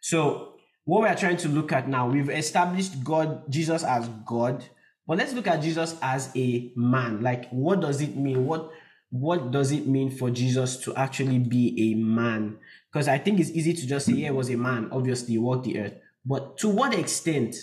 So, 0.00 0.54
what 0.84 1.02
we 1.02 1.08
are 1.08 1.14
trying 1.14 1.36
to 1.38 1.48
look 1.48 1.70
at 1.70 1.88
now, 1.88 2.08
we've 2.08 2.28
established 2.28 3.04
God, 3.04 3.48
Jesus 3.48 3.84
as 3.84 4.08
God, 4.26 4.64
but 5.06 5.18
let's 5.18 5.32
look 5.32 5.46
at 5.46 5.62
Jesus 5.62 5.96
as 6.02 6.30
a 6.36 6.72
man. 6.74 7.22
Like, 7.22 7.48
what 7.50 7.80
does 7.80 8.00
it 8.00 8.16
mean? 8.16 8.44
What 8.46 8.70
what 9.10 9.50
does 9.50 9.72
it 9.72 9.86
mean 9.86 10.10
for 10.10 10.30
Jesus 10.30 10.78
to 10.78 10.96
actually 10.96 11.38
be 11.38 11.92
a 11.92 11.94
man? 11.94 12.58
Because 12.90 13.08
I 13.08 13.18
think 13.18 13.40
it's 13.40 13.50
easy 13.50 13.74
to 13.74 13.86
just 13.86 14.06
say, 14.06 14.14
yeah, 14.14 14.28
he 14.28 14.30
was 14.30 14.48
a 14.48 14.56
man. 14.56 14.88
Obviously, 14.90 15.32
he 15.34 15.38
walked 15.38 15.64
the 15.64 15.78
earth. 15.78 15.94
But 16.24 16.56
to 16.58 16.68
what 16.68 16.94
extent 16.94 17.54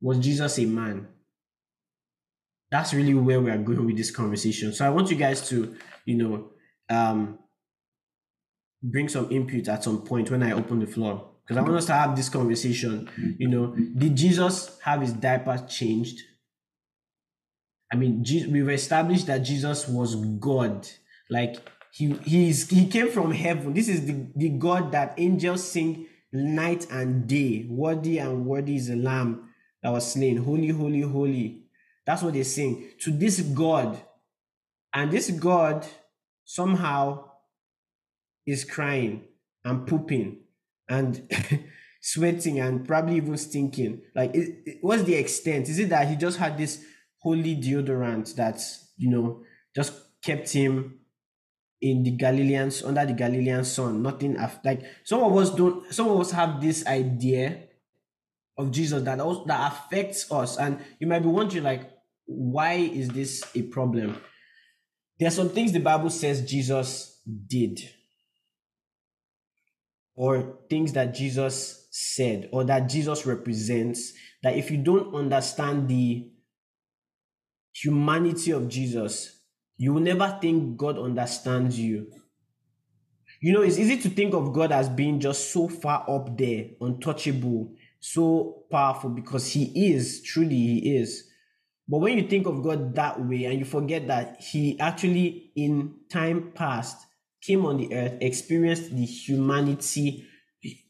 was 0.00 0.18
Jesus 0.18 0.58
a 0.58 0.64
man? 0.64 1.06
That's 2.70 2.94
really 2.94 3.12
where 3.12 3.40
we 3.40 3.50
are 3.50 3.58
going 3.58 3.84
with 3.84 3.96
this 3.98 4.10
conversation. 4.10 4.72
So 4.72 4.86
I 4.86 4.90
want 4.90 5.10
you 5.10 5.16
guys 5.16 5.46
to, 5.50 5.76
you 6.06 6.16
know, 6.16 6.50
um, 6.90 7.38
bring 8.82 9.08
some 9.08 9.30
input 9.30 9.68
at 9.68 9.84
some 9.84 10.02
point 10.02 10.30
when 10.30 10.42
I 10.42 10.52
open 10.52 10.80
the 10.80 10.86
floor. 10.86 11.30
Because 11.42 11.56
I 11.56 11.62
want 11.62 11.76
us 11.76 11.86
to 11.86 11.94
have 11.94 12.14
this 12.14 12.28
conversation. 12.28 13.08
You 13.38 13.48
know, 13.48 13.74
did 13.74 14.16
Jesus 14.16 14.78
have 14.84 15.00
his 15.00 15.12
diaper 15.12 15.64
changed? 15.68 16.20
I 17.92 17.96
mean, 17.96 18.24
we've 18.50 18.68
established 18.68 19.26
that 19.26 19.38
Jesus 19.38 19.88
was 19.88 20.14
God. 20.14 20.86
Like 21.28 21.56
he 21.92 22.12
he's 22.24 22.68
he 22.68 22.86
came 22.86 23.08
from 23.10 23.32
heaven. 23.32 23.74
This 23.74 23.88
is 23.88 24.06
the, 24.06 24.26
the 24.36 24.50
God 24.50 24.92
that 24.92 25.14
angels 25.18 25.68
sing 25.68 26.06
night 26.32 26.86
and 26.90 27.26
day. 27.26 27.66
Worthy 27.68 28.18
and 28.18 28.46
worthy 28.46 28.76
is 28.76 28.88
the 28.88 28.96
Lamb 28.96 29.48
that 29.82 29.90
was 29.90 30.12
slain. 30.12 30.36
Holy, 30.36 30.68
holy, 30.68 31.00
holy. 31.00 31.64
That's 32.06 32.22
what 32.22 32.34
they 32.34 32.44
sing 32.44 32.90
to 33.00 33.10
this 33.10 33.40
God. 33.40 34.00
And 34.92 35.10
this 35.10 35.30
God 35.30 35.86
somehow 36.50 37.24
is 38.44 38.64
crying 38.64 39.22
and 39.64 39.86
pooping 39.86 40.36
and 40.88 41.30
sweating 42.02 42.58
and 42.58 42.84
probably 42.84 43.16
even 43.16 43.36
stinking. 43.36 44.02
Like, 44.16 44.34
it, 44.34 44.62
it, 44.66 44.78
what's 44.80 45.04
the 45.04 45.14
extent? 45.14 45.68
Is 45.68 45.78
it 45.78 45.90
that 45.90 46.08
he 46.08 46.16
just 46.16 46.38
had 46.38 46.58
this 46.58 46.84
holy 47.18 47.54
deodorant 47.54 48.34
that, 48.34 48.60
you 48.96 49.10
know, 49.10 49.44
just 49.76 49.92
kept 50.24 50.52
him 50.52 50.98
in 51.80 52.02
the 52.02 52.10
Galileans 52.10 52.82
under 52.82 53.06
the 53.06 53.12
Galilean 53.12 53.64
sun. 53.64 54.02
Nothing 54.02 54.36
af- 54.36 54.58
like 54.64 54.82
some 55.04 55.22
of 55.22 55.36
us 55.36 55.50
don't. 55.50 55.94
Some 55.94 56.08
of 56.08 56.20
us 56.20 56.32
have 56.32 56.60
this 56.60 56.84
idea 56.84 57.68
of 58.58 58.72
Jesus 58.72 59.04
that 59.04 59.20
also, 59.20 59.44
that 59.46 59.72
affects 59.72 60.30
us, 60.32 60.58
and 60.58 60.80
you 60.98 61.06
might 61.06 61.20
be 61.20 61.28
wondering 61.28 61.62
like, 61.62 61.90
why 62.26 62.74
is 62.74 63.08
this 63.08 63.44
a 63.54 63.62
problem? 63.62 64.20
There 65.20 65.28
are 65.28 65.30
some 65.30 65.50
things 65.50 65.70
the 65.70 65.80
Bible 65.80 66.08
says 66.08 66.50
Jesus 66.50 67.20
did, 67.46 67.78
or 70.16 70.56
things 70.70 70.94
that 70.94 71.14
Jesus 71.14 71.88
said, 71.90 72.48
or 72.52 72.64
that 72.64 72.88
Jesus 72.88 73.26
represents. 73.26 74.14
That 74.42 74.56
if 74.56 74.70
you 74.70 74.78
don't 74.78 75.14
understand 75.14 75.88
the 75.88 76.30
humanity 77.74 78.52
of 78.52 78.68
Jesus, 78.68 79.42
you 79.76 79.92
will 79.92 80.00
never 80.00 80.38
think 80.40 80.78
God 80.78 80.98
understands 80.98 81.78
you. 81.78 82.10
You 83.42 83.52
know, 83.52 83.60
it's 83.60 83.78
easy 83.78 83.98
to 83.98 84.08
think 84.08 84.32
of 84.32 84.54
God 84.54 84.72
as 84.72 84.88
being 84.88 85.20
just 85.20 85.50
so 85.52 85.68
far 85.68 86.08
up 86.08 86.36
there, 86.38 86.66
untouchable, 86.80 87.74
so 87.98 88.64
powerful 88.70 89.10
because 89.10 89.52
He 89.52 89.92
is, 89.92 90.22
truly 90.22 90.56
He 90.56 90.96
is. 90.96 91.29
But 91.90 91.98
when 91.98 92.16
you 92.16 92.28
think 92.28 92.46
of 92.46 92.62
God 92.62 92.94
that 92.94 93.20
way 93.20 93.46
and 93.46 93.58
you 93.58 93.64
forget 93.64 94.06
that 94.06 94.40
He 94.40 94.78
actually, 94.78 95.50
in 95.56 95.96
time 96.08 96.52
past, 96.54 97.04
came 97.42 97.66
on 97.66 97.78
the 97.78 97.92
earth, 97.92 98.18
experienced 98.20 98.94
the 98.94 99.04
humanity, 99.04 100.24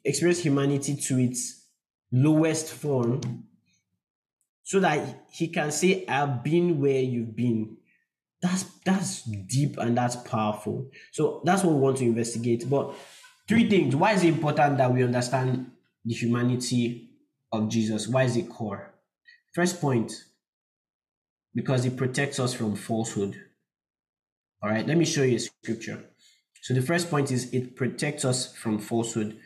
experienced 0.05 0.43
humanity 0.43 0.97
to 0.97 1.19
its 1.19 1.67
lowest 2.13 2.71
form, 2.75 3.45
so 4.63 4.79
that 4.81 5.25
He 5.33 5.49
can 5.49 5.73
say, 5.73 6.05
I've 6.07 6.45
been 6.45 6.79
where 6.79 7.01
you've 7.01 7.35
been 7.35 7.79
that's 8.43 8.65
that's 8.85 9.23
deep 9.23 9.77
and 9.79 9.97
that's 9.97 10.17
powerful. 10.17 10.89
So 11.13 11.43
that's 11.45 11.63
what 11.63 11.75
we 11.75 11.81
want 11.81 11.99
to 11.99 12.05
investigate. 12.05 12.69
But 12.69 12.95
three 13.47 13.69
things. 13.69 13.95
Why 13.95 14.13
is 14.13 14.25
it 14.25 14.29
important 14.29 14.79
that 14.79 14.93
we 14.93 15.05
understand 15.05 15.71
the 16.05 16.15
humanity 16.15 17.11
of 17.53 17.69
Jesus? 17.69 18.09
Why 18.09 18.25
is 18.25 18.37
it 18.37 18.49
core? 18.49 18.95
First 19.53 19.81
point, 19.81 20.13
because 21.55 21.85
it 21.85 21.97
protects 21.97 22.39
us 22.39 22.55
from 22.55 22.77
falsehood. 22.77 23.41
All 24.63 24.71
right, 24.71 24.87
let 24.87 24.97
me 24.97 25.05
show 25.05 25.23
you 25.23 25.37
a 25.37 25.41
scripture. 25.41 26.05
So 26.63 26.75
the 26.75 26.83
first 26.83 27.11
point 27.11 27.31
is 27.31 27.53
it 27.53 27.77
protects 27.77 28.25
us 28.25 28.55
from 28.55 28.79
falsehood. 28.79 29.39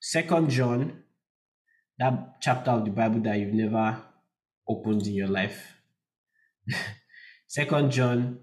Second 0.00 0.50
John, 0.50 1.02
that 1.98 2.40
chapter 2.40 2.70
of 2.70 2.84
the 2.84 2.90
Bible 2.90 3.20
that 3.22 3.38
you've 3.38 3.52
never 3.52 4.02
opened 4.68 5.06
in 5.06 5.14
your 5.14 5.28
life. 5.28 5.74
Second 7.48 7.90
John 7.90 8.38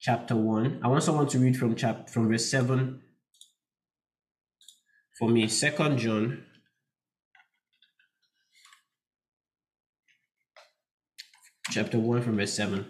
chapter 0.00 0.34
1. 0.34 0.80
I 0.82 0.88
want 0.88 1.04
someone 1.04 1.28
to 1.28 1.38
read 1.38 1.56
from 1.56 1.76
chap 1.76 2.10
from 2.10 2.28
verse 2.28 2.50
7 2.50 3.00
for 5.18 5.28
me. 5.28 5.46
Second 5.46 5.98
John 5.98 6.44
chapter 11.72 11.98
1 11.98 12.22
from 12.22 12.36
verse 12.36 12.52
7. 12.52 12.84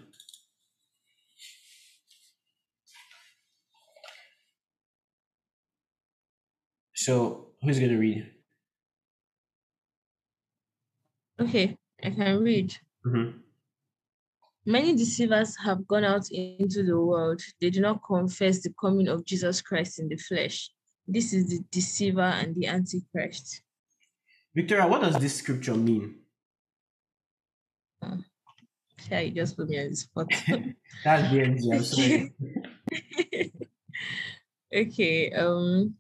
So, 6.95 7.49
who's 7.63 7.79
going 7.79 7.93
to 7.93 7.99
read? 7.99 8.31
Okay, 11.41 11.77
I 12.03 12.11
can 12.11 12.41
read. 12.41 12.77
Mm-hmm. 13.07 13.39
Many 14.67 14.97
deceivers 14.97 15.57
have 15.65 15.87
gone 15.87 16.05
out 16.05 16.31
into 16.31 16.83
the 16.85 16.99
world. 16.99 17.41
They 17.61 17.71
do 17.71 17.81
not 17.81 18.01
confess 18.05 18.63
the 18.63 18.73
coming 18.81 19.09
of 19.09 19.25
Jesus 19.25 19.61
Christ 19.63 19.99
in 19.99 20.09
the 20.09 20.17
flesh. 20.17 20.71
This 21.07 21.33
is 21.33 21.49
the 21.49 21.65
deceiver 21.71 22.21
and 22.21 22.55
the 22.55 22.67
antichrist. 22.67 23.63
Victoria, 24.55 24.87
what 24.87 25.03
does 25.03 25.17
this 25.19 25.37
scripture 25.37 25.75
mean? 25.75 26.17
Uh, 28.01 28.19
yeah, 29.11 29.21
you 29.21 29.33
just 29.33 29.57
put 29.57 29.69
me 29.69 29.83
on 29.83 29.91
the 29.91 29.97
spot. 29.97 30.27
That's 31.05 31.33
the 31.33 31.41
end. 31.41 31.61
I'm 31.73 31.83
sorry. 31.85 32.33
okay. 34.75 35.33
Um, 35.33 35.95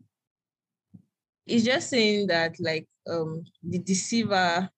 it's 1.46 1.64
just 1.64 1.90
saying 1.90 2.28
that 2.28 2.54
like 2.60 2.86
um 3.08 3.44
the 3.62 3.78
deceiver 3.78 4.70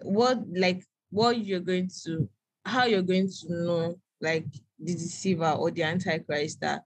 what 0.00 0.38
like 0.54 0.84
what 1.10 1.38
you're 1.38 1.60
going 1.60 1.88
to 2.04 2.28
how 2.64 2.84
you're 2.84 3.02
going 3.02 3.28
to 3.28 3.46
know 3.48 3.98
like 4.20 4.46
the 4.78 4.92
deceiver 4.92 5.50
or 5.52 5.70
the 5.70 5.82
antichrist 5.82 6.60
that 6.60 6.82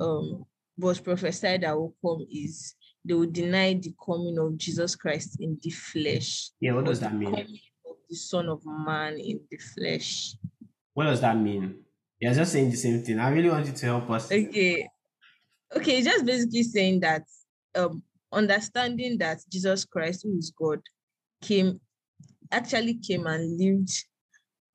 um 0.00 0.44
was 0.76 1.00
prophesied 1.00 1.62
that 1.62 1.76
will 1.76 1.94
come 2.02 2.26
is 2.30 2.74
they 3.04 3.14
will 3.14 3.30
deny 3.30 3.72
the 3.74 3.94
coming 4.04 4.38
of 4.38 4.58
Jesus 4.58 4.96
Christ 4.96 5.38
in 5.40 5.58
the 5.62 5.70
flesh. 5.70 6.50
Yeah, 6.60 6.72
what 6.72 6.86
does 6.86 7.00
that 7.00 7.14
mean? 7.14 7.60
The 8.08 8.16
Son 8.16 8.48
of 8.48 8.62
Man 8.64 9.18
in 9.18 9.40
the 9.50 9.56
flesh. 9.56 10.34
What 10.94 11.04
does 11.04 11.20
that 11.20 11.36
mean? 11.36 11.82
You're 12.20 12.34
just 12.34 12.52
saying 12.52 12.70
the 12.70 12.76
same 12.76 13.02
thing. 13.02 13.18
I 13.18 13.30
really 13.30 13.50
want 13.50 13.66
you 13.66 13.72
to 13.72 13.86
help 13.86 14.10
us. 14.10 14.32
Okay. 14.32 14.88
Okay, 15.74 16.02
just 16.02 16.24
basically 16.24 16.62
saying 16.62 17.00
that 17.00 17.22
um 17.74 18.02
understanding 18.32 19.18
that 19.18 19.40
Jesus 19.50 19.84
Christ, 19.84 20.22
who 20.22 20.38
is 20.38 20.52
God, 20.56 20.80
came 21.42 21.80
actually 22.50 22.94
came 22.94 23.26
and 23.26 23.58
lived 23.58 23.90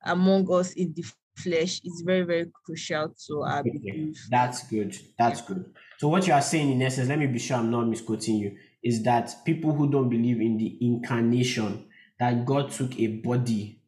among 0.04 0.52
us 0.52 0.72
in 0.72 0.92
the 0.94 1.04
flesh 1.36 1.80
is 1.84 2.02
very, 2.04 2.22
very 2.22 2.46
crucial 2.64 3.14
to 3.26 3.42
our 3.42 3.62
belief. 3.62 4.16
That's 4.30 4.68
good. 4.68 4.96
That's 5.18 5.40
yeah. 5.40 5.46
good. 5.46 5.74
So 5.98 6.08
what 6.08 6.26
you 6.26 6.32
are 6.32 6.42
saying 6.42 6.70
in 6.70 6.82
essence, 6.82 7.08
let 7.08 7.18
me 7.18 7.26
be 7.26 7.38
sure 7.38 7.56
I'm 7.56 7.70
not 7.70 7.86
misquoting 7.86 8.36
you, 8.36 8.56
is 8.82 9.02
that 9.04 9.34
people 9.44 9.72
who 9.72 9.90
don't 9.90 10.08
believe 10.08 10.40
in 10.40 10.58
the 10.58 10.76
incarnation, 10.80 11.86
that 12.22 12.46
God 12.46 12.70
took 12.70 12.96
a 13.00 13.08
body, 13.08 13.80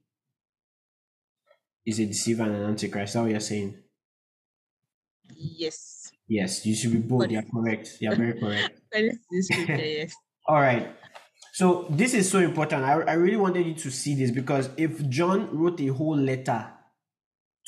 is 1.87 2.01
a 2.01 2.07
deceiver 2.07 2.43
and 2.43 2.57
an 2.57 2.65
antichrist. 2.65 3.11
Is 3.11 3.15
that 3.15 3.21
what 3.23 3.31
you're 3.31 3.39
saying? 3.39 3.79
Yes. 5.37 6.11
Yes, 6.27 6.67
you 6.67 6.75
should 6.75 6.91
be 6.91 6.99
bold. 6.99 7.31
You're 7.31 7.45
correct. 7.45 7.91
You're 8.01 8.17
very 8.17 8.41
correct. 8.41 8.81
yes. 8.93 10.13
All 10.49 10.61
right. 10.61 10.97
So 11.53 11.87
this 11.89 12.13
is 12.13 12.29
so 12.29 12.41
important. 12.41 12.83
I, 12.83 13.03
I 13.03 13.13
really 13.13 13.37
wanted 13.37 13.67
you 13.67 13.75
to 13.75 13.91
see 13.93 14.17
this 14.17 14.33
because 14.33 14.69
if 14.77 15.09
John 15.09 15.57
wrote 15.57 15.81
a 15.81 15.87
whole 15.87 16.17
letter 16.17 16.73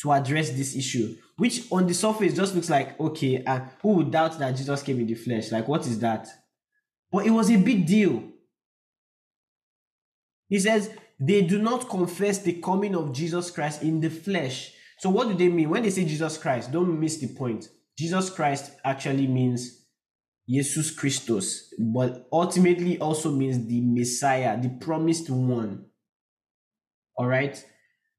to 0.01 0.13
address 0.13 0.51
this 0.51 0.75
issue, 0.75 1.15
which 1.37 1.71
on 1.71 1.87
the 1.87 1.95
surface 1.95 2.35
just 2.35 2.57
looks 2.57 2.71
like, 2.71 2.99
okay, 2.99 3.45
uh, 3.45 3.61
who 3.83 3.91
would 3.91 4.11
doubt 4.11 4.37
that 4.41 4.57
Jesus 4.57 4.83
came 4.83 4.99
in 4.99 5.07
the 5.07 5.15
flesh? 5.15 5.53
Like, 5.53 5.69
what 5.69 5.87
is 5.87 6.01
that? 6.01 6.27
But 7.13 7.25
it 7.25 7.31
was 7.31 7.53
a 7.53 7.57
big 7.57 7.87
deal. 7.87 8.33
He 10.49 10.59
says, 10.59 10.91
they 11.19 11.43
do 11.43 11.59
not 11.59 11.89
confess 11.89 12.39
the 12.39 12.61
coming 12.61 12.95
of 12.95 13.13
Jesus 13.13 13.51
Christ 13.51 13.83
in 13.83 14.01
the 14.01 14.11
flesh. 14.11 14.73
So, 14.99 15.11
what 15.11 15.29
do 15.29 15.35
they 15.35 15.49
mean? 15.49 15.71
When 15.71 15.83
they 15.83 15.91
say 15.91 16.05
Jesus 16.05 16.39
Christ, 16.39 16.73
don't 16.73 17.01
miss 17.01 17.19
the 17.19 17.29
point. 17.35 17.69
Jesus 17.99 18.31
Christ 18.31 18.73
actually 18.85 19.27
means 19.27 19.87
Jesus 20.49 20.91
Christos, 20.91 21.73
but 21.79 22.29
ultimately 22.33 22.99
also 22.99 23.31
means 23.31 23.67
the 23.67 23.81
Messiah, 23.83 24.61
the 24.61 24.69
promised 24.81 25.29
one. 25.31 25.87
All 27.17 27.27
right? 27.27 27.63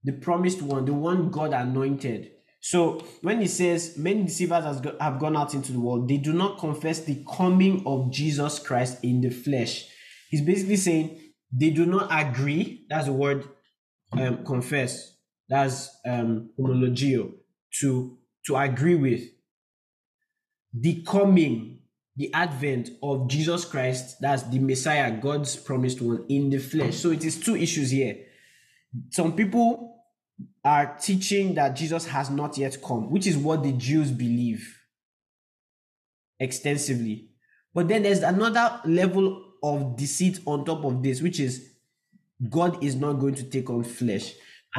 The 0.04 0.14
promised 0.14 0.62
one, 0.62 0.86
the 0.86 0.94
one 0.94 1.30
God 1.30 1.54
anointed. 1.54 2.32
So 2.60 3.06
when 3.22 3.40
he 3.40 3.48
says 3.48 3.98
many 3.98 4.24
deceivers 4.24 4.82
have 5.00 5.20
gone 5.20 5.38
out 5.38 5.54
into 5.54 5.72
the 5.72 5.80
world, 5.80 6.10
they 6.10 6.18
do 6.18 6.34
not 6.34 6.60
confess 6.60 7.00
the 7.00 7.24
coming 7.32 7.84
of 7.86 8.12
Jesus 8.12 8.60
Christ 8.60 9.04
in 9.04 9.22
the 9.22 9.30
flesh. 9.30 9.86
He's 10.30 10.42
basically 10.42 10.76
saying 10.76 11.22
they 11.52 11.70
do 11.70 11.86
not 11.86 12.08
agree. 12.12 12.86
That's 12.90 13.06
the 13.06 13.14
word 13.14 13.48
um, 14.14 14.44
confess. 14.44 15.16
That's 15.50 15.90
um, 16.06 16.52
homologeo 16.60 17.34
to 17.80 18.18
to 18.46 18.56
agree 18.56 18.96
with 18.96 19.24
the 20.74 21.04
coming 21.04 21.78
the 22.18 22.34
advent 22.34 22.90
of 23.04 23.30
Jesus 23.30 23.64
Christ, 23.64 24.18
that's 24.20 24.42
the 24.44 24.58
Messiah, 24.58 25.12
God's 25.12 25.56
promised 25.56 26.02
one 26.02 26.26
in 26.28 26.50
the 26.50 26.58
flesh. 26.58 26.96
So 26.96 27.12
it 27.12 27.24
is 27.24 27.40
two 27.40 27.56
issues 27.56 27.92
here. 27.92 28.18
Some 29.12 29.36
people 29.36 30.04
are 30.66 30.98
teaching 31.00 31.54
that 31.54 31.76
Jesus 31.76 32.08
has 32.08 32.32
not 32.32 32.58
yet 32.58 32.82
come, 32.82 33.12
which 33.12 33.28
is 33.28 33.38
what 33.38 33.62
the 33.62 33.72
Jews 33.72 34.10
believe 34.10 34.80
extensively. 36.40 37.30
But 37.74 37.88
then 37.88 38.02
there's 38.02 38.24
another 38.24 38.82
level 38.86 39.47
of 39.76 39.98
deceit 39.98 40.40
on 40.46 40.66
top 40.66 40.84
of 40.84 41.04
this, 41.04 41.22
which 41.22 41.40
is 41.40 41.72
God 42.50 42.84
is 42.84 42.96
not 42.96 43.14
going 43.14 43.36
to 43.36 43.44
take 43.44 43.70
on 43.70 43.84
flesh. 43.84 44.34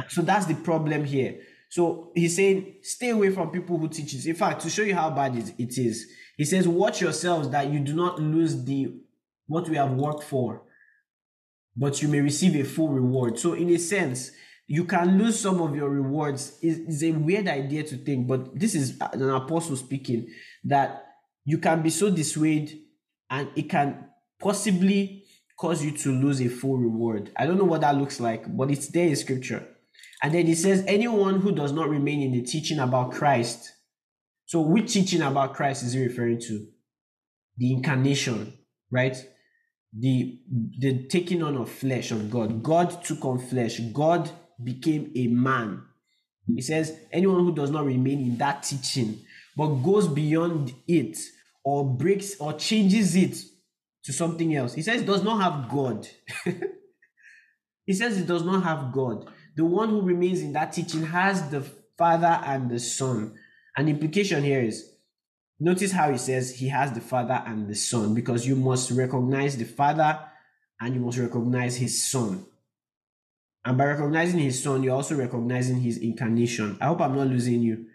So 0.07 0.21
that's 0.21 0.45
the 0.45 0.55
problem 0.55 1.03
here. 1.03 1.39
So 1.69 2.11
he's 2.15 2.35
saying, 2.35 2.75
stay 2.81 3.09
away 3.09 3.29
from 3.31 3.51
people 3.51 3.77
who 3.77 3.89
teach 3.89 4.13
this. 4.13 4.25
In 4.25 4.35
fact, 4.35 4.61
to 4.61 4.69
show 4.69 4.81
you 4.81 4.95
how 4.95 5.09
bad 5.09 5.35
it 5.35 5.77
is, 5.77 6.07
he 6.37 6.45
says, 6.45 6.67
watch 6.67 7.01
yourselves 7.01 7.49
that 7.49 7.69
you 7.69 7.79
do 7.79 7.93
not 7.93 8.19
lose 8.19 8.63
the 8.63 8.93
what 9.47 9.67
we 9.67 9.75
have 9.75 9.91
worked 9.91 10.23
for, 10.23 10.61
but 11.75 12.01
you 12.01 12.07
may 12.07 12.21
receive 12.21 12.55
a 12.55 12.63
full 12.63 12.89
reward. 12.89 13.37
So 13.39 13.53
in 13.53 13.69
a 13.69 13.77
sense, 13.77 14.31
you 14.67 14.85
can 14.85 15.17
lose 15.17 15.39
some 15.39 15.59
of 15.61 15.75
your 15.75 15.89
rewards. 15.89 16.57
It's, 16.61 17.03
a 17.03 17.11
weird 17.11 17.47
idea 17.47 17.83
to 17.83 17.97
think, 17.97 18.27
but 18.27 18.57
this 18.57 18.75
is 18.75 18.99
an 19.01 19.29
apostle 19.29 19.75
speaking 19.75 20.27
that 20.65 21.03
you 21.43 21.57
can 21.57 21.81
be 21.81 21.89
so 21.89 22.11
dissuaded 22.11 22.77
and 23.31 23.49
it 23.55 23.69
can 23.69 24.08
possibly 24.39 25.23
cause 25.57 25.83
you 25.83 25.91
to 25.91 26.11
lose 26.11 26.41
a 26.41 26.47
full 26.47 26.77
reward. 26.77 27.31
I 27.37 27.45
don't 27.45 27.57
know 27.57 27.65
what 27.65 27.81
that 27.81 27.97
looks 27.97 28.19
like, 28.19 28.55
but 28.55 28.71
it's 28.71 28.87
there 28.87 29.07
in 29.07 29.15
scripture. 29.15 29.67
And 30.23 30.33
then 30.33 30.47
it 30.47 30.57
says, 30.57 30.83
anyone 30.87 31.41
who 31.41 31.51
does 31.51 31.71
not 31.71 31.89
remain 31.89 32.21
in 32.21 32.31
the 32.31 32.41
teaching 32.41 32.79
about 32.79 33.11
Christ. 33.11 33.71
So, 34.45 34.61
which 34.61 34.93
teaching 34.93 35.21
about 35.21 35.53
Christ 35.53 35.83
is 35.83 35.93
he 35.93 36.03
referring 36.03 36.39
to? 36.41 36.67
The 37.57 37.73
incarnation, 37.73 38.53
right? 38.89 39.15
The 39.97 40.39
the 40.79 41.07
taking 41.07 41.43
on 41.43 41.57
of 41.57 41.69
flesh 41.69 42.11
of 42.11 42.29
God. 42.29 42.63
God 42.63 43.03
took 43.03 43.23
on 43.25 43.39
flesh. 43.39 43.79
God 43.93 44.29
became 44.63 45.11
a 45.15 45.27
man. 45.27 45.83
He 46.47 46.61
says, 46.61 46.97
anyone 47.11 47.43
who 47.43 47.53
does 47.53 47.69
not 47.69 47.85
remain 47.85 48.19
in 48.19 48.37
that 48.37 48.63
teaching, 48.63 49.19
but 49.55 49.67
goes 49.67 50.07
beyond 50.07 50.73
it 50.87 51.17
or 51.63 51.85
breaks 51.85 52.39
or 52.39 52.53
changes 52.53 53.15
it 53.15 53.37
to 54.09 54.13
something 54.13 54.55
else. 54.55 54.73
He 54.73 54.81
says 54.81 55.03
does 55.03 55.23
not 55.23 55.41
have 55.41 55.69
God. 55.69 56.07
he 57.85 57.93
says 57.93 58.19
it 58.19 58.27
does 58.27 58.43
not 58.43 58.63
have 58.63 58.91
God 58.91 59.29
the 59.59 59.65
one 59.65 59.89
who 59.89 60.01
remains 60.01 60.41
in 60.41 60.53
that 60.53 60.71
teaching 60.71 61.05
has 61.05 61.49
the 61.49 61.59
Father 61.97 62.39
and 62.45 62.71
the 62.71 62.79
Son. 62.79 63.37
An 63.75 63.89
implication 63.89 64.41
here 64.41 64.61
is 64.61 64.89
notice 65.59 65.91
how 65.91 66.09
he 66.09 66.17
says 66.17 66.55
he 66.55 66.69
has 66.69 66.93
the 66.93 67.01
Father 67.01 67.43
and 67.45 67.67
the 67.67 67.75
Son 67.75 68.13
because 68.13 68.47
you 68.47 68.55
must 68.55 68.89
recognize 68.91 69.57
the 69.57 69.65
Father 69.65 70.17
and 70.79 70.95
you 70.95 71.01
must 71.01 71.17
recognize 71.17 71.75
his 71.75 72.09
Son. 72.09 72.45
And 73.65 73.77
by 73.77 73.87
recognizing 73.87 74.39
his 74.39 74.63
Son, 74.63 74.81
you're 74.81 74.95
also 74.95 75.15
recognizing 75.15 75.81
his 75.81 75.97
incarnation. 75.97 76.77
I 76.79 76.85
hope 76.85 77.01
I'm 77.01 77.17
not 77.17 77.27
losing 77.27 77.61
you. 77.61 77.85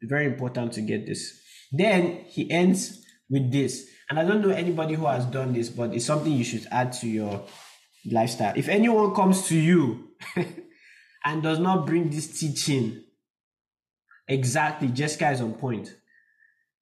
It's 0.00 0.10
very 0.10 0.26
important 0.26 0.72
to 0.72 0.80
get 0.80 1.06
this. 1.06 1.40
Then 1.70 2.24
he 2.26 2.50
ends 2.50 3.06
with 3.30 3.52
this. 3.52 3.88
And 4.12 4.20
I 4.20 4.24
don't 4.24 4.42
know 4.42 4.50
anybody 4.54 4.92
who 4.92 5.06
has 5.06 5.24
done 5.24 5.54
this, 5.54 5.70
but 5.70 5.94
it's 5.94 6.04
something 6.04 6.30
you 6.30 6.44
should 6.44 6.66
add 6.70 6.92
to 7.00 7.08
your 7.08 7.46
lifestyle. 8.04 8.52
If 8.54 8.68
anyone 8.68 9.14
comes 9.14 9.48
to 9.48 9.56
you 9.56 10.10
and 11.24 11.42
does 11.42 11.58
not 11.58 11.86
bring 11.86 12.10
this 12.10 12.38
teaching, 12.38 13.04
exactly, 14.28 14.88
Jessica 14.88 15.30
is 15.30 15.40
on 15.40 15.54
point. 15.54 15.96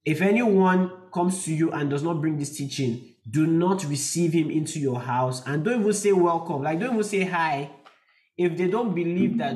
If 0.05 0.22
anyone 0.22 0.91
comes 1.14 1.45
to 1.45 1.55
you 1.55 1.70
and 1.70 1.89
does 1.89 2.03
not 2.03 2.20
bring 2.20 2.37
this 2.37 2.57
teaching, 2.57 3.14
do 3.31 3.47
not 3.47 3.85
receive 3.85 4.33
him 4.33 4.51
into 4.51 4.81
your 4.81 4.99
house 4.99 5.47
and 5.47 5.64
don't 5.64 5.83
even 5.83 5.93
say 5.93 6.11
welcome. 6.11 6.64
Like, 6.64 6.81
don't 6.81 6.95
even 6.95 7.05
say 7.05 7.22
hi. 7.22 7.70
If 8.37 8.57
they 8.57 8.66
don't 8.66 8.93
believe 8.93 9.39
that 9.39 9.55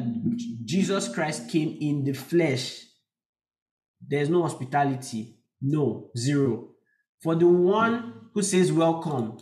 Jesus 0.64 1.12
Christ 1.12 1.50
came 1.50 1.76
in 1.80 2.04
the 2.04 2.12
flesh, 2.12 2.84
there's 4.00 4.28
no 4.28 4.42
hospitality. 4.42 5.40
No, 5.60 6.12
zero. 6.16 6.73
For 7.24 7.34
the 7.34 7.48
one 7.48 8.28
who 8.34 8.42
says 8.42 8.70
welcome, 8.70 9.38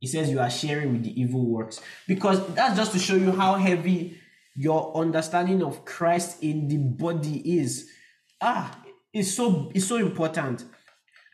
he 0.00 0.06
says 0.06 0.28
you 0.28 0.38
are 0.38 0.50
sharing 0.50 0.92
with 0.92 1.02
the 1.02 1.18
evil 1.18 1.46
works. 1.46 1.80
Because 2.06 2.46
that's 2.48 2.76
just 2.76 2.92
to 2.92 2.98
show 2.98 3.14
you 3.14 3.32
how 3.32 3.54
heavy 3.54 4.20
your 4.54 4.94
understanding 4.94 5.62
of 5.62 5.86
Christ 5.86 6.42
in 6.42 6.68
the 6.68 6.76
body 6.76 7.58
is. 7.58 7.88
Ah, 8.42 8.78
it's 9.14 9.32
so 9.32 9.72
it's 9.74 9.86
so 9.86 9.96
important. 9.96 10.66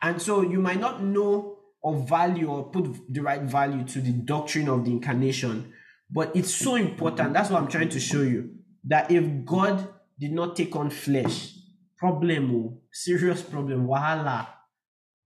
And 0.01 0.21
so 0.21 0.41
you 0.41 0.61
might 0.61 0.79
not 0.79 1.03
know 1.03 1.57
or 1.81 1.97
value 2.07 2.47
or 2.47 2.69
put 2.69 2.95
the 3.09 3.19
right 3.19 3.41
value 3.41 3.83
to 3.87 3.99
the 3.99 4.13
doctrine 4.13 4.69
of 4.69 4.85
the 4.85 4.91
incarnation, 4.91 5.73
but 6.09 6.33
it's 6.33 6.53
so 6.53 6.75
important. 6.75 7.33
That's 7.33 7.49
what 7.49 7.61
I'm 7.61 7.67
trying 7.67 7.89
to 7.89 7.99
show 7.99 8.21
you. 8.21 8.51
That 8.85 9.11
if 9.11 9.43
God 9.43 9.85
did 10.17 10.31
not 10.31 10.55
take 10.55 10.77
on 10.77 10.89
flesh, 10.89 11.55
problem, 11.97 12.55
oh, 12.55 12.81
serious 12.93 13.41
problem, 13.41 13.85
wahala, 13.85 14.47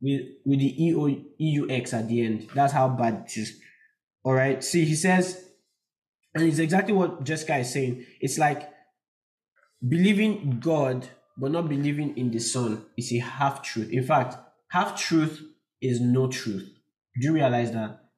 with 0.02 0.22
with 0.46 0.60
the 0.60 0.86
EO, 0.86 1.08
EUX 1.40 1.94
at 1.94 2.08
the 2.08 2.26
end. 2.26 2.50
That's 2.54 2.74
how 2.74 2.90
bad 2.90 3.26
it 3.26 3.38
is. 3.38 3.60
All 4.24 4.34
right. 4.34 4.64
See, 4.64 4.86
he 4.86 4.96
says, 4.96 5.46
and 6.34 6.44
it's 6.44 6.60
exactly 6.60 6.94
what 6.94 7.24
Jessica 7.24 7.58
is 7.58 7.72
saying. 7.72 8.06
It's 8.20 8.38
like 8.38 8.70
believing 9.88 10.60
God, 10.60 11.08
but 11.38 11.52
not 11.52 11.70
believing 11.70 12.18
in 12.18 12.32
the 12.32 12.40
Son 12.40 12.86
is 12.98 13.12
a 13.14 13.20
half 13.20 13.62
truth. 13.62 13.90
In 13.92 14.04
fact, 14.04 14.38
half 14.70 15.00
truth 15.00 15.42
is 15.82 16.00
no 16.02 16.28
truth. 16.28 16.70
Do 17.20 17.28
you 17.28 17.34
realize 17.34 17.72
that? 17.72 18.10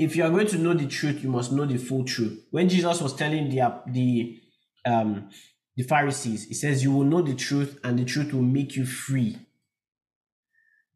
if 0.00 0.16
you 0.16 0.24
are 0.24 0.30
going 0.30 0.46
to 0.46 0.56
know 0.56 0.72
the 0.72 0.86
truth, 0.86 1.22
you 1.22 1.28
must 1.28 1.52
know 1.52 1.66
the 1.66 1.76
full 1.76 2.04
truth. 2.04 2.42
When 2.50 2.70
Jesus 2.70 3.02
was 3.02 3.14
telling 3.14 3.50
the 3.50 3.82
the 3.86 4.40
um 4.86 5.28
the 5.76 5.82
Pharisees, 5.82 6.46
he 6.46 6.54
says, 6.54 6.82
"You 6.82 6.92
will 6.92 7.04
know 7.04 7.20
the 7.20 7.34
truth, 7.34 7.78
and 7.84 7.98
the 7.98 8.06
truth 8.06 8.32
will 8.32 8.42
make 8.42 8.76
you 8.76 8.86
free." 8.86 9.38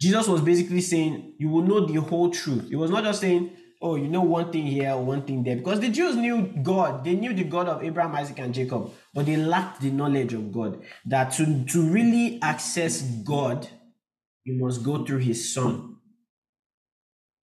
Jesus 0.04 0.28
was 0.28 0.42
basically 0.42 0.80
saying, 0.80 1.34
"You 1.38 1.48
will 1.48 1.62
know 1.62 1.80
the 1.86 2.00
whole 2.00 2.30
truth." 2.30 2.68
It 2.70 2.76
was 2.76 2.90
not 2.90 3.04
just 3.04 3.20
saying, 3.20 3.50
"Oh, 3.80 3.96
you 3.96 4.08
know 4.08 4.22
one 4.22 4.52
thing 4.52 4.66
here 4.66 4.96
one 4.96 5.22
thing 5.26 5.42
there," 5.44 5.56
because 5.56 5.80
the 5.80 5.88
Jews 5.88 6.14
knew 6.16 6.36
God. 6.62 7.04
They 7.04 7.14
knew 7.14 7.32
the 7.32 7.44
God 7.44 7.68
of 7.68 7.82
Abraham, 7.82 8.14
Isaac, 8.14 8.38
and 8.38 8.52
Jacob, 8.54 8.92
but 9.14 9.26
they 9.26 9.36
lacked 9.36 9.80
the 9.80 9.90
knowledge 9.90 10.32
of 10.34 10.52
God. 10.52 10.82
That 11.06 11.32
to 11.36 11.64
to 11.72 11.82
really 11.96 12.38
access 12.42 13.02
God, 13.02 13.68
you 14.44 14.54
must 14.62 14.82
go 14.82 15.04
through 15.04 15.22
His 15.30 15.54
Son. 15.54 15.96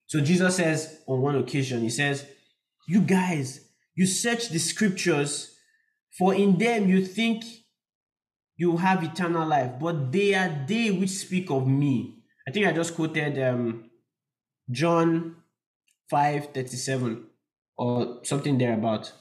So 0.07 0.19
Jesus 0.19 0.57
says 0.57 0.99
on 1.07 1.21
one 1.21 1.35
occasion, 1.37 1.81
He 1.81 1.89
says, 1.89 2.25
You 2.87 3.01
guys, 3.01 3.69
you 3.95 4.05
search 4.05 4.49
the 4.49 4.59
scriptures, 4.59 5.55
for 6.17 6.35
in 6.35 6.57
them 6.57 6.89
you 6.89 7.05
think 7.05 7.43
you 8.57 8.77
have 8.77 9.03
eternal 9.03 9.47
life, 9.47 9.79
but 9.79 10.11
they 10.11 10.35
are 10.35 10.65
they 10.67 10.91
which 10.91 11.09
speak 11.09 11.49
of 11.49 11.67
me. 11.67 12.20
I 12.47 12.51
think 12.51 12.65
I 12.65 12.71
just 12.71 12.95
quoted 12.95 13.41
um, 13.41 13.89
John 14.69 15.35
5 16.09 16.53
37 16.53 17.25
or 17.77 18.19
something 18.23 18.57
thereabout. 18.57 19.11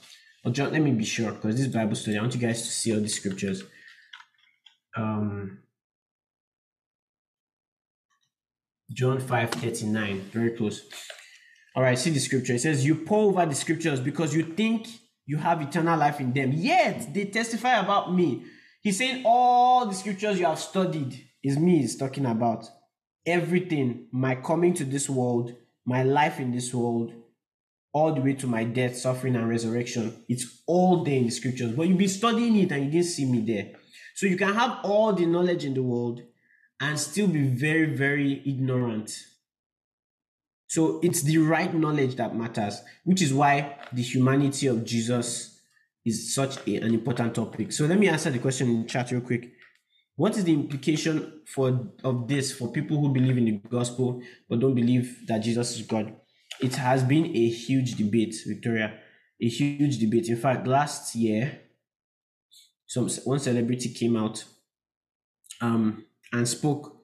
Or 0.44 0.52
John, 0.52 0.72
let 0.72 0.82
me 0.82 0.92
be 0.92 1.04
sure 1.04 1.32
because 1.32 1.56
this 1.56 1.66
Bible 1.66 1.94
study, 1.94 2.18
I 2.18 2.22
want 2.22 2.34
you 2.34 2.40
guys 2.40 2.62
to 2.62 2.68
see 2.68 2.94
all 2.94 3.00
the 3.00 3.08
scriptures. 3.08 3.62
Um, 4.96 5.60
John 8.92 9.20
5 9.20 9.50
39. 9.50 10.20
Very 10.32 10.50
close. 10.50 10.82
All 11.76 11.82
right, 11.82 11.98
see 11.98 12.10
the 12.10 12.18
scripture. 12.18 12.54
It 12.54 12.60
says, 12.60 12.84
You 12.84 12.96
pour 12.96 13.30
over 13.30 13.46
the 13.46 13.54
scriptures 13.54 14.00
because 14.00 14.34
you 14.34 14.42
think 14.42 14.88
you 15.26 15.36
have 15.36 15.62
eternal 15.62 15.98
life 15.98 16.18
in 16.20 16.32
them, 16.32 16.52
yet 16.52 17.14
they 17.14 17.26
testify 17.26 17.78
about 17.78 18.12
me. 18.12 18.44
He's 18.82 18.98
saying, 18.98 19.22
All 19.24 19.86
the 19.86 19.94
scriptures 19.94 20.40
you 20.40 20.46
have 20.46 20.58
studied 20.58 21.28
is 21.44 21.56
me, 21.58 21.78
he's 21.78 21.96
talking 21.96 22.26
about. 22.26 22.68
Everything, 23.26 24.06
my 24.12 24.34
coming 24.34 24.74
to 24.74 24.84
this 24.84 25.08
world, 25.08 25.54
my 25.84 26.02
life 26.02 26.40
in 26.40 26.52
this 26.52 26.72
world, 26.72 27.12
all 27.92 28.14
the 28.14 28.20
way 28.20 28.34
to 28.34 28.46
my 28.46 28.64
death, 28.64 28.96
suffering, 28.96 29.36
and 29.36 29.48
resurrection. 29.48 30.24
It's 30.28 30.62
all 30.66 31.04
there 31.04 31.16
in 31.16 31.24
the 31.24 31.30
scriptures. 31.30 31.72
But 31.72 31.88
you've 31.88 31.98
been 31.98 32.08
studying 32.08 32.56
it 32.56 32.72
and 32.72 32.84
you 32.84 32.90
didn't 32.90 33.06
see 33.06 33.24
me 33.24 33.40
there. 33.40 33.72
So 34.14 34.26
you 34.26 34.36
can 34.36 34.54
have 34.54 34.78
all 34.84 35.12
the 35.12 35.26
knowledge 35.26 35.64
in 35.64 35.74
the 35.74 35.82
world, 35.82 36.22
and 36.80 36.98
still 36.98 37.26
be 37.26 37.42
very, 37.42 37.94
very 37.94 38.42
ignorant. 38.46 39.12
So 40.68 41.00
it's 41.02 41.22
the 41.22 41.38
right 41.38 41.74
knowledge 41.74 42.16
that 42.16 42.34
matters, 42.34 42.80
which 43.04 43.20
is 43.22 43.34
why 43.34 43.76
the 43.92 44.02
humanity 44.02 44.66
of 44.66 44.84
Jesus 44.84 45.60
is 46.04 46.34
such 46.34 46.56
a, 46.66 46.76
an 46.76 46.94
important 46.94 47.34
topic. 47.34 47.72
So 47.72 47.84
let 47.84 47.98
me 47.98 48.08
answer 48.08 48.30
the 48.30 48.38
question 48.38 48.70
in 48.70 48.86
chat 48.86 49.10
real 49.10 49.20
quick. 49.20 49.52
What 50.20 50.36
is 50.36 50.44
the 50.44 50.52
implication 50.52 51.40
for 51.46 51.92
of 52.04 52.28
this 52.28 52.52
for 52.52 52.70
people 52.70 53.00
who 53.00 53.10
believe 53.10 53.38
in 53.38 53.46
the 53.46 53.52
gospel 53.70 54.20
but 54.50 54.60
don't 54.60 54.74
believe 54.74 55.26
that 55.26 55.38
Jesus 55.38 55.74
is 55.74 55.86
God? 55.86 56.14
It 56.60 56.74
has 56.74 57.02
been 57.02 57.24
a 57.34 57.48
huge 57.48 57.94
debate, 57.94 58.36
Victoria, 58.46 58.98
a 59.40 59.48
huge 59.48 59.98
debate. 59.98 60.28
In 60.28 60.36
fact, 60.36 60.66
last 60.66 61.14
year, 61.14 61.60
some 62.86 63.08
one 63.24 63.38
celebrity 63.38 63.94
came 63.94 64.14
out 64.14 64.44
um, 65.62 66.04
and 66.34 66.46
spoke. 66.46 66.98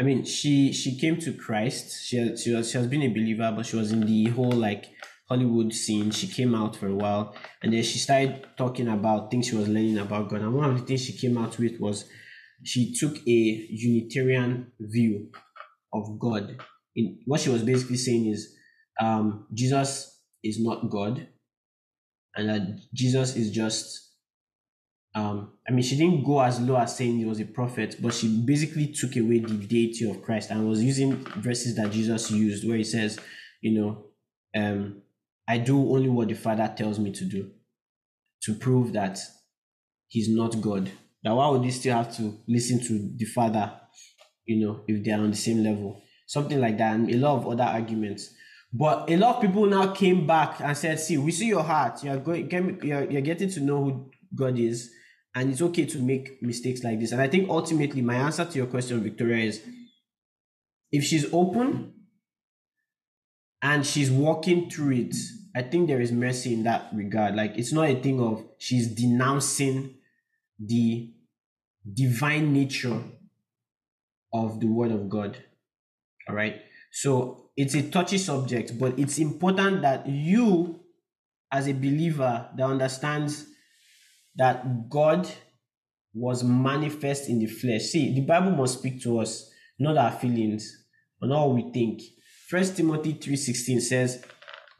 I 0.00 0.04
mean, 0.04 0.24
she 0.24 0.72
she 0.72 0.98
came 0.98 1.18
to 1.18 1.34
Christ. 1.34 2.06
She 2.06 2.34
she 2.38 2.54
was 2.54 2.70
she 2.70 2.78
has 2.78 2.86
been 2.86 3.02
a 3.02 3.08
believer, 3.08 3.52
but 3.54 3.66
she 3.66 3.76
was 3.76 3.92
in 3.92 4.06
the 4.06 4.30
whole 4.30 4.50
like 4.50 4.86
Hollywood 5.28 5.74
scene. 5.74 6.10
She 6.10 6.26
came 6.26 6.54
out 6.54 6.76
for 6.76 6.86
a 6.86 6.94
while, 6.94 7.36
and 7.62 7.70
then 7.70 7.82
she 7.82 7.98
started 7.98 8.46
talking 8.56 8.88
about 8.88 9.30
things 9.30 9.48
she 9.48 9.56
was 9.56 9.68
learning 9.68 9.98
about 9.98 10.30
God. 10.30 10.40
And 10.40 10.54
one 10.54 10.70
of 10.70 10.80
the 10.80 10.86
things 10.86 11.04
she 11.04 11.12
came 11.12 11.36
out 11.36 11.58
with 11.58 11.78
was 11.78 12.06
she 12.64 12.94
took 12.94 13.16
a 13.26 13.30
Unitarian 13.70 14.72
view 14.78 15.30
of 15.92 16.18
God. 16.18 16.56
In 16.94 17.20
what 17.26 17.40
she 17.40 17.50
was 17.50 17.62
basically 17.62 17.96
saying 17.96 18.26
is, 18.26 18.54
um, 19.00 19.46
Jesus 19.52 20.20
is 20.42 20.60
not 20.60 20.90
God, 20.90 21.26
and 22.36 22.48
that 22.48 22.80
Jesus 22.92 23.36
is 23.36 23.50
just 23.50 24.12
um, 25.14 25.52
I 25.68 25.72
mean, 25.72 25.82
she 25.82 25.96
didn't 25.96 26.24
go 26.24 26.40
as 26.40 26.58
low 26.60 26.76
as 26.76 26.96
saying 26.96 27.18
he 27.18 27.24
was 27.26 27.40
a 27.40 27.44
prophet, 27.44 27.96
but 28.00 28.14
she 28.14 28.42
basically 28.44 28.86
took 28.86 29.14
away 29.16 29.40
the 29.40 29.54
deity 29.54 30.10
of 30.10 30.22
Christ 30.22 30.50
and 30.50 30.66
was 30.66 30.82
using 30.82 31.16
verses 31.36 31.76
that 31.76 31.90
Jesus 31.92 32.30
used, 32.30 32.66
where 32.66 32.78
he 32.78 32.84
says, 32.84 33.18
you 33.60 33.78
know, 33.78 34.04
um, 34.56 35.02
I 35.46 35.58
do 35.58 35.78
only 35.78 36.08
what 36.08 36.28
the 36.28 36.34
Father 36.34 36.72
tells 36.74 36.98
me 36.98 37.12
to 37.12 37.24
do, 37.24 37.50
to 38.44 38.54
prove 38.54 38.94
that 38.94 39.18
he's 40.08 40.34
not 40.34 40.60
God. 40.62 40.90
That 41.22 41.34
why 41.34 41.48
would 41.48 41.64
he 41.64 41.70
still 41.70 41.96
have 41.96 42.14
to 42.16 42.38
listen 42.48 42.80
to 42.80 43.12
the 43.16 43.24
Father, 43.26 43.72
you 44.44 44.64
know, 44.64 44.82
if 44.88 45.04
they 45.04 45.12
are 45.12 45.20
on 45.20 45.30
the 45.30 45.36
same 45.36 45.62
level? 45.62 46.02
Something 46.26 46.60
like 46.60 46.78
that, 46.78 46.94
and 46.94 47.10
a 47.10 47.16
lot 47.16 47.36
of 47.36 47.46
other 47.46 47.64
arguments. 47.64 48.34
But 48.72 49.10
a 49.10 49.16
lot 49.16 49.36
of 49.36 49.42
people 49.42 49.66
now 49.66 49.92
came 49.92 50.26
back 50.26 50.60
and 50.60 50.76
said, 50.76 50.98
"See, 50.98 51.18
we 51.18 51.30
see 51.30 51.48
your 51.48 51.62
heart. 51.62 52.02
You're 52.02 52.18
going, 52.18 52.80
you're, 52.82 53.10
you're 53.10 53.20
getting 53.22 53.50
to 53.50 53.60
know 53.60 53.84
who 53.84 54.10
God 54.34 54.58
is." 54.58 54.90
and 55.34 55.50
it's 55.50 55.62
okay 55.62 55.86
to 55.86 55.98
make 55.98 56.42
mistakes 56.42 56.84
like 56.84 57.00
this. 57.00 57.12
And 57.12 57.20
I 57.20 57.28
think 57.28 57.48
ultimately, 57.48 58.02
my 58.02 58.16
answer 58.16 58.44
to 58.44 58.58
your 58.58 58.66
question, 58.66 59.02
Victoria, 59.02 59.46
is 59.46 59.62
if 60.90 61.04
she's 61.04 61.32
open 61.32 61.94
and 63.62 63.86
she's 63.86 64.10
walking 64.10 64.68
through 64.68 64.92
it, 64.92 65.16
I 65.54 65.62
think 65.62 65.88
there 65.88 66.00
is 66.00 66.12
mercy 66.12 66.52
in 66.52 66.64
that 66.64 66.88
regard. 66.92 67.34
Like 67.34 67.56
it's 67.56 67.72
not 67.72 67.88
a 67.88 68.00
thing 68.00 68.20
of 68.20 68.44
she's 68.58 68.88
denouncing 68.88 69.94
the 70.58 71.12
divine 71.92 72.52
nature 72.52 73.00
of 74.32 74.60
the 74.60 74.66
word 74.66 74.92
of 74.92 75.08
God. 75.08 75.36
All 76.28 76.34
right. 76.34 76.62
So 76.90 77.50
it's 77.56 77.74
a 77.74 77.90
touchy 77.90 78.18
subject, 78.18 78.78
but 78.78 78.98
it's 78.98 79.18
important 79.18 79.82
that 79.82 80.06
you, 80.06 80.80
as 81.50 81.68
a 81.68 81.72
believer 81.72 82.48
that 82.56 82.64
understands 82.64 83.46
that 84.36 84.88
God 84.88 85.28
was 86.14 86.44
manifest 86.44 87.28
in 87.28 87.38
the 87.38 87.46
flesh. 87.46 87.82
See, 87.82 88.14
the 88.14 88.22
Bible 88.22 88.50
must 88.52 88.78
speak 88.78 89.02
to 89.02 89.18
us, 89.20 89.50
not 89.78 89.96
our 89.96 90.12
feelings, 90.12 90.84
but 91.20 91.28
not 91.28 91.46
what 91.46 91.56
we 91.56 91.72
think. 91.72 92.02
First 92.48 92.76
Timothy 92.76 93.14
3:16 93.14 93.80
says, 93.80 94.24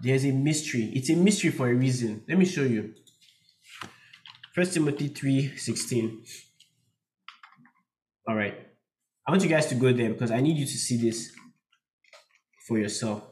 There's 0.01 0.25
a 0.25 0.33
mystery. 0.33 0.93
It's 0.95 1.11
a 1.11 1.17
mystery 1.17 1.51
for 1.51 1.69
a 1.69 1.75
reason. 1.75 2.25
Let 2.29 2.39
me 2.39 2.45
show 2.45 2.65
you. 2.65 2.95
First 4.55 4.75
Timothy 4.75 5.09
3:16. 5.09 6.25
All 8.29 8.37
right. 8.37 8.55
I 9.27 9.31
want 9.31 9.43
you 9.43 9.49
guys 9.49 9.67
to 9.69 9.75
go 9.75 9.93
there 9.93 10.11
because 10.11 10.31
I 10.31 10.41
need 10.41 10.57
you 10.57 10.67
to 10.67 10.79
see 10.79 10.97
this 10.97 11.33
for 12.67 12.79
yourself. 12.79 13.23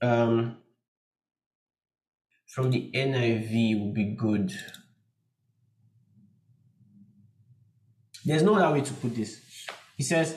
Um, 0.00 0.58
from 2.46 2.70
the 2.70 2.90
NIV 2.94 3.80
would 3.80 3.94
be 3.94 4.14
good. 4.14 4.52
There's 8.24 8.42
no 8.42 8.54
other 8.54 8.72
way 8.72 8.80
to 8.80 8.94
put 8.94 9.14
this. 9.14 9.40
He 9.96 10.02
says, 10.02 10.36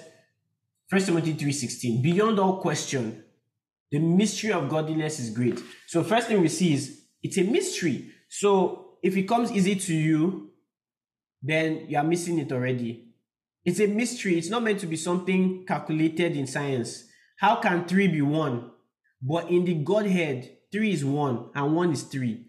1 0.89 1.01
Timothy 1.01 1.33
3.16, 1.35 2.01
beyond 2.01 2.39
all 2.39 2.59
question, 2.59 3.23
the 3.91 3.99
mystery 3.99 4.51
of 4.51 4.67
godliness 4.67 5.19
is 5.19 5.29
great. 5.29 5.61
So 5.87 6.03
first 6.03 6.27
thing 6.27 6.41
we 6.41 6.49
see 6.49 6.73
is 6.73 7.03
it's 7.23 7.37
a 7.37 7.43
mystery. 7.43 8.11
So 8.39 8.97
if 9.01 9.17
it 9.17 9.23
comes 9.23 9.51
easy 9.51 9.75
to 9.75 9.95
you, 9.95 10.51
then 11.41 11.87
you 11.89 11.97
are 11.97 12.03
missing 12.03 12.37
it 12.37 12.51
already. 12.51 13.07
It's 13.65 13.79
a 13.79 13.87
mystery. 13.87 14.37
It's 14.37 14.51
not 14.51 14.61
meant 14.61 14.79
to 14.81 14.85
be 14.85 14.95
something 14.95 15.65
calculated 15.65 16.37
in 16.37 16.45
science. 16.45 17.05
How 17.39 17.55
can 17.55 17.85
three 17.87 18.07
be 18.07 18.21
one? 18.21 18.69
But 19.23 19.49
in 19.49 19.65
the 19.65 19.73
Godhead, 19.73 20.51
three 20.71 20.91
is 20.91 21.03
one 21.03 21.49
and 21.55 21.75
one 21.75 21.91
is 21.91 22.03
three. 22.03 22.45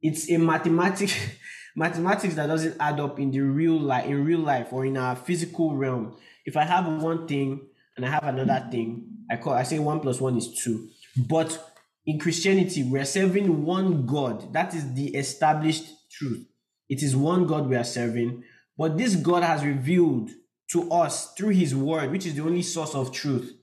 It's 0.00 0.30
a 0.30 0.36
mathematics 0.36 1.16
mathematics 1.76 2.36
that 2.36 2.46
doesn't 2.46 2.76
add 2.78 3.00
up 3.00 3.18
in 3.18 3.32
the 3.32 3.40
real 3.40 3.76
life 3.76 4.06
in 4.06 4.24
real 4.24 4.38
life 4.38 4.68
or 4.72 4.86
in 4.86 4.96
our 4.96 5.16
physical 5.16 5.74
realm. 5.74 6.16
If 6.46 6.56
I 6.56 6.62
have 6.62 6.86
one 7.02 7.26
thing 7.26 7.66
and 7.96 8.06
I 8.06 8.10
have 8.10 8.22
another 8.24 8.68
thing, 8.70 9.08
I 9.28 9.36
call 9.36 9.54
I 9.54 9.64
say 9.64 9.80
one 9.80 9.98
plus 9.98 10.20
one 10.20 10.36
is 10.36 10.62
two. 10.62 10.90
But 11.16 11.73
in 12.06 12.18
Christianity, 12.18 12.82
we're 12.82 13.04
serving 13.04 13.64
one 13.64 14.06
God. 14.06 14.52
That 14.52 14.74
is 14.74 14.92
the 14.94 15.14
established 15.14 15.86
truth. 16.10 16.46
It 16.88 17.02
is 17.02 17.16
one 17.16 17.46
God 17.46 17.68
we 17.68 17.76
are 17.76 17.84
serving, 17.84 18.44
but 18.76 18.98
this 18.98 19.16
God 19.16 19.42
has 19.42 19.64
revealed 19.64 20.30
to 20.72 20.90
us 20.90 21.32
through 21.34 21.50
his 21.50 21.74
word, 21.74 22.10
which 22.10 22.26
is 22.26 22.34
the 22.34 22.42
only 22.42 22.62
source 22.62 22.94
of 22.94 23.12
truth, 23.12 23.56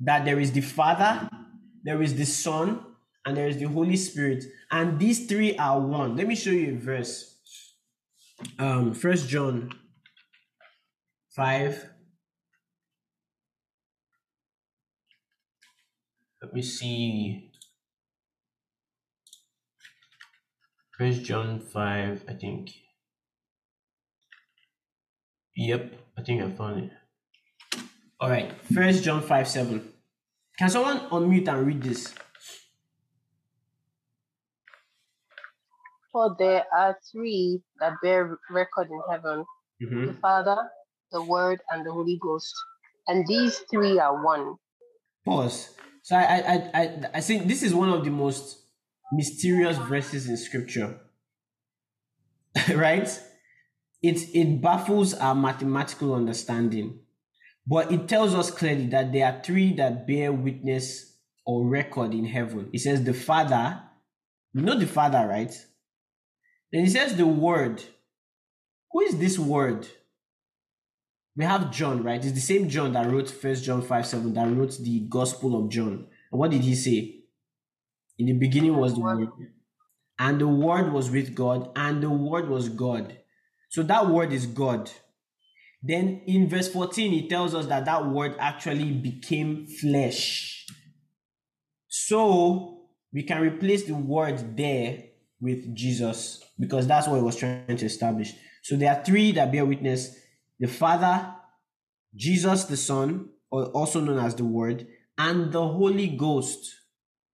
that 0.00 0.24
there 0.24 0.40
is 0.40 0.52
the 0.52 0.60
Father, 0.60 1.28
there 1.84 2.02
is 2.02 2.14
the 2.16 2.24
Son, 2.24 2.84
and 3.24 3.36
there 3.36 3.48
is 3.48 3.58
the 3.58 3.64
Holy 3.64 3.96
Spirit, 3.96 4.44
and 4.70 4.98
these 4.98 5.26
three 5.26 5.56
are 5.56 5.80
one. 5.80 6.16
Let 6.16 6.26
me 6.26 6.34
show 6.34 6.50
you 6.50 6.74
a 6.74 6.78
verse. 6.78 7.38
Um, 8.58 8.94
First 8.94 9.28
John 9.28 9.70
five. 11.30 11.88
let 16.44 16.52
me 16.52 16.60
see. 16.60 17.43
First 20.98 21.24
John 21.24 21.60
5, 21.60 22.24
I 22.28 22.32
think. 22.34 22.70
Yep, 25.56 25.92
I 26.18 26.22
think 26.22 26.42
I 26.42 26.50
found 26.50 26.84
it. 26.84 27.80
All 28.20 28.30
right, 28.30 28.52
First 28.72 29.02
John 29.02 29.22
5 29.22 29.48
7. 29.48 29.92
Can 30.58 30.70
someone 30.70 31.00
unmute 31.10 31.48
and 31.48 31.66
read 31.66 31.82
this? 31.82 32.14
For 36.12 36.36
there 36.38 36.64
are 36.72 36.96
three 37.10 37.60
that 37.80 37.94
bear 38.00 38.38
record 38.50 38.88
in 38.88 39.00
heaven 39.10 39.44
mm-hmm. 39.82 40.06
the 40.06 40.12
Father, 40.14 40.56
the 41.12 41.22
Word, 41.22 41.60
and 41.70 41.84
the 41.84 41.92
Holy 41.92 42.18
Ghost. 42.20 42.54
And 43.08 43.26
these 43.26 43.58
three 43.70 43.98
are 43.98 44.22
one. 44.24 44.56
Pause. 45.24 45.70
So 46.02 46.16
I 46.16 46.22
I 46.22 46.70
I 46.74 47.00
I 47.14 47.20
think 47.20 47.46
this 47.46 47.62
is 47.62 47.74
one 47.74 47.90
of 47.90 48.04
the 48.04 48.10
most 48.10 48.63
mysterious 49.12 49.76
verses 49.78 50.28
in 50.28 50.36
scripture. 50.36 51.00
right? 52.74 53.08
It 54.02 54.34
it 54.34 54.60
baffles 54.60 55.14
our 55.14 55.34
mathematical 55.34 56.14
understanding. 56.14 57.00
But 57.66 57.90
it 57.90 58.08
tells 58.08 58.34
us 58.34 58.50
clearly 58.50 58.86
that 58.88 59.12
there 59.12 59.26
are 59.26 59.42
three 59.42 59.72
that 59.74 60.06
bear 60.06 60.32
witness 60.32 61.16
or 61.46 61.66
record 61.66 62.12
in 62.12 62.26
heaven. 62.26 62.68
It 62.72 62.80
says 62.80 63.02
the 63.02 63.14
Father, 63.14 63.80
you 64.52 64.62
know 64.62 64.78
the 64.78 64.86
Father, 64.86 65.26
right? 65.26 65.52
Then 66.70 66.84
it 66.84 66.90
says 66.90 67.16
the 67.16 67.26
Word. 67.26 67.82
Who 68.92 69.00
is 69.00 69.18
this 69.18 69.38
Word? 69.38 69.88
We 71.36 71.44
have 71.44 71.72
John, 71.72 72.02
right? 72.02 72.22
It's 72.22 72.34
the 72.34 72.40
same 72.40 72.68
John 72.68 72.92
that 72.92 73.10
wrote 73.10 73.28
First 73.28 73.64
John 73.64 73.82
5 73.82 74.06
7 74.06 74.34
that 74.34 74.48
wrote 74.48 74.78
the 74.78 75.00
Gospel 75.00 75.56
of 75.56 75.70
John. 75.70 76.06
And 76.30 76.38
what 76.38 76.50
did 76.50 76.62
he 76.62 76.74
say? 76.74 77.23
In 78.18 78.26
the 78.26 78.32
beginning 78.32 78.76
was 78.76 78.94
the 78.94 79.00
Word, 79.00 79.28
and 80.18 80.40
the 80.40 80.48
Word 80.48 80.92
was 80.92 81.10
with 81.10 81.34
God, 81.34 81.70
and 81.76 82.02
the 82.02 82.10
Word 82.10 82.48
was 82.48 82.68
God. 82.68 83.18
So 83.70 83.82
that 83.82 84.08
Word 84.08 84.32
is 84.32 84.46
God. 84.46 84.90
Then 85.86 86.22
in 86.26 86.48
verse 86.48 86.68
14, 86.68 87.12
he 87.12 87.28
tells 87.28 87.54
us 87.54 87.66
that 87.66 87.84
that 87.84 88.06
word 88.06 88.36
actually 88.38 88.90
became 88.90 89.66
flesh. 89.66 90.66
So 91.88 92.86
we 93.12 93.22
can 93.22 93.42
replace 93.42 93.84
the 93.84 93.92
word 93.94 94.56
there 94.56 95.04
with 95.42 95.74
Jesus 95.76 96.42
because 96.58 96.86
that's 96.86 97.06
what 97.06 97.16
he 97.16 97.22
was 97.22 97.36
trying 97.36 97.76
to 97.76 97.84
establish. 97.84 98.32
So 98.62 98.76
there 98.76 98.96
are 98.96 99.04
three 99.04 99.32
that 99.32 99.52
bear 99.52 99.66
witness 99.66 100.16
the 100.58 100.68
Father, 100.68 101.34
Jesus 102.16 102.64
the 102.64 102.78
Son, 102.78 103.28
or 103.50 103.66
also 103.66 104.00
known 104.00 104.18
as 104.18 104.34
the 104.34 104.44
Word, 104.44 104.86
and 105.18 105.52
the 105.52 105.68
Holy 105.68 106.06
Ghost. 106.06 106.74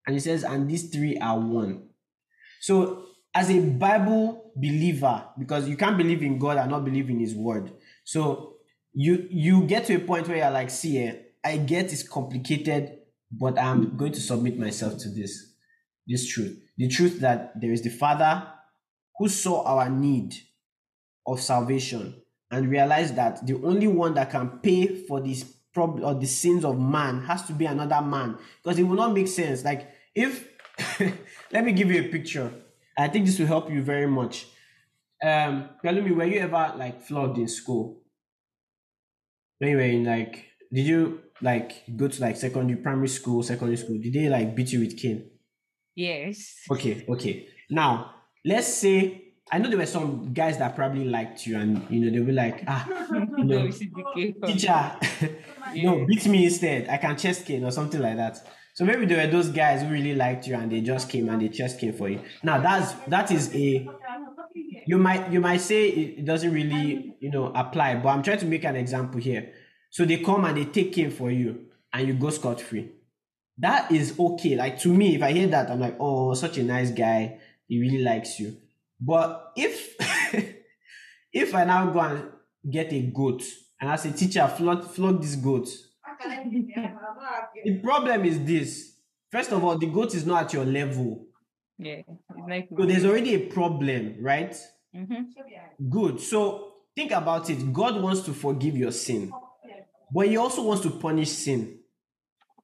And 0.05 0.15
he 0.15 0.19
says, 0.19 0.43
and 0.43 0.69
these 0.69 0.89
three 0.89 1.17
are 1.17 1.39
one. 1.39 1.89
So, 2.59 3.05
as 3.33 3.49
a 3.49 3.59
Bible 3.59 4.51
believer, 4.55 5.23
because 5.39 5.67
you 5.67 5.77
can't 5.77 5.97
believe 5.97 6.21
in 6.21 6.37
God 6.37 6.57
and 6.57 6.69
not 6.69 6.83
believe 6.83 7.09
in 7.09 7.19
His 7.19 7.33
Word, 7.33 7.71
so 8.03 8.55
you 8.93 9.27
you 9.29 9.65
get 9.65 9.85
to 9.85 9.95
a 9.95 9.99
point 9.99 10.27
where 10.27 10.37
you're 10.37 10.51
like, 10.51 10.69
see, 10.69 10.99
eh, 10.99 11.15
I 11.43 11.57
get 11.57 11.93
it's 11.93 12.07
complicated, 12.07 12.99
but 13.31 13.57
I'm 13.57 13.95
going 13.95 14.11
to 14.11 14.19
submit 14.19 14.59
myself 14.59 14.97
to 14.99 15.09
this, 15.09 15.53
this 16.07 16.27
truth. 16.27 16.59
The 16.77 16.87
truth 16.87 17.19
that 17.21 17.59
there 17.59 17.71
is 17.71 17.81
the 17.81 17.89
Father 17.89 18.47
who 19.17 19.29
saw 19.29 19.63
our 19.63 19.89
need 19.89 20.35
of 21.25 21.39
salvation 21.39 22.21
and 22.49 22.69
realized 22.69 23.15
that 23.15 23.45
the 23.45 23.55
only 23.63 23.87
one 23.87 24.13
that 24.15 24.29
can 24.29 24.59
pay 24.59 24.87
for 25.05 25.21
this 25.21 25.45
problem 25.73 26.03
or 26.03 26.19
the 26.19 26.27
sins 26.27 26.65
of 26.65 26.79
man 26.79 27.21
has 27.23 27.43
to 27.43 27.53
be 27.53 27.65
another 27.65 28.01
man 28.01 28.37
because 28.63 28.77
it 28.79 28.83
will 28.83 28.95
not 28.95 29.13
make 29.13 29.27
sense. 29.27 29.63
Like 29.63 29.89
if 30.13 30.47
let 31.51 31.65
me 31.65 31.71
give 31.71 31.91
you 31.91 32.01
a 32.01 32.07
picture. 32.07 32.51
I 32.97 33.07
think 33.07 33.25
this 33.25 33.39
will 33.39 33.47
help 33.47 33.69
you 33.71 33.81
very 33.81 34.07
much. 34.07 34.47
Um, 35.23 35.69
tell 35.83 35.93
me, 35.93 36.11
were 36.11 36.25
you 36.25 36.39
ever 36.39 36.73
like 36.77 37.01
flogged 37.01 37.37
in 37.37 37.47
school? 37.47 38.01
Anyway, 39.61 39.95
in 39.95 40.03
like, 40.03 40.45
did 40.73 40.85
you 40.85 41.21
like 41.41 41.83
go 41.95 42.07
to 42.07 42.21
like 42.21 42.35
secondary, 42.35 42.79
primary 42.79 43.07
school, 43.07 43.43
secondary 43.43 43.77
school? 43.77 43.97
Did 43.99 44.13
they 44.13 44.29
like 44.29 44.55
beat 44.55 44.71
you 44.73 44.79
with 44.79 44.97
cane? 44.97 45.29
Yes. 45.95 46.55
Okay, 46.71 47.05
okay. 47.07 47.47
Now, 47.69 48.15
let's 48.45 48.73
say 48.73 49.30
I 49.51 49.57
know 49.57 49.67
there 49.67 49.77
were 49.77 49.85
some 49.85 50.33
guys 50.33 50.57
that 50.59 50.75
probably 50.77 51.03
liked 51.03 51.45
you, 51.45 51.57
and 51.57 51.85
you 51.89 51.99
know 51.99 52.11
they 52.11 52.25
were 52.25 52.31
like, 52.31 52.63
ah, 52.67 52.87
you 53.37 53.43
know, 53.43 53.69
teacher, 54.45 54.95
no, 55.75 56.05
beat 56.05 56.25
me 56.27 56.45
instead. 56.45 56.87
I 56.87 56.97
can 56.97 57.17
chest 57.17 57.45
cane 57.45 57.65
or 57.65 57.71
something 57.71 57.99
like 57.99 58.15
that. 58.15 58.47
So 58.73 58.85
maybe 58.85 59.05
there 59.05 59.25
were 59.25 59.29
those 59.29 59.49
guys 59.49 59.81
who 59.81 59.89
really 59.89 60.15
liked 60.15 60.47
you, 60.47 60.55
and 60.55 60.71
they 60.71 60.79
just 60.79 61.09
came 61.09 61.27
and 61.27 61.41
they 61.41 61.49
chest 61.49 61.81
cane 61.81 61.91
for 61.91 62.07
you. 62.07 62.21
Now 62.43 62.61
that's 62.61 62.93
that 63.07 63.29
is 63.31 63.53
a 63.53 63.89
you 64.87 64.97
might 64.97 65.29
you 65.31 65.41
might 65.41 65.59
say 65.59 65.89
it 65.89 66.25
doesn't 66.25 66.53
really 66.53 67.17
you 67.19 67.29
know 67.29 67.47
apply, 67.53 67.95
but 67.95 68.07
I'm 68.07 68.23
trying 68.23 68.39
to 68.39 68.45
make 68.45 68.63
an 68.63 68.77
example 68.77 69.19
here. 69.19 69.51
So 69.89 70.05
they 70.05 70.17
come 70.17 70.45
and 70.45 70.55
they 70.55 70.65
take 70.65 70.93
care 70.93 71.11
for 71.11 71.29
you, 71.29 71.65
and 71.91 72.07
you 72.07 72.13
go 72.13 72.29
scot 72.29 72.61
free. 72.61 72.89
That 73.57 73.91
is 73.91 74.17
okay. 74.17 74.55
Like 74.55 74.79
to 74.79 74.93
me, 74.93 75.15
if 75.15 75.21
I 75.21 75.33
hear 75.33 75.47
that, 75.47 75.69
I'm 75.69 75.81
like, 75.81 75.97
oh, 75.99 76.33
such 76.35 76.57
a 76.57 76.63
nice 76.63 76.91
guy. 76.91 77.39
He 77.67 77.79
really 77.79 78.01
likes 78.01 78.39
you. 78.39 78.55
But 79.01 79.53
if 79.55 79.95
if 81.33 81.55
I 81.55 81.63
now 81.65 81.91
go 81.91 81.99
and 81.99 82.29
get 82.69 82.93
a 82.93 83.01
goat 83.01 83.43
and 83.81 83.89
I 83.89 83.95
say, 83.95 84.11
teacher, 84.11 84.47
flog, 84.47 84.83
flog 84.91 85.21
this 85.21 85.35
goat. 85.35 85.67
the 87.65 87.79
problem 87.83 88.25
is 88.25 88.43
this. 88.45 88.93
First 89.31 89.51
of 89.51 89.63
all, 89.63 89.77
the 89.77 89.87
goat 89.87 90.13
is 90.13 90.25
not 90.25 90.43
at 90.43 90.53
your 90.53 90.65
level. 90.65 91.25
Yeah, 91.79 92.01
like 92.47 92.69
so 92.77 92.85
there's 92.85 93.05
already 93.05 93.33
a 93.33 93.47
problem, 93.47 94.17
right? 94.21 94.55
Mm-hmm. 94.95 95.89
Good. 95.89 96.19
So 96.19 96.73
think 96.95 97.11
about 97.11 97.49
it. 97.49 97.73
God 97.73 97.99
wants 97.99 98.21
to 98.23 98.33
forgive 98.33 98.77
your 98.77 98.91
sin, 98.91 99.31
but 100.13 100.27
He 100.27 100.37
also 100.37 100.61
wants 100.61 100.83
to 100.83 100.91
punish 100.91 101.29
sin 101.29 101.79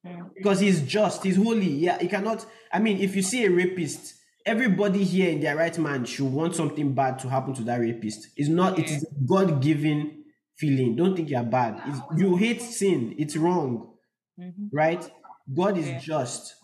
mm. 0.06 0.30
because 0.36 0.60
He's 0.60 0.84
just, 0.84 1.24
He's 1.24 1.38
holy. 1.38 1.72
Yeah, 1.72 1.98
He 1.98 2.08
cannot. 2.08 2.46
I 2.72 2.78
mean, 2.78 3.00
if 3.00 3.16
you 3.16 3.24
see 3.24 3.44
a 3.46 3.50
rapist, 3.50 4.14
everybody 4.48 5.04
here 5.04 5.30
in 5.30 5.42
their 5.42 5.56
right 5.56 5.78
mind 5.78 6.08
should 6.08 6.32
want 6.32 6.56
something 6.56 6.94
bad 6.94 7.20
to 7.20 7.30
happen 7.30 7.54
to 7.56 7.64
that 7.64 7.80
rapist. 7.80 8.30
It's 8.36 8.50
not. 8.50 8.78
Yeah. 8.78 8.86
It 8.86 8.92
is 8.92 9.06
God 9.26 9.62
given 9.62 10.24
feeling. 10.58 10.96
Don't 10.96 11.16
think 11.16 11.30
you're 11.30 11.44
bad. 11.44 11.82
It's, 11.86 12.00
you 12.16 12.38
hate 12.38 12.62
sin. 12.62 13.14
It's 13.20 13.36
wrong, 13.36 13.94
mm-hmm. 14.40 14.68
right? 14.72 15.08
God 15.54 15.78
is 15.78 15.88
yeah. 15.88 16.00
just. 16.00 16.56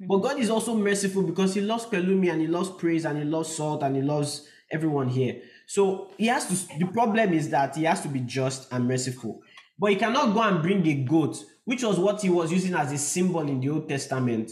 But 0.00 0.18
God 0.18 0.38
is 0.38 0.50
also 0.50 0.74
merciful 0.74 1.22
because 1.22 1.54
He 1.54 1.60
loves 1.60 1.86
Pelumi 1.86 2.32
and 2.32 2.40
He 2.40 2.46
loves 2.46 2.70
praise 2.70 3.04
and 3.04 3.18
He 3.18 3.24
loves 3.24 3.54
salt 3.54 3.82
and 3.82 3.94
He 3.94 4.02
loves 4.02 4.48
everyone 4.70 5.08
here. 5.08 5.42
So 5.66 6.10
He 6.18 6.26
has 6.26 6.46
to. 6.46 6.78
The 6.78 6.86
problem 6.86 7.32
is 7.32 7.50
that 7.50 7.76
He 7.76 7.84
has 7.84 8.00
to 8.02 8.08
be 8.08 8.20
just 8.20 8.72
and 8.72 8.88
merciful. 8.88 9.42
But 9.78 9.90
He 9.90 9.96
cannot 9.96 10.34
go 10.34 10.42
and 10.42 10.62
bring 10.62 10.86
a 10.86 10.94
goat, 11.04 11.36
which 11.64 11.82
was 11.84 11.98
what 11.98 12.22
He 12.22 12.30
was 12.30 12.50
using 12.50 12.74
as 12.74 12.92
a 12.92 12.98
symbol 12.98 13.40
in 13.40 13.60
the 13.60 13.68
Old 13.68 13.88
Testament. 13.88 14.50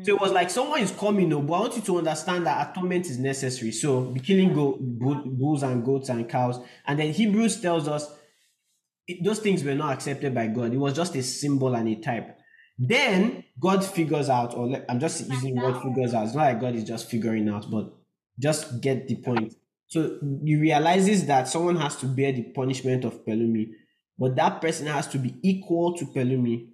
So 0.00 0.14
it 0.14 0.20
was 0.20 0.32
like 0.32 0.48
someone 0.48 0.80
is 0.80 0.90
coming, 0.90 1.28
no, 1.28 1.42
but 1.42 1.52
I 1.52 1.60
want 1.60 1.76
you 1.76 1.82
to 1.82 1.98
understand 1.98 2.46
that 2.46 2.70
atonement 2.70 3.06
is 3.10 3.18
necessary. 3.18 3.72
So 3.72 4.00
be 4.00 4.20
killing 4.20 4.54
go, 4.54 4.78
bulls 4.80 5.62
and 5.62 5.84
goats 5.84 6.08
and 6.08 6.26
cows. 6.28 6.58
And 6.86 6.98
then 6.98 7.12
Hebrews 7.12 7.60
tells 7.60 7.88
us 7.88 8.10
it, 9.06 9.22
those 9.22 9.40
things 9.40 9.62
were 9.62 9.74
not 9.74 9.92
accepted 9.92 10.34
by 10.34 10.46
God. 10.46 10.72
It 10.72 10.78
was 10.78 10.94
just 10.94 11.14
a 11.14 11.22
symbol 11.22 11.74
and 11.74 11.88
a 11.88 11.96
type. 11.96 12.38
Then 12.78 13.44
God 13.60 13.84
figures 13.84 14.30
out, 14.30 14.54
or 14.54 14.82
I'm 14.88 14.98
just 14.98 15.28
using 15.28 15.56
what 15.56 15.82
figures 15.82 16.14
out. 16.14 16.24
It's 16.24 16.34
not 16.34 16.44
like 16.44 16.60
God 16.60 16.74
is 16.74 16.84
just 16.84 17.10
figuring 17.10 17.48
out, 17.50 17.70
but 17.70 17.92
just 18.38 18.80
get 18.80 19.08
the 19.08 19.16
point. 19.16 19.54
So 19.88 20.18
he 20.42 20.56
realizes 20.56 21.26
that 21.26 21.48
someone 21.48 21.76
has 21.76 21.96
to 21.96 22.06
bear 22.06 22.32
the 22.32 22.44
punishment 22.44 23.04
of 23.04 23.26
Pelumi, 23.26 23.72
but 24.18 24.36
that 24.36 24.62
person 24.62 24.86
has 24.86 25.06
to 25.08 25.18
be 25.18 25.34
equal 25.42 25.94
to 25.98 26.06
Pelumi 26.06 26.68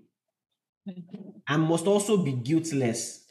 and 1.49 1.62
must 1.62 1.86
also 1.86 2.16
be 2.16 2.32
guiltless. 2.32 3.24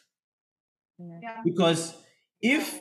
Yeah. 0.99 1.41
Because 1.43 1.95
if 2.41 2.79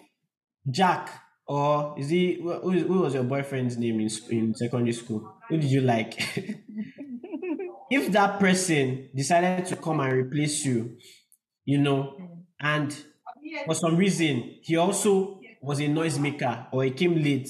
Jack 0.70 1.10
or 1.46 1.94
is 1.98 2.08
he 2.08 2.40
who, 2.42 2.70
who 2.70 3.00
was 3.00 3.14
your 3.14 3.22
boyfriend's 3.22 3.76
name 3.76 4.00
in, 4.00 4.08
in 4.30 4.54
secondary 4.54 4.92
school? 4.92 5.34
Who 5.48 5.58
did 5.58 5.70
you 5.70 5.80
like? 5.82 6.18
if 7.90 8.10
that 8.12 8.40
person 8.40 9.10
decided 9.14 9.66
to 9.66 9.76
come 9.76 10.00
and 10.00 10.12
replace 10.12 10.64
you, 10.64 10.96
you 11.64 11.78
know, 11.78 12.14
hmm. 12.18 12.24
and 12.60 13.04
oh, 13.28 13.64
for 13.66 13.74
some 13.74 13.96
reason 13.96 14.56
he 14.62 14.76
also 14.76 15.40
was 15.62 15.80
a 15.80 15.84
noisemaker 15.84 16.66
or 16.72 16.84
he 16.84 16.90
came 16.90 17.22
late, 17.22 17.48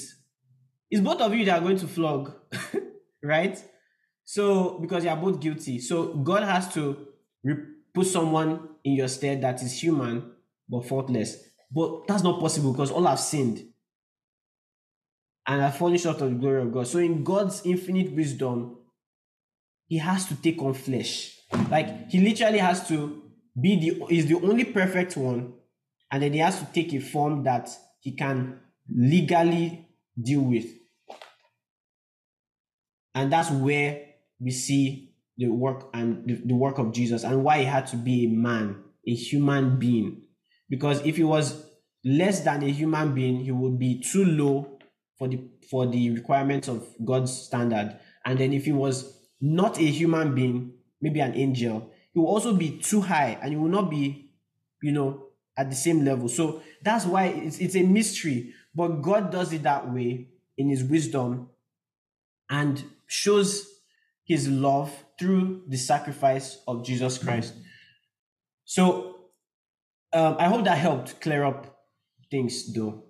it's 0.91 1.01
both 1.01 1.21
of 1.21 1.35
you 1.35 1.45
that 1.47 1.59
are 1.59 1.63
going 1.63 1.79
to 1.79 1.87
flog, 1.87 2.33
right? 3.23 3.63
So 4.25 4.79
because 4.81 5.05
you 5.05 5.11
are 5.11 5.17
both 5.17 5.41
guilty, 5.41 5.79
so 5.79 6.15
God 6.15 6.43
has 6.43 6.73
to 6.75 7.07
put 7.95 8.07
someone 8.07 8.69
in 8.85 8.95
your 8.95 9.09
stead 9.09 9.43
that 9.43 9.63
is 9.63 9.83
human 9.83 10.33
but 10.69 10.87
faultless. 10.87 11.37
But 11.71 12.07
that's 12.07 12.23
not 12.23 12.41
possible 12.41 12.73
because 12.73 12.91
all 12.91 13.07
have 13.07 13.21
sinned 13.21 13.65
and 15.47 15.61
have 15.61 15.77
fallen 15.77 15.99
short 15.99 16.21
of 16.21 16.31
the 16.31 16.37
glory 16.37 16.63
of 16.63 16.73
God. 16.73 16.87
So, 16.87 16.99
in 16.99 17.25
God's 17.25 17.63
infinite 17.65 18.13
wisdom, 18.13 18.79
He 19.89 19.99
has 19.99 20.27
to 20.27 20.37
take 20.37 20.61
on 20.63 20.75
flesh. 20.75 21.37
Like 21.71 22.11
he 22.11 22.21
literally 22.21 22.59
has 22.59 22.87
to 22.89 23.23
be 23.59 23.77
the 23.79 24.15
is 24.15 24.27
the 24.27 24.35
only 24.35 24.65
perfect 24.65 25.17
one, 25.17 25.55
and 26.11 26.23
then 26.23 26.33
he 26.33 26.39
has 26.41 26.59
to 26.59 26.67
take 26.67 26.93
a 26.93 27.01
form 27.01 27.45
that 27.45 27.71
he 28.01 28.13
can 28.13 28.61
legally 28.89 29.87
deal 30.21 30.43
with. 30.43 30.67
And 33.15 33.33
that's 33.33 33.51
where 33.51 34.03
we 34.39 34.51
see 34.51 35.15
the 35.39 35.49
work 35.49 35.91
and 35.93 36.27
the, 36.27 36.35
the 36.45 36.55
work 36.55 36.79
of 36.79 36.93
Jesus 36.93 37.25
and 37.25 37.45
why 37.45 37.59
he 37.59 37.65
had 37.65 37.87
to 37.89 37.97
be 37.97 38.27
a 38.27 38.29
man, 38.29 38.83
a 39.07 39.15
human 39.15 39.79
being. 39.79 40.23
Because 40.69 41.05
if 41.05 41.17
he 41.17 41.25
was 41.25 41.67
less 42.05 42.41
than 42.41 42.63
a 42.63 42.71
human 42.71 43.15
being, 43.15 43.45
he 43.45 43.53
would 43.53 43.79
be 43.79 44.01
too 44.01 44.25
low 44.25 44.79
for 45.19 45.29
the 45.29 45.41
for 45.71 45.87
the 45.87 46.11
requirements 46.11 46.69
of 46.69 46.87
God's 47.05 47.33
standard. 47.33 47.99
And 48.25 48.39
then 48.39 48.53
if 48.53 48.65
he 48.65 48.73
was 48.73 49.19
not 49.41 49.79
a 49.79 49.85
human 49.85 50.35
being, 50.35 50.75
maybe 51.01 51.21
an 51.21 51.35
angel, 51.35 51.93
he 52.13 52.21
will 52.21 52.29
also 52.29 52.55
be 52.55 52.79
too 52.79 53.01
high 53.01 53.39
and 53.43 53.51
he 53.51 53.57
will 53.57 53.69
not 53.69 53.91
be, 53.91 54.31
you 54.83 54.93
know, 54.93 55.27
at 55.57 55.71
the 55.71 55.77
same 55.77 56.05
level. 56.05 56.29
So 56.29 56.63
that's 56.83 57.05
why 57.05 57.27
it's, 57.27 57.59
it's 57.59 57.77
a 57.77 57.83
mystery. 57.83 58.53
But 58.75 59.03
God 59.03 59.31
does 59.31 59.53
it 59.53 59.63
that 59.65 59.93
way 59.93 60.29
in 60.57 60.69
his 60.69 60.85
wisdom 60.85 61.51
and 62.49 62.83
shows 63.07 63.76
his 64.27 64.49
love 64.49 64.93
through 65.19 65.63
the 65.69 65.77
sacrifice 65.77 66.59
of 66.67 66.85
Jesus 66.85 67.17
Christ. 67.17 67.55
So 68.65 69.17
um, 70.13 70.37
I 70.39 70.49
hope 70.49 70.65
that 70.65 70.79
helped 70.79 71.21
clear 71.21 71.45
up 71.45 71.79
things 72.31 72.73
though. 72.75 73.05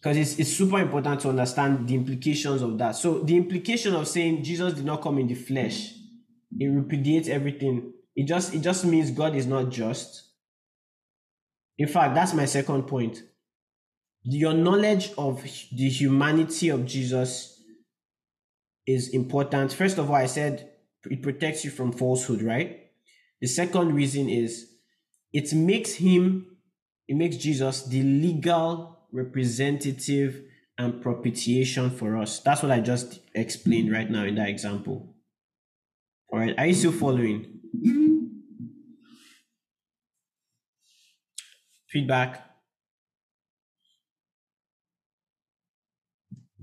Because 0.00 0.16
it's, 0.16 0.38
it's 0.38 0.56
super 0.56 0.78
important 0.78 1.20
to 1.20 1.28
understand 1.28 1.86
the 1.86 1.94
implications 1.94 2.62
of 2.62 2.78
that. 2.78 2.96
So 2.96 3.18
the 3.18 3.36
implication 3.36 3.94
of 3.94 4.08
saying 4.08 4.42
Jesus 4.42 4.72
did 4.72 4.84
not 4.84 5.02
come 5.02 5.18
in 5.18 5.26
the 5.26 5.34
flesh, 5.34 5.92
it 6.58 6.66
repudiates 6.66 7.28
everything. 7.28 7.92
It 8.16 8.26
just 8.26 8.54
it 8.54 8.60
just 8.60 8.84
means 8.84 9.10
God 9.10 9.36
is 9.36 9.46
not 9.46 9.68
just. 9.68 10.28
In 11.78 11.86
fact, 11.86 12.14
that's 12.14 12.32
my 12.32 12.46
second 12.46 12.84
point. 12.84 13.22
Your 14.22 14.54
knowledge 14.54 15.12
of 15.16 15.42
the 15.42 15.88
humanity 15.88 16.70
of 16.70 16.86
Jesus 16.86 17.49
is 18.94 19.08
important. 19.08 19.72
First 19.72 19.98
of 19.98 20.10
all, 20.10 20.16
I 20.16 20.26
said 20.26 20.70
it 21.04 21.22
protects 21.22 21.64
you 21.64 21.70
from 21.70 21.92
falsehood, 21.92 22.42
right? 22.42 22.90
The 23.40 23.46
second 23.46 23.94
reason 23.94 24.28
is 24.28 24.70
it 25.32 25.52
makes 25.52 25.94
him, 25.94 26.56
it 27.08 27.16
makes 27.16 27.36
Jesus 27.36 27.84
the 27.86 28.02
legal 28.02 28.98
representative 29.12 30.42
and 30.76 31.02
propitiation 31.02 31.90
for 31.90 32.16
us. 32.16 32.40
That's 32.40 32.62
what 32.62 32.72
I 32.72 32.80
just 32.80 33.20
explained 33.34 33.92
right 33.92 34.10
now 34.10 34.24
in 34.24 34.34
that 34.36 34.48
example. 34.48 35.14
All 36.32 36.38
right, 36.38 36.54
are 36.56 36.66
you 36.66 36.74
still 36.74 36.92
following? 36.92 37.60
Mm-hmm. 37.76 38.16
Feedback. 41.88 42.49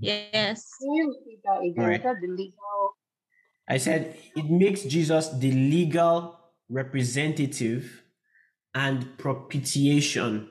Yes. 0.00 0.70
Can 0.80 0.94
you 0.94 1.08
repeat 1.08 1.40
that 1.44 1.60
again? 1.62 1.84
Right. 1.84 2.02
That 2.02 2.20
the 2.20 2.28
legal 2.28 2.94
I 3.68 3.76
said 3.76 4.16
it 4.34 4.48
makes 4.48 4.82
Jesus 4.82 5.28
the 5.28 5.52
legal 5.52 6.38
representative 6.70 8.02
and 8.74 9.18
propitiation 9.18 10.48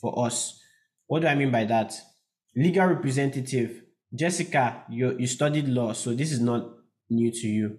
for 0.00 0.26
us. 0.26 0.60
What 1.06 1.22
do 1.22 1.28
I 1.28 1.34
mean 1.34 1.50
by 1.50 1.64
that? 1.64 1.98
Legal 2.54 2.86
representative. 2.86 3.82
Jessica, 4.14 4.84
you, 4.90 5.16
you 5.18 5.26
studied 5.26 5.68
law, 5.68 5.94
so 5.94 6.12
this 6.12 6.32
is 6.32 6.40
not 6.40 6.68
new 7.08 7.30
to 7.30 7.48
you. 7.48 7.78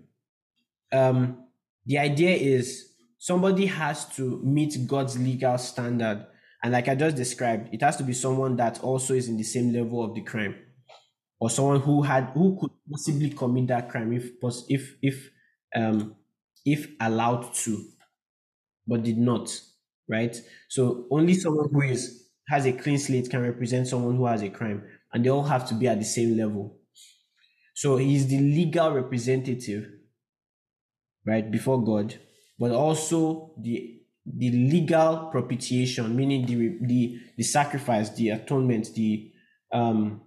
Um, 0.92 1.46
the 1.86 2.00
idea 2.00 2.36
is 2.36 2.94
somebody 3.20 3.68
has 3.68 4.06
to 4.16 4.42
meet 4.44 4.88
God's 4.88 5.20
legal 5.20 5.60
standard. 5.60 6.26
And 6.64 6.74
like 6.74 6.88
I 6.88 6.96
just 6.96 7.16
described, 7.16 7.70
it 7.74 7.82
has 7.82 7.98
to 7.98 8.04
be 8.04 8.14
someone 8.14 8.56
that 8.56 8.82
also 8.82 9.14
is 9.14 9.28
in 9.28 9.38
the 9.38 9.44
same 9.44 9.72
level 9.72 10.04
of 10.04 10.16
the 10.16 10.22
crime 10.22 10.56
or 11.44 11.50
someone 11.50 11.82
who 11.88 11.96
had 12.12 12.26
who 12.38 12.58
could 12.60 12.72
possibly 12.92 13.30
commit 13.42 13.68
that 13.68 13.90
crime 13.92 14.12
if 14.14 14.26
if 14.70 14.84
if 15.02 15.18
um 15.76 16.16
if 16.66 16.82
allowed 17.02 17.54
to 17.54 17.74
but 18.88 19.04
did 19.04 19.18
not 19.18 19.50
right? 20.10 20.36
So 20.70 21.08
only 21.12 21.34
someone 21.34 21.70
who 21.72 21.82
is 21.82 22.30
has 22.50 22.66
a 22.66 22.74
clean 22.74 22.98
slate 22.98 23.30
can 23.30 23.42
represent 23.42 23.88
someone 23.88 24.18
who 24.18 24.26
has 24.26 24.42
a 24.42 24.50
crime 24.50 24.86
and 25.14 25.24
they 25.24 25.30
all 25.30 25.44
have 25.44 25.68
to 25.70 25.76
be 25.76 25.88
at 25.88 26.00
the 26.00 26.06
same 26.06 26.36
level. 26.38 26.78
So 27.76 27.98
he's 27.98 28.28
the 28.28 28.40
legal 28.40 28.92
representative 28.94 29.92
right 31.26 31.50
before 31.52 31.84
god 31.84 32.20
but 32.60 32.72
also 32.72 33.54
the 33.62 34.02
the 34.26 34.52
legal 34.52 35.30
propitiation 35.32 36.16
meaning 36.16 36.46
the 36.46 36.78
the 36.86 37.20
the 37.38 37.44
sacrifice 37.44 38.10
the 38.16 38.30
atonement 38.30 38.94
the 38.96 39.32
um 39.72 40.22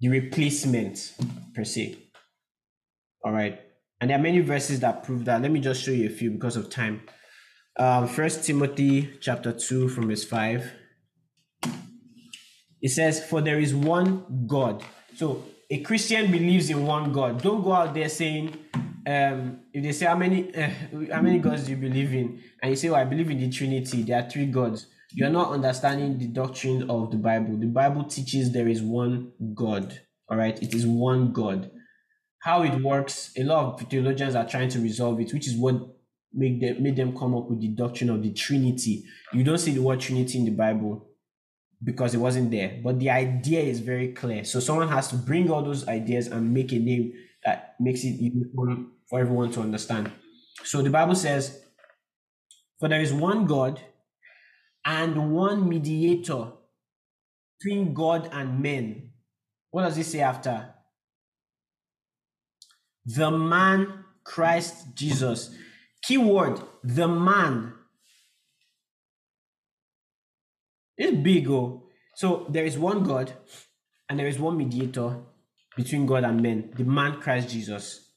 the 0.00 0.08
replacement 0.08 1.14
per 1.54 1.64
se. 1.64 1.96
All 3.24 3.32
right. 3.32 3.60
And 4.00 4.10
there 4.10 4.18
are 4.18 4.22
many 4.22 4.40
verses 4.40 4.80
that 4.80 5.04
prove 5.04 5.24
that. 5.24 5.40
Let 5.40 5.50
me 5.50 5.60
just 5.60 5.82
show 5.82 5.90
you 5.90 6.06
a 6.06 6.10
few 6.12 6.30
because 6.30 6.56
of 6.56 6.68
time. 6.68 7.02
Um, 7.78 8.06
First 8.08 8.44
Timothy 8.44 9.10
chapter 9.20 9.52
2 9.52 9.88
from 9.88 10.08
verse 10.08 10.24
5. 10.24 10.70
It 12.82 12.90
says, 12.90 13.24
For 13.24 13.40
there 13.40 13.58
is 13.58 13.74
one 13.74 14.44
God. 14.46 14.84
So 15.16 15.44
a 15.70 15.80
Christian 15.80 16.30
believes 16.30 16.70
in 16.70 16.86
one 16.86 17.12
God. 17.12 17.42
Don't 17.42 17.62
go 17.62 17.72
out 17.72 17.94
there 17.94 18.08
saying, 18.08 18.56
um, 19.06 19.60
if 19.72 19.82
they 19.82 19.92
say 19.92 20.06
how 20.06 20.16
many 20.16 20.54
uh, 20.54 20.68
how 21.12 21.22
many 21.22 21.38
gods 21.38 21.64
do 21.64 21.70
you 21.70 21.76
believe 21.76 22.12
in, 22.12 22.42
and 22.60 22.70
you 22.70 22.76
say, 22.76 22.90
"Well, 22.90 23.00
I 23.00 23.04
believe 23.04 23.30
in 23.30 23.38
the 23.38 23.48
Trinity," 23.48 24.02
there 24.02 24.20
are 24.20 24.28
three 24.28 24.46
gods 24.46 24.86
you're 25.12 25.30
not 25.30 25.52
understanding 25.52 26.18
the 26.18 26.26
doctrine 26.26 26.90
of 26.90 27.10
the 27.10 27.16
Bible. 27.16 27.56
The 27.56 27.66
Bible 27.66 28.04
teaches 28.04 28.52
there 28.52 28.68
is 28.68 28.82
one 28.82 29.32
God. 29.54 30.00
All 30.28 30.36
right, 30.36 30.60
it 30.62 30.74
is 30.74 30.86
one 30.86 31.32
God. 31.32 31.70
How 32.40 32.62
it 32.62 32.82
works, 32.82 33.32
a 33.36 33.44
lot 33.44 33.80
of 33.80 33.88
theologians 33.88 34.34
are 34.34 34.46
trying 34.46 34.68
to 34.70 34.80
resolve 34.80 35.20
it, 35.20 35.32
which 35.32 35.46
is 35.46 35.56
what 35.56 35.80
make 36.32 36.60
them 36.60 36.82
made 36.82 36.96
them 36.96 37.16
come 37.16 37.34
up 37.34 37.48
with 37.48 37.60
the 37.60 37.68
doctrine 37.68 38.10
of 38.10 38.22
the 38.22 38.32
Trinity. 38.32 39.04
You 39.32 39.44
don't 39.44 39.58
see 39.58 39.72
the 39.72 39.82
word 39.82 40.00
Trinity 40.00 40.38
in 40.38 40.44
the 40.44 40.50
Bible 40.50 41.08
because 41.82 42.14
it 42.14 42.18
wasn't 42.18 42.50
there, 42.50 42.80
but 42.82 42.98
the 42.98 43.10
idea 43.10 43.60
is 43.60 43.80
very 43.80 44.12
clear. 44.12 44.44
So 44.44 44.60
someone 44.60 44.88
has 44.88 45.08
to 45.08 45.16
bring 45.16 45.50
all 45.50 45.62
those 45.62 45.86
ideas 45.88 46.26
and 46.26 46.52
make 46.52 46.72
a 46.72 46.78
name 46.78 47.12
that 47.44 47.76
makes 47.78 48.02
it 48.04 48.20
uniform 48.20 48.92
for 49.08 49.20
everyone 49.20 49.52
to 49.52 49.60
understand. 49.60 50.10
So 50.64 50.82
the 50.82 50.90
Bible 50.90 51.14
says, 51.14 51.62
"For 52.80 52.88
there 52.88 53.00
is 53.00 53.12
one 53.12 53.46
God." 53.46 53.80
And 54.86 55.32
one 55.32 55.68
mediator 55.68 56.52
between 57.58 57.92
God 57.92 58.30
and 58.32 58.60
men. 58.60 59.10
What 59.70 59.82
does 59.82 59.96
he 59.96 60.04
say 60.04 60.20
after? 60.20 60.72
The 63.04 63.30
man 63.30 64.04
Christ 64.22 64.94
Jesus. 64.94 65.54
Keyword, 66.02 66.60
the 66.84 67.08
man. 67.08 67.72
It's 70.96 71.16
big, 71.16 71.50
oh. 71.50 71.88
So 72.14 72.46
there 72.48 72.64
is 72.64 72.78
one 72.78 73.02
God 73.02 73.32
and 74.08 74.18
there 74.18 74.28
is 74.28 74.38
one 74.38 74.56
mediator 74.56 75.16
between 75.76 76.06
God 76.06 76.24
and 76.24 76.40
men, 76.40 76.72
the 76.76 76.84
man 76.84 77.20
Christ 77.20 77.50
Jesus. 77.50 78.12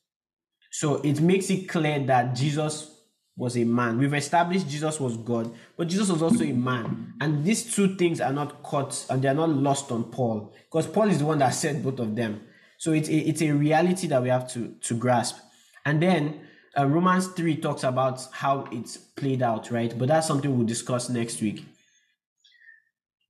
So 0.71 1.01
it 1.01 1.19
makes 1.19 1.49
it 1.49 1.67
clear 1.67 1.99
that 2.05 2.35
Jesus 2.35 2.98
was 3.39 3.57
a 3.57 3.63
man. 3.63 3.97
We've 3.97 4.13
established 4.13 4.67
Jesus 4.67 4.99
was 4.99 5.15
God, 5.15 5.49
but 5.77 5.87
Jesus 5.87 6.09
was 6.09 6.21
also 6.21 6.43
a 6.43 6.51
man. 6.51 7.13
And 7.21 7.45
these 7.45 7.73
two 7.73 7.95
things 7.95 8.19
are 8.19 8.33
not 8.33 8.61
caught 8.63 9.05
and 9.09 9.21
they 9.21 9.29
are 9.29 9.33
not 9.33 9.49
lost 9.49 9.93
on 9.93 10.03
Paul 10.11 10.53
because 10.65 10.87
Paul 10.87 11.09
is 11.09 11.19
the 11.19 11.25
one 11.25 11.39
that 11.39 11.53
said 11.53 11.81
both 11.81 11.99
of 11.99 12.17
them. 12.17 12.41
So 12.77 12.91
it's 12.91 13.07
a, 13.07 13.15
it's 13.15 13.41
a 13.41 13.51
reality 13.51 14.07
that 14.07 14.21
we 14.21 14.27
have 14.27 14.51
to, 14.51 14.75
to 14.81 14.93
grasp. 14.93 15.37
And 15.85 16.03
then 16.03 16.41
uh, 16.77 16.85
Romans 16.85 17.27
3 17.27 17.55
talks 17.57 17.83
about 17.83 18.21
how 18.33 18.67
it's 18.73 18.97
played 18.97 19.41
out, 19.41 19.71
right? 19.71 19.97
But 19.97 20.09
that's 20.09 20.27
something 20.27 20.55
we'll 20.55 20.67
discuss 20.67 21.07
next 21.09 21.41
week. 21.41 21.65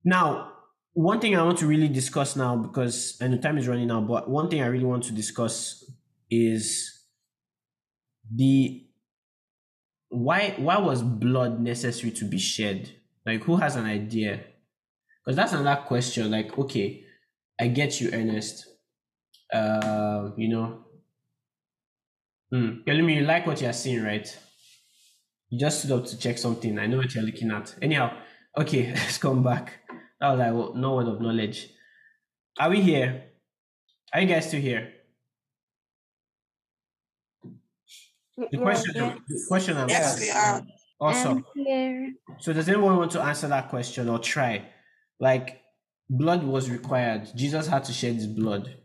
Now, 0.04 0.54
one 0.94 1.20
thing 1.20 1.38
I 1.38 1.44
want 1.44 1.60
to 1.60 1.68
really 1.68 1.88
discuss 1.88 2.36
now 2.36 2.56
because 2.56 3.16
and 3.22 3.32
the 3.32 3.38
time 3.38 3.60
is 3.60 3.68
running 3.68 3.92
out, 3.92 4.08
but 4.08 4.28
one 4.28 4.50
thing 4.50 4.64
I 4.64 4.66
really 4.66 4.86
want 4.86 5.04
to 5.04 5.12
discuss 5.12 5.84
is 6.32 7.06
the 8.34 8.89
why 10.10 10.56
why 10.58 10.78
was 10.80 11.02
blood 11.02 11.60
necessary 11.60 12.12
to 12.12 12.26
be 12.26 12.38
shed? 12.38 12.92
Like 13.26 13.44
who 13.44 13.58
has 13.58 13.76
an 13.76 13.86
idea? 13.86 14.42
Because 15.24 15.36
that's 15.36 15.54
another 15.54 15.82
question. 15.82 16.32
Like, 16.32 16.58
okay, 16.58 17.04
I 17.60 17.68
get 17.68 18.02
you, 18.02 18.10
Ernest. 18.12 18.66
Uh, 19.54 20.32
you 20.38 20.50
know. 20.50 20.86
Tell 22.88 23.02
me 23.02 23.18
you 23.18 23.26
like 23.26 23.46
what 23.46 23.62
you're 23.62 23.74
seeing, 23.74 24.04
right? 24.04 24.28
You 25.50 25.60
just 25.60 25.80
stood 25.80 25.92
up 25.92 26.06
to 26.08 26.18
check 26.18 26.38
something. 26.38 26.80
I 26.80 26.88
know 26.88 26.98
what 26.98 27.14
you're 27.14 27.24
looking 27.24 27.52
at. 27.52 27.76
Anyhow, 27.82 28.18
okay, 28.58 28.92
let's 28.96 29.18
come 29.20 29.44
back. 29.44 29.80
That 30.20 30.32
was 30.32 30.40
like 30.40 30.54
well, 30.54 30.74
no 30.76 30.96
word 30.96 31.08
of 31.08 31.22
knowledge. 31.22 31.70
Are 32.60 32.70
we 32.70 32.82
here? 32.82 33.26
Are 34.14 34.22
you 34.22 34.28
guys 34.28 34.48
still 34.48 34.62
here? 34.62 34.94
The 38.52 38.58
question, 38.58 38.94
the 39.28 39.46
question 39.48 39.78
I'm 39.78 39.90
yes, 39.90 40.20
we 40.20 40.30
are. 40.30 40.62
Awesome. 41.02 41.46
So 42.40 42.54
does 42.54 42.68
anyone 42.68 42.98
want 42.98 43.12
to 43.12 43.22
answer 43.22 43.48
that 43.48 43.70
question 43.70 44.10
or 44.10 44.20
try? 44.20 44.66
Like 45.20 45.62
blood 46.10 46.44
was 46.44 46.70
required. 46.70 47.30
Jesus 47.36 47.68
had 47.68 47.84
to 47.86 47.94
shed 47.94 48.16
his 48.16 48.28
blood. 48.28 48.76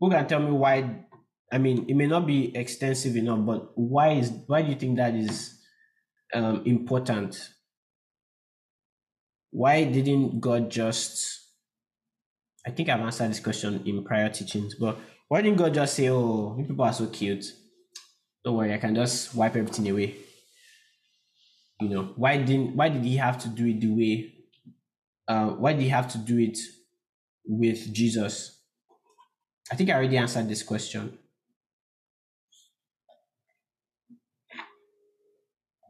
Who 0.00 0.10
can 0.10 0.26
tell 0.26 0.40
me 0.40 0.52
why? 0.52 1.04
I 1.50 1.58
mean, 1.58 1.86
it 1.88 1.94
may 1.94 2.06
not 2.06 2.26
be 2.26 2.54
extensive 2.56 3.16
enough, 3.16 3.44
but 3.44 3.72
why 3.74 4.12
is 4.12 4.32
why 4.46 4.62
do 4.62 4.68
you 4.68 4.76
think 4.76 4.96
that 4.96 5.14
is 5.14 5.58
um, 6.34 6.62
important? 6.64 7.50
Why 9.50 9.84
didn't 9.84 10.40
God 10.40 10.70
just? 10.70 11.46
I 12.66 12.70
think 12.70 12.88
I've 12.88 13.00
answered 13.00 13.30
this 13.30 13.40
question 13.40 13.82
in 13.86 14.04
prior 14.04 14.28
teachings, 14.28 14.74
but 14.74 14.98
why 15.28 15.42
didn't 15.42 15.58
God 15.58 15.74
just 15.74 15.94
say, 15.94 16.08
"Oh, 16.10 16.56
you 16.58 16.64
people 16.64 16.84
are 16.84 16.92
so 16.92 17.06
cute. 17.06 17.44
Don't 18.48 18.56
worry, 18.56 18.72
I 18.72 18.78
can 18.78 18.94
just 18.94 19.34
wipe 19.34 19.56
everything 19.56 19.90
away." 19.90 20.14
You 21.82 21.90
know, 21.90 22.04
why 22.16 22.38
didn't? 22.38 22.74
Why 22.74 22.88
did 22.88 23.04
He 23.04 23.18
have 23.18 23.36
to 23.42 23.48
do 23.48 23.66
it 23.66 23.78
the 23.78 23.88
way? 23.88 24.32
Uh, 25.28 25.50
why 25.50 25.74
did 25.74 25.82
He 25.82 25.90
have 25.90 26.10
to 26.12 26.18
do 26.18 26.38
it 26.38 26.56
with 27.44 27.92
Jesus? 27.92 28.62
I 29.70 29.76
think 29.76 29.90
I 29.90 29.96
already 29.96 30.16
answered 30.16 30.48
this 30.48 30.62
question. 30.62 31.18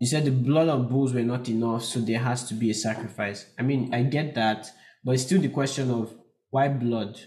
You 0.00 0.09
said 0.09 0.24
the 0.24 0.32
blood 0.32 0.68
of 0.68 0.88
bulls 0.88 1.14
were 1.14 1.22
not 1.22 1.48
enough, 1.48 1.84
so 1.84 2.00
there 2.00 2.18
has 2.18 2.48
to 2.48 2.54
be 2.54 2.70
a 2.70 2.74
sacrifice. 2.74 3.46
I 3.56 3.62
mean, 3.62 3.94
I 3.94 4.02
get 4.02 4.34
that, 4.34 4.68
but 5.04 5.12
it's 5.12 5.22
still 5.22 5.40
the 5.40 5.48
question 5.48 5.92
of 5.92 6.12
why 6.50 6.66
blood? 6.66 7.20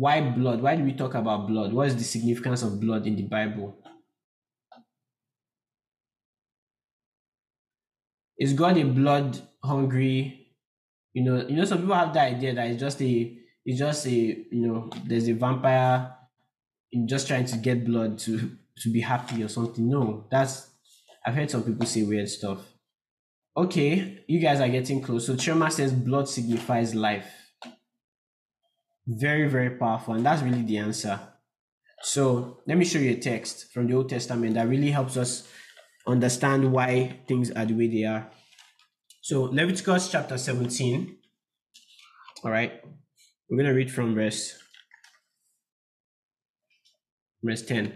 Why 0.00 0.22
blood? 0.22 0.62
Why 0.62 0.76
do 0.76 0.82
we 0.82 0.94
talk 0.94 1.14
about 1.14 1.46
blood? 1.46 1.74
What 1.74 1.88
is 1.88 1.94
the 1.94 2.04
significance 2.04 2.62
of 2.62 2.80
blood 2.80 3.06
in 3.06 3.16
the 3.16 3.24
Bible? 3.24 3.76
Is 8.38 8.54
God 8.54 8.78
a 8.78 8.84
blood 8.84 9.38
hungry? 9.62 10.46
You 11.12 11.24
know, 11.24 11.46
you 11.46 11.54
know, 11.54 11.66
some 11.66 11.80
people 11.80 11.94
have 11.94 12.14
the 12.14 12.20
idea 12.22 12.54
that 12.54 12.68
it's 12.68 12.80
just 12.80 13.02
a 13.02 13.36
it's 13.66 13.78
just 13.78 14.06
a 14.06 14.10
you 14.10 14.66
know, 14.66 14.88
there's 15.04 15.28
a 15.28 15.34
vampire 15.34 16.16
in 16.92 17.06
just 17.06 17.28
trying 17.28 17.44
to 17.44 17.58
get 17.58 17.84
blood 17.84 18.18
to 18.20 18.56
to 18.78 18.90
be 18.90 19.02
happy 19.02 19.44
or 19.44 19.48
something. 19.48 19.86
No, 19.86 20.24
that's 20.30 20.70
I've 21.26 21.34
heard 21.34 21.50
some 21.50 21.62
people 21.62 21.84
say 21.84 22.04
weird 22.04 22.30
stuff. 22.30 22.60
Okay, 23.54 24.24
you 24.26 24.40
guys 24.40 24.60
are 24.60 24.68
getting 24.70 25.02
close. 25.02 25.26
So 25.26 25.34
Chioma 25.34 25.70
says 25.70 25.92
blood 25.92 26.26
signifies 26.26 26.94
life. 26.94 27.39
Very, 29.06 29.48
very 29.48 29.70
powerful, 29.70 30.14
and 30.14 30.24
that's 30.24 30.42
really 30.42 30.62
the 30.62 30.78
answer. 30.78 31.18
So 32.02 32.58
let 32.66 32.78
me 32.78 32.84
show 32.84 32.98
you 32.98 33.12
a 33.12 33.16
text 33.16 33.72
from 33.72 33.86
the 33.86 33.94
Old 33.94 34.08
Testament 34.08 34.54
that 34.54 34.68
really 34.68 34.90
helps 34.90 35.16
us 35.16 35.48
understand 36.06 36.72
why 36.72 37.20
things 37.28 37.50
are 37.50 37.66
the 37.66 37.74
way 37.74 37.88
they 37.88 38.04
are. 38.04 38.30
So 39.20 39.42
Leviticus 39.42 40.10
chapter 40.10 40.38
17. 40.38 41.16
All 42.42 42.50
right. 42.50 42.82
We're 43.48 43.56
going 43.56 43.68
to 43.68 43.74
read 43.74 43.90
from 43.90 44.14
verse 44.14 44.56
verse 47.42 47.62
10. 47.62 47.94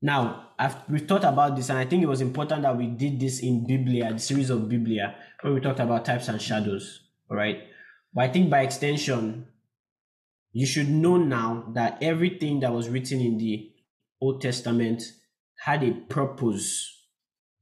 Now, 0.00 0.50
I've, 0.58 0.76
we've 0.88 1.06
thought 1.06 1.24
about 1.24 1.56
this, 1.56 1.70
and 1.70 1.78
I 1.78 1.84
think 1.84 2.02
it 2.02 2.08
was 2.08 2.20
important 2.20 2.62
that 2.62 2.76
we 2.76 2.86
did 2.86 3.18
this 3.18 3.40
in 3.40 3.66
Biblia, 3.66 4.12
the 4.12 4.18
series 4.18 4.50
of 4.50 4.68
Biblia, 4.68 5.16
where 5.40 5.52
we 5.52 5.60
talked 5.60 5.80
about 5.80 6.04
types 6.04 6.28
and 6.28 6.40
shadows. 6.40 7.00
All 7.28 7.36
right. 7.36 7.64
But 8.14 8.24
I 8.24 8.28
think 8.28 8.50
by 8.50 8.60
extension, 8.60 9.46
you 10.58 10.66
should 10.66 10.88
know 10.88 11.16
now 11.16 11.66
that 11.74 11.98
everything 12.02 12.58
that 12.58 12.72
was 12.72 12.88
written 12.88 13.20
in 13.20 13.38
the 13.38 13.70
Old 14.20 14.40
Testament 14.40 15.04
had 15.60 15.84
a 15.84 15.92
purpose. 15.92 17.06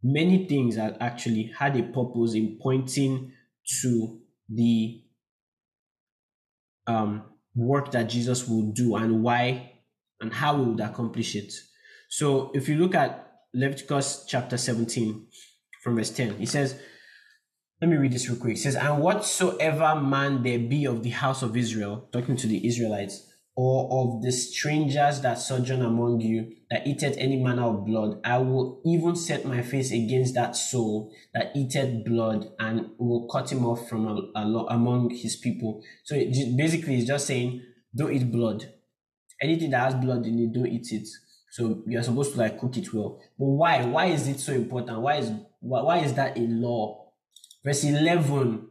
Many 0.02 0.48
things 0.48 0.76
that 0.76 0.96
actually 0.98 1.52
had 1.58 1.76
a 1.76 1.82
purpose 1.82 2.32
in 2.32 2.58
pointing 2.58 3.32
to 3.82 4.18
the 4.48 5.02
um, 6.86 7.24
work 7.54 7.90
that 7.90 8.08
Jesus 8.08 8.48
will 8.48 8.72
do 8.72 8.96
and 8.96 9.22
why 9.22 9.72
and 10.22 10.32
how 10.32 10.56
he 10.56 10.64
would 10.64 10.80
accomplish 10.80 11.36
it. 11.36 11.52
So 12.08 12.50
if 12.54 12.66
you 12.66 12.76
look 12.76 12.94
at 12.94 13.30
Leviticus 13.52 14.24
chapter 14.26 14.56
17 14.56 15.26
from 15.82 15.96
verse 15.96 16.12
10, 16.12 16.40
it 16.40 16.48
says, 16.48 16.80
let 17.80 17.90
me 17.90 17.96
read 17.96 18.12
this 18.12 18.28
real 18.28 18.38
quick. 18.38 18.56
It 18.56 18.60
says, 18.60 18.74
And 18.74 19.02
whatsoever 19.02 20.00
man 20.00 20.42
there 20.42 20.58
be 20.58 20.86
of 20.86 21.02
the 21.02 21.10
house 21.10 21.42
of 21.42 21.56
Israel, 21.56 22.08
talking 22.10 22.36
to 22.36 22.46
the 22.46 22.66
Israelites, 22.66 23.26
or 23.54 23.88
of 23.90 24.22
the 24.22 24.32
strangers 24.32 25.20
that 25.22 25.38
sojourn 25.38 25.82
among 25.82 26.20
you, 26.20 26.54
that 26.70 26.86
eateth 26.86 27.16
any 27.18 27.36
manner 27.36 27.64
of 27.64 27.86
blood, 27.86 28.20
I 28.24 28.38
will 28.38 28.82
even 28.84 29.14
set 29.14 29.44
my 29.44 29.62
face 29.62 29.90
against 29.92 30.34
that 30.34 30.56
soul 30.56 31.12
that 31.34 31.52
eateth 31.54 32.04
blood 32.04 32.50
and 32.58 32.90
will 32.98 33.28
cut 33.28 33.52
him 33.52 33.64
off 33.64 33.88
from 33.88 34.06
a, 34.06 34.38
a, 34.38 34.66
among 34.70 35.10
his 35.10 35.36
people. 35.36 35.82
So 36.04 36.14
it, 36.16 36.56
basically, 36.56 36.96
it's 36.96 37.06
just 37.06 37.26
saying, 37.26 37.62
don't 37.94 38.12
eat 38.12 38.30
blood. 38.30 38.72
Anything 39.42 39.70
that 39.70 39.92
has 39.92 39.94
blood 39.94 40.26
in 40.26 40.38
it, 40.38 40.52
don't 40.52 40.66
eat 40.66 40.88
it. 40.92 41.08
So 41.50 41.82
you're 41.86 42.02
supposed 42.02 42.32
to 42.32 42.38
like 42.38 42.58
cook 42.58 42.76
it 42.76 42.92
well. 42.92 43.20
But 43.38 43.46
why? 43.46 43.84
Why 43.84 44.06
is 44.06 44.28
it 44.28 44.40
so 44.40 44.52
important? 44.52 45.00
Why 45.00 45.16
is 45.16 45.30
why, 45.60 45.82
why 45.82 45.98
is 45.98 46.12
that 46.14 46.36
a 46.36 46.42
law? 46.42 47.05
Verse 47.66 47.82
11. 47.82 48.68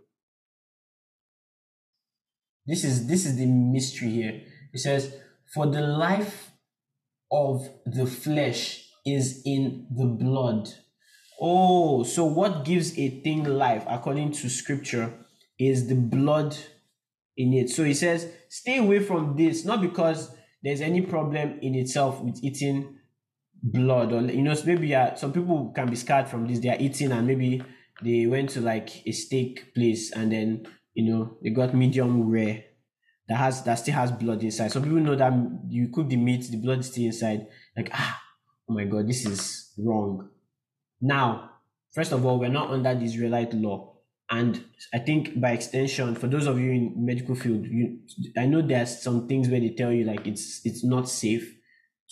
This 2.66 2.86
is 2.86 3.08
this 3.08 3.26
is 3.26 3.36
the 3.36 3.46
mystery 3.46 4.10
here. 4.10 4.42
It 4.74 4.80
says, 4.80 5.14
For 5.54 5.68
the 5.68 5.82
life 5.82 6.52
of 7.30 7.68
the 7.86 8.06
flesh 8.06 8.90
is 9.06 9.42
in 9.46 9.88
the 9.92 10.06
blood. 10.06 10.70
Oh, 11.42 12.04
so 12.04 12.24
what 12.24 12.64
gives 12.64 12.98
a 12.98 13.10
thing 13.22 13.44
life, 13.44 13.84
according 13.88 14.32
to 14.32 14.50
scripture, 14.50 15.14
is 15.60 15.90
the 15.90 15.96
blood 15.96 16.56
in 17.36 17.54
it. 17.54 17.70
So 17.70 17.84
he 17.84 17.94
says, 17.94 18.32
Stay 18.48 18.78
away 18.78 19.00
from 19.00 19.36
this, 19.36 19.66
not 19.66 19.82
because 19.82 20.34
there's 20.64 20.80
any 20.80 21.02
problem 21.02 21.60
in 21.62 21.76
itself 21.76 22.22
with 22.22 22.42
eating 22.42 22.98
blood, 23.62 24.14
or 24.14 24.22
you 24.22 24.42
know, 24.42 24.56
maybe 24.66 24.96
uh, 24.96 25.16
some 25.16 25.34
people 25.34 25.74
can 25.76 25.90
be 25.90 25.98
scarred 25.98 26.30
from 26.30 26.48
this. 26.48 26.60
They 26.60 26.70
are 26.70 26.80
eating, 26.80 27.12
and 27.12 27.28
maybe 27.28 27.62
they 28.02 28.26
went 28.28 28.50
to 28.52 28.62
like 28.62 29.06
a 29.08 29.12
steak 29.12 29.74
place 29.74 30.12
and 30.12 30.32
then 30.32 30.68
you 30.94 31.12
know 31.12 31.38
they 31.42 31.50
got 31.50 31.74
medium 31.74 32.30
rare 32.30 32.64
that 33.28 33.38
has 33.38 33.64
that 33.64 33.76
still 33.76 33.96
has 33.96 34.12
blood 34.12 34.44
inside. 34.44 34.72
Some 34.72 34.84
people 34.84 35.00
know 35.00 35.16
that 35.16 35.34
you 35.68 35.90
cook 35.90 36.10
the 36.10 36.16
meat, 36.16 36.50
the 36.50 36.58
blood 36.58 36.80
is 36.80 36.92
still 36.92 37.06
inside. 37.06 37.48
Like 37.76 37.90
ah, 37.94 38.22
oh 38.70 38.74
my 38.74 38.86
god, 38.86 39.08
this 39.08 39.26
is 39.26 39.74
wrong. 39.78 40.30
Now, 41.02 41.52
first 41.94 42.12
of 42.12 42.26
all, 42.26 42.40
we're 42.40 42.50
not 42.50 42.70
under 42.70 42.94
the 42.94 43.04
Israelite 43.04 43.54
law, 43.54 43.96
and 44.30 44.64
I 44.94 45.00
think 45.00 45.40
by 45.40 45.52
extension, 45.52 46.16
for 46.16 46.28
those 46.28 46.46
of 46.46 46.60
you 46.60 46.72
in 46.72 47.06
medical 47.06 47.36
field, 47.36 47.66
you 47.66 48.00
I 48.38 48.46
know 48.46 48.62
there's 48.62 49.02
some 49.02 49.28
things 49.28 49.50
where 49.50 49.60
they 49.60 49.70
tell 49.70 49.92
you 49.92 50.06
like 50.06 50.28
it's 50.28 50.62
it's 50.64 50.84
not 50.84 51.10
safe 51.10 51.52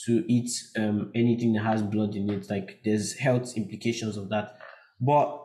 to 0.06 0.26
eat 0.28 0.50
um, 0.78 1.12
anything 1.14 1.54
that 1.54 1.64
has 1.64 1.84
blood 1.84 2.16
in 2.16 2.30
it. 2.32 2.50
Like 2.50 2.80
there's 2.84 3.14
health 3.14 3.56
implications 3.56 4.18
of 4.18 4.30
that, 4.30 4.58
but 5.00 5.43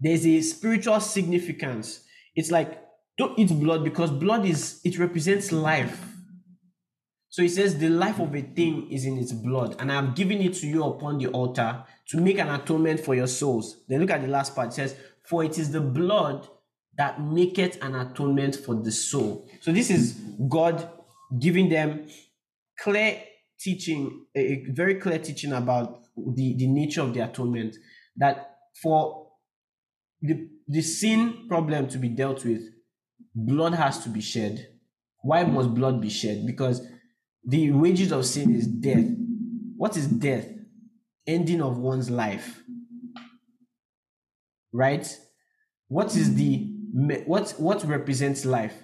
there's 0.00 0.26
a 0.26 0.40
spiritual 0.42 1.00
significance. 1.00 2.04
It's 2.34 2.50
like 2.50 2.82
don't 3.16 3.38
eat 3.38 3.48
blood 3.58 3.82
because 3.82 4.10
blood 4.10 4.46
is 4.46 4.80
it 4.84 4.98
represents 4.98 5.50
life. 5.52 6.04
So 7.30 7.42
he 7.42 7.48
says 7.48 7.78
the 7.78 7.90
life 7.90 8.20
of 8.20 8.34
a 8.34 8.40
thing 8.40 8.90
is 8.90 9.04
in 9.04 9.18
its 9.18 9.32
blood, 9.32 9.76
and 9.78 9.92
I 9.92 9.96
have 9.96 10.14
given 10.14 10.40
it 10.40 10.54
to 10.54 10.66
you 10.66 10.84
upon 10.84 11.18
the 11.18 11.28
altar 11.28 11.84
to 12.08 12.20
make 12.20 12.38
an 12.38 12.48
atonement 12.48 13.00
for 13.00 13.14
your 13.14 13.26
souls. 13.26 13.84
Then 13.88 14.00
look 14.00 14.10
at 14.10 14.22
the 14.22 14.28
last 14.28 14.56
part. 14.56 14.68
It 14.68 14.74
says, 14.74 14.96
For 15.24 15.44
it 15.44 15.58
is 15.58 15.70
the 15.70 15.80
blood 15.80 16.48
that 16.96 17.20
maketh 17.20 17.82
an 17.82 17.94
atonement 17.94 18.56
for 18.56 18.74
the 18.74 18.90
soul. 18.90 19.48
So 19.60 19.72
this 19.72 19.90
is 19.90 20.14
God 20.48 20.90
giving 21.38 21.68
them 21.68 22.08
clear 22.80 23.22
teaching, 23.60 24.26
a 24.36 24.64
very 24.70 24.94
clear 24.94 25.18
teaching 25.18 25.52
about 25.52 26.04
the, 26.16 26.56
the 26.56 26.66
nature 26.66 27.02
of 27.02 27.14
the 27.14 27.20
atonement. 27.20 27.76
That 28.16 28.56
for 28.82 29.27
the, 30.20 30.48
the 30.66 30.82
sin 30.82 31.46
problem 31.48 31.88
to 31.88 31.98
be 31.98 32.08
dealt 32.08 32.44
with, 32.44 32.62
blood 33.34 33.74
has 33.74 34.02
to 34.04 34.08
be 34.08 34.20
shed. 34.20 34.68
Why 35.22 35.44
must 35.44 35.74
blood 35.74 36.00
be 36.00 36.10
shed? 36.10 36.46
Because 36.46 36.86
the 37.44 37.70
wages 37.72 38.12
of 38.12 38.26
sin 38.26 38.54
is 38.54 38.66
death. 38.66 39.06
What 39.76 39.96
is 39.96 40.06
death? 40.06 40.48
Ending 41.26 41.62
of 41.62 41.78
one's 41.78 42.10
life. 42.10 42.62
Right? 44.72 45.06
What 45.88 46.16
is 46.16 46.34
the 46.34 46.74
what 47.26 47.50
what 47.58 47.84
represents 47.84 48.44
life? 48.44 48.74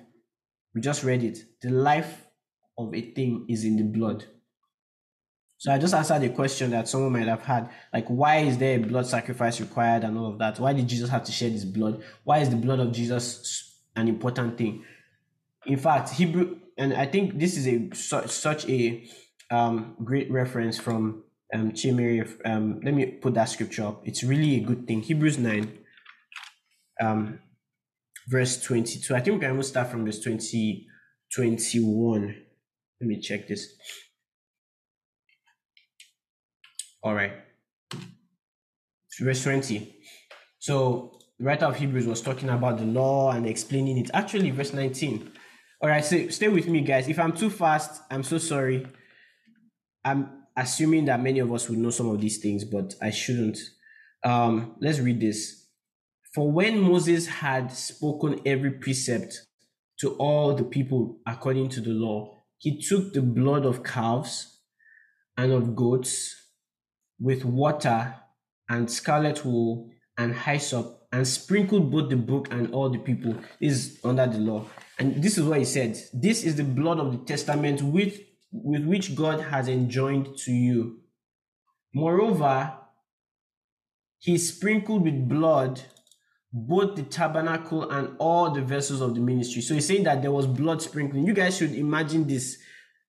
We 0.74 0.80
just 0.80 1.04
read 1.04 1.22
it. 1.22 1.38
The 1.62 1.70
life 1.70 2.26
of 2.76 2.94
a 2.94 3.12
thing 3.12 3.46
is 3.48 3.64
in 3.64 3.76
the 3.76 3.84
blood. 3.84 4.24
So 5.58 5.72
I 5.72 5.78
just 5.78 5.94
answered 5.94 6.22
a 6.22 6.28
question 6.30 6.70
that 6.72 6.88
someone 6.88 7.12
might 7.12 7.28
have 7.28 7.42
had, 7.42 7.70
like 7.92 8.06
why 8.08 8.38
is 8.38 8.58
there 8.58 8.76
a 8.76 8.82
blood 8.82 9.06
sacrifice 9.06 9.60
required 9.60 10.04
and 10.04 10.18
all 10.18 10.26
of 10.26 10.38
that? 10.38 10.58
Why 10.58 10.72
did 10.72 10.88
Jesus 10.88 11.10
have 11.10 11.24
to 11.24 11.32
shed 11.32 11.52
his 11.52 11.64
blood? 11.64 12.02
Why 12.24 12.38
is 12.38 12.50
the 12.50 12.56
blood 12.56 12.80
of 12.80 12.92
Jesus 12.92 13.74
an 13.96 14.08
important 14.08 14.58
thing. 14.58 14.84
In 15.66 15.78
fact, 15.78 16.10
Hebrew, 16.10 16.56
and 16.76 16.92
I 16.92 17.06
think 17.06 17.38
this 17.38 17.56
is 17.56 17.66
a 17.66 17.90
such, 17.94 18.30
such 18.30 18.68
a 18.68 19.04
um, 19.50 19.96
great 20.02 20.30
reference 20.30 20.78
from 20.78 21.24
um, 21.54 21.72
Chimeri. 21.72 22.24
Um, 22.44 22.80
let 22.82 22.94
me 22.94 23.06
put 23.06 23.34
that 23.34 23.48
scripture 23.48 23.84
up. 23.84 24.06
It's 24.06 24.22
really 24.22 24.56
a 24.56 24.60
good 24.60 24.86
thing. 24.86 25.02
Hebrews 25.02 25.38
9, 25.38 25.78
um, 27.00 27.38
verse 28.28 28.62
22. 28.62 29.14
I 29.14 29.20
think 29.20 29.34
we 29.34 29.40
can 29.40 29.52
even 29.52 29.62
start 29.62 29.90
from 29.90 30.04
verse 30.04 30.20
20, 30.20 30.86
21. 31.34 32.36
Let 33.00 33.08
me 33.08 33.20
check 33.20 33.48
this. 33.48 33.74
All 37.04 37.14
right. 37.14 37.32
Verse 39.20 39.44
20. 39.44 39.94
So 40.58 41.18
the 41.38 41.44
writer 41.44 41.66
of 41.66 41.76
Hebrews 41.76 42.06
was 42.06 42.22
talking 42.22 42.48
about 42.48 42.78
the 42.78 42.86
law 42.86 43.30
and 43.30 43.46
explaining 43.46 43.98
it. 43.98 44.10
Actually, 44.14 44.50
verse 44.50 44.72
19. 44.72 45.30
All 45.82 45.90
right, 45.90 46.02
so 46.02 46.28
stay 46.28 46.48
with 46.48 46.66
me, 46.66 46.80
guys. 46.80 47.06
If 47.06 47.18
I'm 47.18 47.32
too 47.32 47.50
fast, 47.50 48.00
I'm 48.10 48.22
so 48.22 48.38
sorry. 48.38 48.86
I'm 50.02 50.44
assuming 50.56 51.04
that 51.04 51.22
many 51.22 51.40
of 51.40 51.52
us 51.52 51.68
would 51.68 51.78
know 51.78 51.90
some 51.90 52.08
of 52.08 52.22
these 52.22 52.38
things, 52.38 52.64
but 52.64 52.94
I 53.02 53.10
shouldn't. 53.10 53.58
Um, 54.24 54.76
let's 54.80 54.98
read 54.98 55.20
this. 55.20 55.66
For 56.34 56.50
when 56.50 56.80
Moses 56.80 57.26
had 57.26 57.70
spoken 57.70 58.40
every 58.46 58.70
precept 58.70 59.42
to 60.00 60.14
all 60.14 60.54
the 60.54 60.64
people 60.64 61.18
according 61.26 61.68
to 61.70 61.82
the 61.82 61.90
law, 61.90 62.44
he 62.56 62.80
took 62.80 63.12
the 63.12 63.20
blood 63.20 63.66
of 63.66 63.84
calves 63.84 64.60
and 65.36 65.52
of 65.52 65.76
goats 65.76 66.43
with 67.18 67.44
water 67.44 68.14
and 68.68 68.90
scarlet 68.90 69.44
wool 69.44 69.90
and 70.18 70.34
hyssop 70.34 71.06
and 71.12 71.26
sprinkled 71.26 71.90
both 71.90 72.10
the 72.10 72.16
book 72.16 72.48
and 72.50 72.72
all 72.74 72.88
the 72.88 72.98
people 72.98 73.36
is 73.60 74.00
under 74.04 74.26
the 74.26 74.38
law. 74.38 74.64
And 74.98 75.22
this 75.22 75.38
is 75.38 75.44
what 75.44 75.58
he 75.58 75.64
said. 75.64 75.98
This 76.12 76.44
is 76.44 76.56
the 76.56 76.64
blood 76.64 76.98
of 76.98 77.12
the 77.12 77.18
testament 77.24 77.82
with, 77.82 78.20
with 78.52 78.84
which 78.84 79.14
God 79.14 79.40
has 79.40 79.68
enjoined 79.68 80.36
to 80.38 80.52
you. 80.52 81.00
Moreover, 81.94 82.72
he 84.18 84.38
sprinkled 84.38 85.04
with 85.04 85.28
blood 85.28 85.80
both 86.52 86.94
the 86.94 87.02
tabernacle 87.02 87.90
and 87.90 88.16
all 88.18 88.50
the 88.50 88.62
vessels 88.62 89.00
of 89.00 89.14
the 89.14 89.20
ministry. 89.20 89.60
So 89.60 89.74
he's 89.74 89.86
saying 89.86 90.04
that 90.04 90.22
there 90.22 90.30
was 90.30 90.46
blood 90.46 90.80
sprinkling. 90.80 91.26
You 91.26 91.34
guys 91.34 91.56
should 91.56 91.74
imagine 91.74 92.26
this 92.26 92.58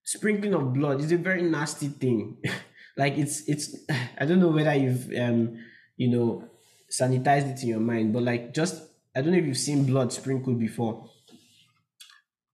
sprinkling 0.03 0.53
of 0.53 0.73
blood 0.73 0.99
is 0.99 1.11
a 1.11 1.17
very 1.17 1.43
nasty 1.43 1.87
thing. 1.87 2.37
like 2.97 3.17
it's 3.17 3.47
it's 3.47 3.75
I 4.19 4.25
don't 4.25 4.39
know 4.39 4.49
whether 4.49 4.73
you've 4.73 5.11
um 5.17 5.57
you 5.97 6.09
know 6.09 6.47
sanitized 6.89 7.53
it 7.53 7.63
in 7.63 7.69
your 7.69 7.79
mind, 7.79 8.13
but 8.13 8.23
like 8.23 8.53
just 8.53 8.83
I 9.15 9.21
don't 9.21 9.31
know 9.31 9.37
if 9.37 9.45
you've 9.45 9.57
seen 9.57 9.85
blood 9.85 10.11
sprinkled 10.11 10.59
before. 10.59 11.09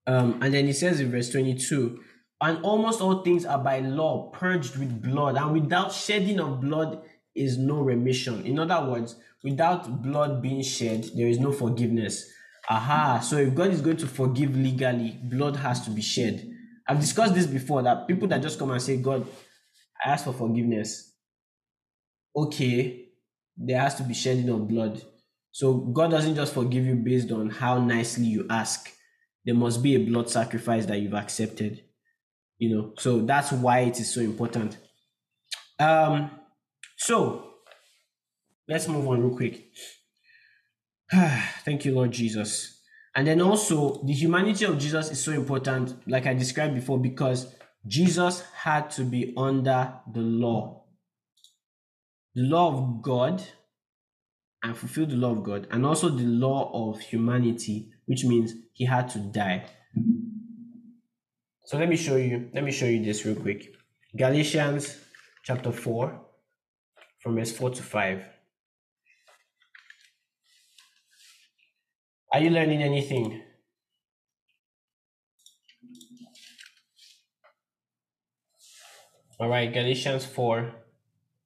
Um, 0.07 0.39
and 0.41 0.53
then 0.53 0.65
he 0.65 0.73
says 0.73 0.99
in 0.99 1.11
verse 1.11 1.29
22, 1.29 1.99
and 2.41 2.63
almost 2.63 3.01
all 3.01 3.23
things 3.23 3.45
are 3.45 3.59
by 3.59 3.79
law 3.79 4.29
purged 4.31 4.77
with 4.77 5.01
blood, 5.01 5.37
and 5.37 5.53
without 5.53 5.91
shedding 5.91 6.39
of 6.39 6.61
blood 6.61 7.01
is 7.35 7.57
no 7.57 7.81
remission. 7.81 8.45
In 8.45 8.59
other 8.59 8.89
words, 8.89 9.15
without 9.43 10.01
blood 10.01 10.41
being 10.41 10.63
shed, 10.63 11.09
there 11.15 11.27
is 11.27 11.39
no 11.39 11.51
forgiveness. 11.51 12.29
Aha, 12.69 13.19
so 13.19 13.37
if 13.37 13.55
God 13.55 13.71
is 13.71 13.81
going 13.81 13.97
to 13.97 14.07
forgive 14.07 14.55
legally, 14.55 15.19
blood 15.23 15.55
has 15.55 15.83
to 15.85 15.91
be 15.91 16.01
shed. 16.01 16.47
I've 16.87 16.99
discussed 16.99 17.35
this 17.35 17.47
before 17.47 17.81
that 17.83 18.07
people 18.07 18.27
that 18.29 18.41
just 18.41 18.59
come 18.59 18.71
and 18.71 18.81
say, 18.81 18.97
God, 18.97 19.27
I 20.03 20.11
ask 20.11 20.25
for 20.25 20.33
forgiveness. 20.33 21.13
Okay, 22.35 23.09
there 23.57 23.79
has 23.79 23.95
to 23.95 24.03
be 24.03 24.13
shedding 24.13 24.49
of 24.49 24.67
blood. 24.67 25.01
So 25.51 25.73
God 25.73 26.11
doesn't 26.11 26.35
just 26.35 26.53
forgive 26.53 26.85
you 26.85 26.95
based 26.95 27.31
on 27.31 27.49
how 27.49 27.79
nicely 27.83 28.25
you 28.25 28.47
ask. 28.49 28.89
There 29.45 29.55
must 29.55 29.83
be 29.83 29.95
a 29.95 30.05
blood 30.05 30.29
sacrifice 30.29 30.85
that 30.85 30.99
you've 30.99 31.13
accepted. 31.13 31.83
You 32.57 32.75
know, 32.75 32.93
so 32.97 33.21
that's 33.21 33.51
why 33.51 33.79
it 33.79 33.99
is 33.99 34.13
so 34.13 34.21
important. 34.21 34.77
Um, 35.79 36.31
so 36.97 37.55
let's 38.67 38.87
move 38.87 39.07
on 39.07 39.21
real 39.21 39.35
quick. 39.35 39.65
Thank 41.11 41.85
you, 41.85 41.93
Lord 41.95 42.11
Jesus. 42.11 42.81
And 43.15 43.27
then 43.27 43.41
also, 43.41 44.01
the 44.05 44.13
humanity 44.13 44.63
of 44.65 44.77
Jesus 44.77 45.11
is 45.11 45.21
so 45.21 45.33
important, 45.33 46.07
like 46.07 46.27
I 46.27 46.33
described 46.33 46.75
before, 46.75 46.97
because 46.99 47.53
Jesus 47.87 48.43
had 48.53 48.91
to 48.91 49.03
be 49.03 49.33
under 49.35 49.93
the 50.11 50.21
law. 50.21 50.85
The 52.35 52.43
law 52.43 52.67
of 52.67 53.01
God 53.01 53.43
and 54.63 54.77
fulfill 54.77 55.07
the 55.07 55.15
law 55.15 55.31
of 55.31 55.43
God, 55.43 55.67
and 55.71 55.85
also 55.85 56.09
the 56.09 56.23
law 56.23 56.71
of 56.73 56.99
humanity, 56.99 57.89
which 58.05 58.23
means 58.23 58.53
he 58.73 58.85
had 58.85 59.09
to 59.09 59.19
die. 59.19 59.65
So 61.65 61.77
let 61.77 61.89
me 61.89 61.95
show 61.95 62.15
you, 62.17 62.49
let 62.53 62.63
me 62.63 62.71
show 62.71 62.85
you 62.85 63.03
this 63.03 63.25
real 63.25 63.35
quick. 63.35 63.73
Galatians 64.15 64.97
chapter 65.43 65.71
4, 65.71 66.21
from 67.23 67.35
verse 67.35 67.51
4 67.51 67.71
to 67.71 67.81
5. 67.81 68.23
Are 72.33 72.39
you 72.39 72.49
learning 72.49 72.83
anything? 72.83 73.41
All 79.41 79.49
right, 79.49 79.73
Galatians 79.73 80.23
4, 80.23 80.71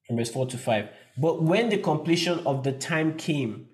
from 0.06 0.16
verse 0.18 0.30
4 0.30 0.48
to 0.48 0.58
5. 0.58 0.88
But 1.16 1.42
when 1.42 1.70
the 1.70 1.78
completion 1.78 2.40
of 2.46 2.62
the 2.62 2.72
time 2.72 3.16
came, 3.16 3.68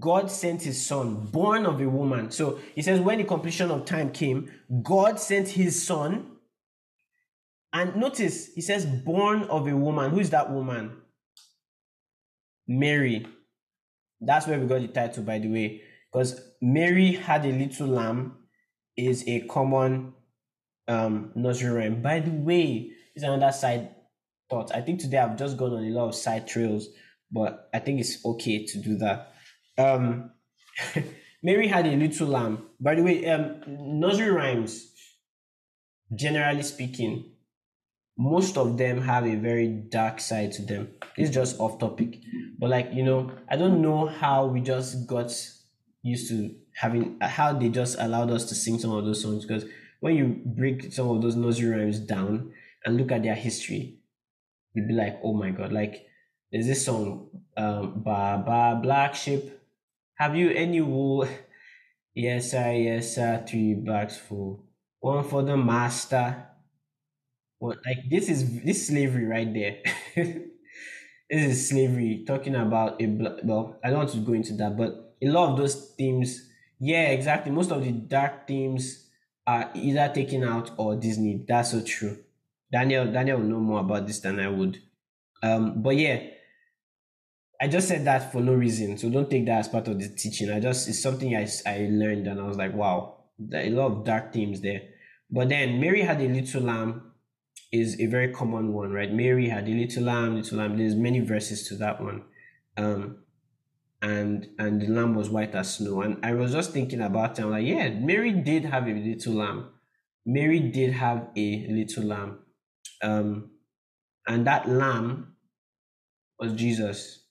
God 0.00 0.30
sent 0.30 0.62
his 0.62 0.86
son, 0.86 1.26
born 1.26 1.66
of 1.66 1.78
a 1.82 1.86
woman. 1.86 2.30
So 2.30 2.58
he 2.74 2.80
says, 2.80 3.00
when 3.00 3.18
the 3.18 3.24
completion 3.24 3.70
of 3.70 3.84
time 3.84 4.12
came, 4.12 4.50
God 4.82 5.20
sent 5.20 5.48
his 5.48 5.86
son. 5.86 6.38
And 7.70 7.96
notice, 7.96 8.54
he 8.54 8.62
says, 8.62 8.86
born 8.86 9.42
of 9.42 9.68
a 9.68 9.76
woman. 9.76 10.10
Who 10.10 10.20
is 10.20 10.30
that 10.30 10.50
woman? 10.50 10.96
Mary. 12.66 13.26
That's 14.22 14.46
where 14.46 14.58
we 14.58 14.66
got 14.66 14.80
the 14.80 14.88
title, 14.88 15.22
by 15.22 15.38
the 15.38 15.48
way. 15.48 15.82
Because 16.10 16.40
Mary 16.62 17.12
had 17.12 17.44
a 17.44 17.52
little 17.52 17.88
lamb 17.88 18.38
is 18.96 19.22
a 19.28 19.40
common 19.40 20.14
um, 20.88 21.32
nursery 21.34 21.70
rhyme. 21.70 22.00
By 22.00 22.20
the 22.20 22.30
way, 22.30 22.92
it's 23.16 23.24
another 23.24 23.50
side 23.50 23.88
thought. 24.48 24.70
I 24.74 24.82
think 24.82 25.00
today 25.00 25.18
I've 25.18 25.38
just 25.38 25.56
gone 25.56 25.72
on 25.72 25.84
a 25.84 25.90
lot 25.90 26.08
of 26.08 26.14
side 26.14 26.46
trails, 26.46 26.88
but 27.32 27.68
I 27.74 27.78
think 27.78 27.98
it's 27.98 28.24
okay 28.24 28.66
to 28.66 28.78
do 28.78 28.96
that. 28.98 29.32
Um, 29.78 30.30
Mary 31.42 31.66
had 31.66 31.86
a 31.86 31.96
little 31.96 32.28
lamb. 32.28 32.66
By 32.78 32.94
the 32.94 33.02
way, 33.02 33.26
um, 33.26 33.62
nursery 33.66 34.30
rhymes, 34.30 34.92
generally 36.14 36.62
speaking, 36.62 37.32
most 38.18 38.56
of 38.56 38.76
them 38.76 39.00
have 39.00 39.26
a 39.26 39.34
very 39.36 39.68
dark 39.68 40.20
side 40.20 40.52
to 40.52 40.62
them. 40.62 40.88
It's 41.16 41.30
just 41.30 41.58
off 41.58 41.78
topic, 41.78 42.18
but 42.58 42.70
like 42.70 42.90
you 42.92 43.02
know, 43.02 43.32
I 43.48 43.56
don't 43.56 43.80
know 43.80 44.06
how 44.06 44.46
we 44.46 44.60
just 44.60 45.06
got 45.06 45.32
used 46.02 46.28
to 46.28 46.54
having 46.74 47.18
how 47.20 47.54
they 47.54 47.70
just 47.70 47.96
allowed 47.98 48.30
us 48.30 48.44
to 48.46 48.54
sing 48.54 48.78
some 48.78 48.92
of 48.92 49.04
those 49.04 49.22
songs 49.22 49.44
because 49.44 49.64
when 50.00 50.14
you 50.14 50.40
break 50.44 50.92
some 50.92 51.08
of 51.08 51.22
those 51.22 51.34
nursery 51.34 51.78
rhymes 51.78 51.98
down 51.98 52.52
and 52.86 52.96
look 52.98 53.12
at 53.12 53.24
their 53.24 53.36
history, 53.36 54.00
you'd 54.74 54.88
be 54.88 54.94
like, 54.94 55.20
oh 55.24 55.34
my 55.34 55.50
god, 55.50 55.72
like 55.72 56.06
there's 56.52 56.66
this 56.66 56.84
song, 56.86 57.30
um, 57.56 58.02
ba 58.02 58.42
ba 58.46 58.78
black 58.82 59.14
sheep. 59.14 59.50
Have 60.16 60.36
you 60.36 60.50
any 60.50 60.80
wool? 60.80 61.28
yes, 62.14 62.52
sir, 62.52 62.72
yes, 62.72 63.14
sir. 63.16 63.44
Three 63.48 63.74
bags 63.74 64.16
full. 64.18 64.64
One 65.00 65.24
for 65.24 65.42
the 65.42 65.56
master. 65.56 66.46
What 67.58 67.78
like 67.86 68.08
this 68.10 68.28
is 68.28 68.62
this 68.62 68.86
slavery 68.88 69.24
right 69.24 69.52
there. 69.52 69.78
this 70.16 71.42
is 71.42 71.68
slavery 71.70 72.24
talking 72.26 72.54
about 72.54 73.00
a 73.02 73.06
black 73.06 73.38
well, 73.44 73.78
I 73.84 73.90
don't 73.90 73.98
want 74.00 74.10
to 74.10 74.18
go 74.18 74.32
into 74.34 74.52
that, 74.54 74.76
but 74.76 75.16
a 75.22 75.28
lot 75.28 75.50
of 75.52 75.56
those 75.58 75.92
themes, 75.96 76.50
yeah, 76.78 77.08
exactly. 77.08 77.50
Most 77.52 77.70
of 77.72 77.82
the 77.84 77.92
dark 77.92 78.46
themes 78.46 79.08
are 79.46 79.70
either 79.74 80.10
taken 80.14 80.44
out 80.44 80.72
or 80.76 80.96
Disney. 80.96 81.44
That's 81.48 81.70
so 81.70 81.82
true. 81.82 82.18
Daniel 82.70 83.10
Daniel 83.12 83.38
will 83.38 83.46
know 83.46 83.60
more 83.60 83.80
about 83.80 84.06
this 84.06 84.20
than 84.20 84.40
I 84.40 84.48
would. 84.48 84.78
Um, 85.42 85.82
but 85.82 85.96
yeah, 85.96 86.22
I 87.60 87.68
just 87.68 87.88
said 87.88 88.04
that 88.04 88.32
for 88.32 88.40
no 88.40 88.54
reason, 88.54 88.98
so 88.98 89.08
don't 89.08 89.30
take 89.30 89.46
that 89.46 89.60
as 89.60 89.68
part 89.68 89.88
of 89.88 89.98
the 89.98 90.08
teaching. 90.08 90.50
I 90.50 90.60
just 90.60 90.88
it's 90.88 91.02
something 91.02 91.34
I 91.36 91.48
I 91.66 91.88
learned 91.90 92.26
and 92.26 92.40
I 92.40 92.44
was 92.44 92.56
like, 92.56 92.74
wow, 92.74 93.24
a 93.52 93.70
lot 93.70 93.92
of 93.92 94.04
dark 94.04 94.32
themes 94.32 94.60
there. 94.60 94.82
But 95.30 95.48
then 95.48 95.80
Mary 95.80 96.02
had 96.02 96.20
a 96.20 96.28
little 96.28 96.62
lamb 96.62 97.12
is 97.72 98.00
a 98.00 98.06
very 98.06 98.32
common 98.32 98.72
one, 98.72 98.92
right? 98.92 99.12
Mary 99.12 99.48
had 99.48 99.68
a 99.68 99.70
little 99.70 100.04
lamb, 100.04 100.36
little 100.36 100.58
lamb. 100.58 100.78
There's 100.78 100.94
many 100.94 101.20
verses 101.20 101.66
to 101.68 101.76
that 101.76 102.00
one. 102.00 102.24
Um, 102.76 103.18
and 104.02 104.48
and 104.58 104.80
the 104.80 104.88
lamb 104.88 105.14
was 105.14 105.30
white 105.30 105.54
as 105.54 105.76
snow. 105.76 106.02
And 106.02 106.24
I 106.24 106.34
was 106.34 106.52
just 106.52 106.72
thinking 106.72 107.00
about 107.00 107.38
it. 107.38 107.42
I'm 107.42 107.50
like, 107.50 107.66
yeah, 107.66 107.88
Mary 107.90 108.32
did 108.32 108.64
have 108.66 108.86
a 108.86 108.92
little 108.92 109.34
lamb. 109.34 109.70
Mary 110.24 110.60
did 110.60 110.92
have 110.92 111.28
a 111.36 111.66
little 111.68 112.04
lamb. 112.04 112.38
Um, 113.02 113.50
and 114.26 114.46
that 114.46 114.68
lamb 114.68 115.36
was 116.38 116.52
Jesus. 116.52 117.24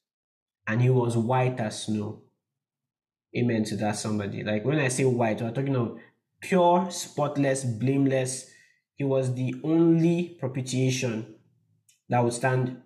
And 0.67 0.81
he 0.81 0.89
was 0.89 1.15
white 1.17 1.59
as 1.59 1.83
snow. 1.83 2.23
Amen 3.37 3.63
to 3.65 3.75
that, 3.77 3.97
somebody. 3.97 4.43
Like 4.43 4.65
when 4.65 4.79
I 4.79 4.87
say 4.87 5.03
white, 5.05 5.41
we're 5.41 5.51
talking 5.51 5.75
of 5.75 5.99
pure, 6.39 6.87
spotless, 6.89 7.63
blameless, 7.63 8.49
he 8.95 9.03
was 9.03 9.35
the 9.35 9.55
only 9.63 10.37
propitiation 10.39 11.35
that 12.07 12.23
would 12.23 12.33
stand 12.33 12.81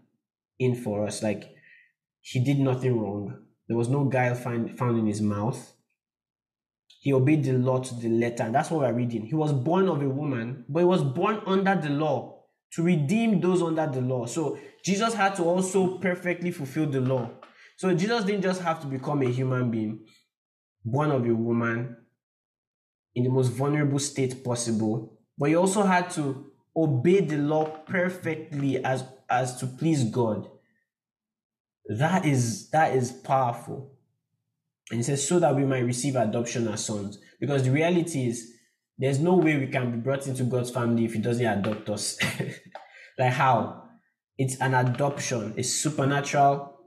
in 0.58 0.76
for 0.76 1.06
us. 1.06 1.22
Like 1.22 1.56
he 2.22 2.44
did 2.44 2.60
nothing 2.60 3.00
wrong. 3.00 3.46
There 3.68 3.78
was 3.78 3.90
no 3.90 4.06
guile 4.06 4.34
find, 4.34 4.78
found 4.78 4.98
in 4.98 5.06
his 5.06 5.22
mouth. 5.22 5.74
He 7.02 7.14
obeyed 7.14 7.44
the 7.44 7.54
law 7.54 7.80
to 7.80 7.96
the 7.96 8.10
letter. 8.10 8.50
That's 8.52 8.72
what 8.72 8.82
we're 8.82 8.94
reading. 8.94 9.26
He 9.26 9.36
was 9.36 9.54
born 9.54 9.88
of 9.88 10.02
a 10.02 10.10
woman, 10.10 10.66
but 10.68 10.80
he 10.80 10.86
was 10.86 11.04
born 11.04 11.42
under 11.46 11.76
the 11.76 11.90
law 11.90 12.39
to 12.74 12.84
redeem 12.84 13.42
those 13.42 13.62
under 13.62 13.88
the 13.88 14.02
law. 14.02 14.26
So 14.26 14.60
Jesus 14.84 15.14
had 15.14 15.36
to 15.36 15.44
also 15.44 15.98
perfectly 15.98 16.52
fulfill 16.52 16.88
the 16.88 17.02
law. 17.02 17.30
So 17.78 17.94
Jesus 17.94 18.24
didn't 18.24 18.42
just 18.42 18.62
have 18.62 18.82
to 18.82 18.88
become 18.88 19.22
a 19.22 19.30
human 19.30 19.72
being, 19.72 20.06
born 20.84 21.12
of 21.12 21.26
a 21.26 21.34
woman 21.34 21.98
in 23.16 23.24
the 23.24 23.30
most 23.30 23.50
vulnerable 23.50 24.00
state 24.00 24.44
possible, 24.44 25.18
but 25.38 25.50
he 25.50 25.56
also 25.56 25.84
had 25.84 26.10
to 26.12 26.52
obey 26.76 27.22
the 27.22 27.38
law 27.38 27.66
perfectly 27.66 28.84
as, 28.84 29.04
as 29.30 29.58
to 29.58 29.66
please 29.66 30.04
God. 30.04 30.48
That 31.88 32.26
is 32.26 32.70
that 32.70 32.96
is 32.96 33.12
powerful. 33.12 33.92
And 34.92 35.00
he 35.00 35.04
says, 35.04 35.28
so 35.28 35.40
that 35.40 35.56
we 35.56 35.66
might 35.66 35.86
receive 35.86 36.16
adoption 36.16 36.68
as 36.68 36.86
sons. 36.86 37.20
Because 37.40 37.64
the 37.64 37.72
reality 37.72 38.28
is, 38.28 38.54
there's 39.00 39.20
no 39.20 39.36
way 39.36 39.58
we 39.58 39.68
can 39.68 39.92
be 39.92 39.98
brought 39.98 40.28
into 40.28 40.44
God's 40.44 40.72
family 40.72 41.06
if 41.06 41.14
He 41.14 41.20
doesn't 41.20 41.46
adopt 41.46 41.90
us. 41.90 42.18
like 43.18 43.32
how? 43.32 43.84
It's 44.38 44.58
an 44.60 44.74
adoption, 44.74 45.54
a 45.58 45.64
supernatural 45.64 46.78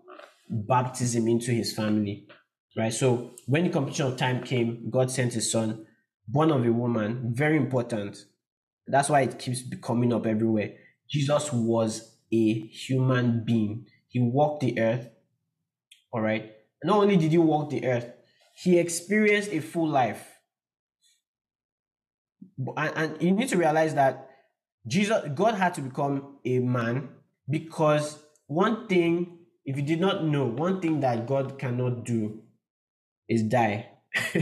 baptism 0.49 1.27
into 1.27 1.53
His 1.53 1.73
family. 1.73 2.29
Right? 2.77 2.93
So 2.93 3.33
when 3.47 3.65
the 3.65 3.71
completion 3.71 4.07
of 4.07 4.19
time 4.19 4.45
came, 4.45 4.91
God 4.91 5.11
sent 5.11 5.33
His 5.33 5.51
Son, 5.51 5.87
born 6.29 6.51
of 6.51 6.67
a 6.67 6.73
woman, 6.73 7.33
very 7.35 7.57
important. 7.57 8.19
That's 8.87 9.09
why 9.09 9.23
it 9.23 9.39
keeps 9.39 9.63
coming 9.83 10.13
up 10.13 10.27
everywhere. 10.27 10.75
Jesus 11.09 11.51
was 11.53 12.17
a 12.31 12.61
human 12.69 13.43
being. 13.45 13.87
He 14.09 14.21
walked 14.21 14.61
the 14.61 14.79
earth. 14.79 15.09
All 16.13 16.21
right. 16.21 16.53
Not 16.85 16.99
only 16.99 17.17
did 17.17 17.31
he 17.31 17.39
walk 17.39 17.71
the 17.71 17.87
earth, 17.87 18.13
he 18.55 18.79
experienced 18.79 19.51
a 19.51 19.61
full 19.61 19.89
life. 19.89 20.32
And, 22.77 22.93
and 22.97 23.23
you 23.23 23.33
need 23.33 23.49
to 23.49 23.57
realize 23.57 23.95
that 23.95 24.29
Jesus, 24.87 25.23
God 25.35 25.55
had 25.55 25.75
to 25.75 25.81
become 25.81 26.39
a 26.45 26.59
man 26.59 27.09
because 27.49 28.19
one 28.47 28.89
thing, 28.89 29.39
if 29.65 29.77
you 29.77 29.83
did 29.83 30.01
not 30.01 30.25
know, 30.25 30.45
one 30.47 30.81
thing 30.81 31.01
that 31.01 31.27
God 31.27 31.59
cannot 31.59 32.05
do 32.05 32.43
is 33.29 33.43
die. 33.43 33.89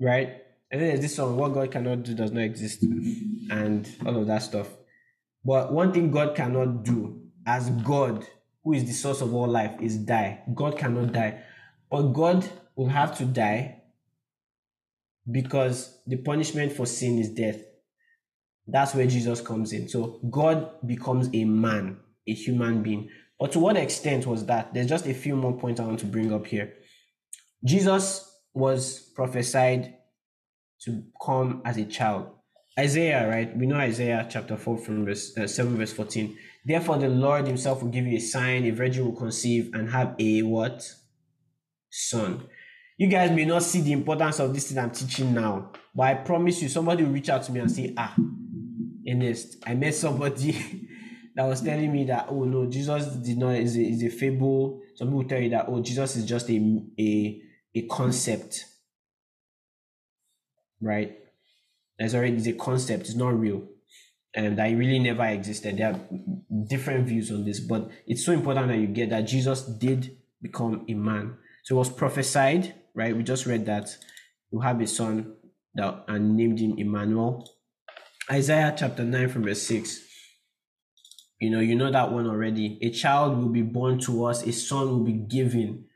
right? 0.00 0.40
And 0.70 0.80
then 0.80 0.88
there's 0.88 1.00
this 1.00 1.16
song, 1.16 1.36
What 1.36 1.54
God 1.54 1.70
cannot 1.70 2.02
do 2.02 2.14
does 2.14 2.32
not 2.32 2.42
exist, 2.42 2.82
and 2.82 3.88
all 4.04 4.18
of 4.18 4.26
that 4.26 4.42
stuff. 4.42 4.68
But 5.44 5.72
one 5.72 5.92
thing 5.92 6.10
God 6.10 6.34
cannot 6.34 6.84
do 6.84 7.22
as 7.46 7.70
God, 7.70 8.26
who 8.62 8.72
is 8.72 8.84
the 8.84 8.92
source 8.92 9.20
of 9.20 9.34
all 9.34 9.46
life, 9.46 9.72
is 9.80 9.96
die. 9.96 10.40
God 10.54 10.78
cannot 10.78 11.12
die. 11.12 11.42
But 11.90 12.08
God 12.08 12.48
will 12.76 12.88
have 12.88 13.16
to 13.18 13.24
die 13.24 13.82
because 15.30 15.98
the 16.06 16.16
punishment 16.16 16.72
for 16.72 16.86
sin 16.86 17.18
is 17.18 17.30
death. 17.30 17.60
That's 18.66 18.94
where 18.94 19.06
Jesus 19.06 19.40
comes 19.40 19.72
in. 19.72 19.88
So 19.88 20.20
God 20.30 20.86
becomes 20.86 21.28
a 21.32 21.44
man, 21.44 21.98
a 22.26 22.32
human 22.32 22.82
being. 22.82 23.08
But 23.38 23.52
to 23.52 23.58
what 23.58 23.76
extent 23.76 24.26
was 24.26 24.46
that? 24.46 24.72
There's 24.72 24.88
just 24.88 25.06
a 25.06 25.14
few 25.14 25.36
more 25.36 25.58
points 25.58 25.80
I 25.80 25.84
want 25.84 26.00
to 26.00 26.06
bring 26.06 26.32
up 26.32 26.46
here. 26.46 26.74
Jesus 27.64 28.30
was 28.54 29.00
prophesied 29.14 29.96
to 30.82 31.02
come 31.24 31.62
as 31.64 31.76
a 31.76 31.84
child. 31.84 32.30
Isaiah, 32.78 33.28
right? 33.28 33.56
We 33.56 33.66
know 33.66 33.76
Isaiah 33.76 34.26
chapter 34.28 34.56
4 34.56 34.78
from 34.78 35.04
verse 35.04 35.36
uh, 35.36 35.46
7 35.46 35.76
verse 35.76 35.92
14. 35.92 36.36
Therefore 36.64 36.98
the 36.98 37.08
Lord 37.08 37.46
himself 37.46 37.82
will 37.82 37.90
give 37.90 38.06
you 38.06 38.16
a 38.16 38.20
sign, 38.20 38.64
a 38.64 38.70
virgin 38.70 39.04
will 39.04 39.16
conceive 39.16 39.70
and 39.74 39.90
have 39.90 40.14
a 40.18 40.42
what? 40.42 40.82
Son. 41.90 42.48
You 42.96 43.08
guys 43.08 43.32
may 43.32 43.44
not 43.44 43.62
see 43.62 43.80
the 43.80 43.92
importance 43.92 44.38
of 44.38 44.54
this 44.54 44.68
thing 44.68 44.78
I'm 44.78 44.90
teaching 44.90 45.34
now, 45.34 45.72
but 45.94 46.02
I 46.04 46.14
promise 46.14 46.62
you 46.62 46.68
somebody 46.68 47.02
will 47.02 47.10
reach 47.10 47.28
out 47.28 47.42
to 47.44 47.52
me 47.52 47.60
and 47.60 47.70
say, 47.70 47.92
ah, 47.96 48.14
Ernest, 49.08 49.56
I 49.66 49.74
met 49.74 49.94
somebody 49.94 50.52
that 51.34 51.44
was 51.44 51.60
telling 51.60 51.92
me 51.92 52.04
that, 52.04 52.26
oh 52.30 52.44
no, 52.44 52.66
Jesus 52.66 53.06
did 53.16 53.38
not, 53.38 53.56
is 53.56 53.76
a, 53.76 53.80
is 53.80 54.02
a 54.04 54.10
fable. 54.10 54.80
Some 54.94 55.08
people 55.08 55.24
tell 55.24 55.40
you 55.40 55.50
that, 55.50 55.66
oh, 55.68 55.82
Jesus 55.82 56.16
is 56.16 56.24
just 56.24 56.48
a, 56.50 56.82
a, 56.98 57.42
a 57.74 57.82
concept, 57.88 58.64
right? 60.80 61.18
There's 61.98 62.14
already 62.14 62.36
is 62.36 62.46
a 62.46 62.52
concept, 62.52 63.02
it's 63.02 63.16
not 63.16 63.38
real. 63.38 63.64
And 64.36 64.56
that 64.58 64.66
really 64.66 64.98
never 64.98 65.24
existed. 65.26 65.78
There 65.78 65.92
are 65.92 66.00
different 66.68 67.06
views 67.06 67.30
on 67.30 67.44
this, 67.44 67.60
but 67.60 67.90
it's 68.06 68.24
so 68.24 68.32
important 68.32 68.68
that 68.68 68.78
you 68.78 68.88
get 68.88 69.10
that 69.10 69.22
Jesus 69.22 69.62
did 69.62 70.16
become 70.42 70.84
a 70.88 70.94
man. 70.94 71.36
So 71.62 71.76
it 71.76 71.78
was 71.78 71.90
prophesied, 71.90 72.74
right? 72.94 73.16
We 73.16 73.22
just 73.22 73.46
read 73.46 73.66
that 73.66 73.96
you 74.50 74.60
have 74.60 74.80
a 74.80 74.86
son 74.86 75.34
that 75.74 76.04
and 76.08 76.36
named 76.36 76.60
him 76.60 76.74
Emmanuel. 76.78 77.48
Isaiah 78.30 78.74
chapter 78.76 79.04
9 79.04 79.28
from 79.28 79.44
verse 79.44 79.62
6. 79.62 80.00
You 81.40 81.50
know, 81.50 81.60
you 81.60 81.74
know 81.74 81.90
that 81.90 82.12
one 82.12 82.26
already. 82.26 82.78
A 82.82 82.90
child 82.90 83.36
will 83.36 83.48
be 83.48 83.62
born 83.62 83.98
to 84.00 84.24
us, 84.24 84.46
a 84.46 84.52
son 84.52 84.88
will 84.88 85.04
be 85.04 85.12
given. 85.12 85.86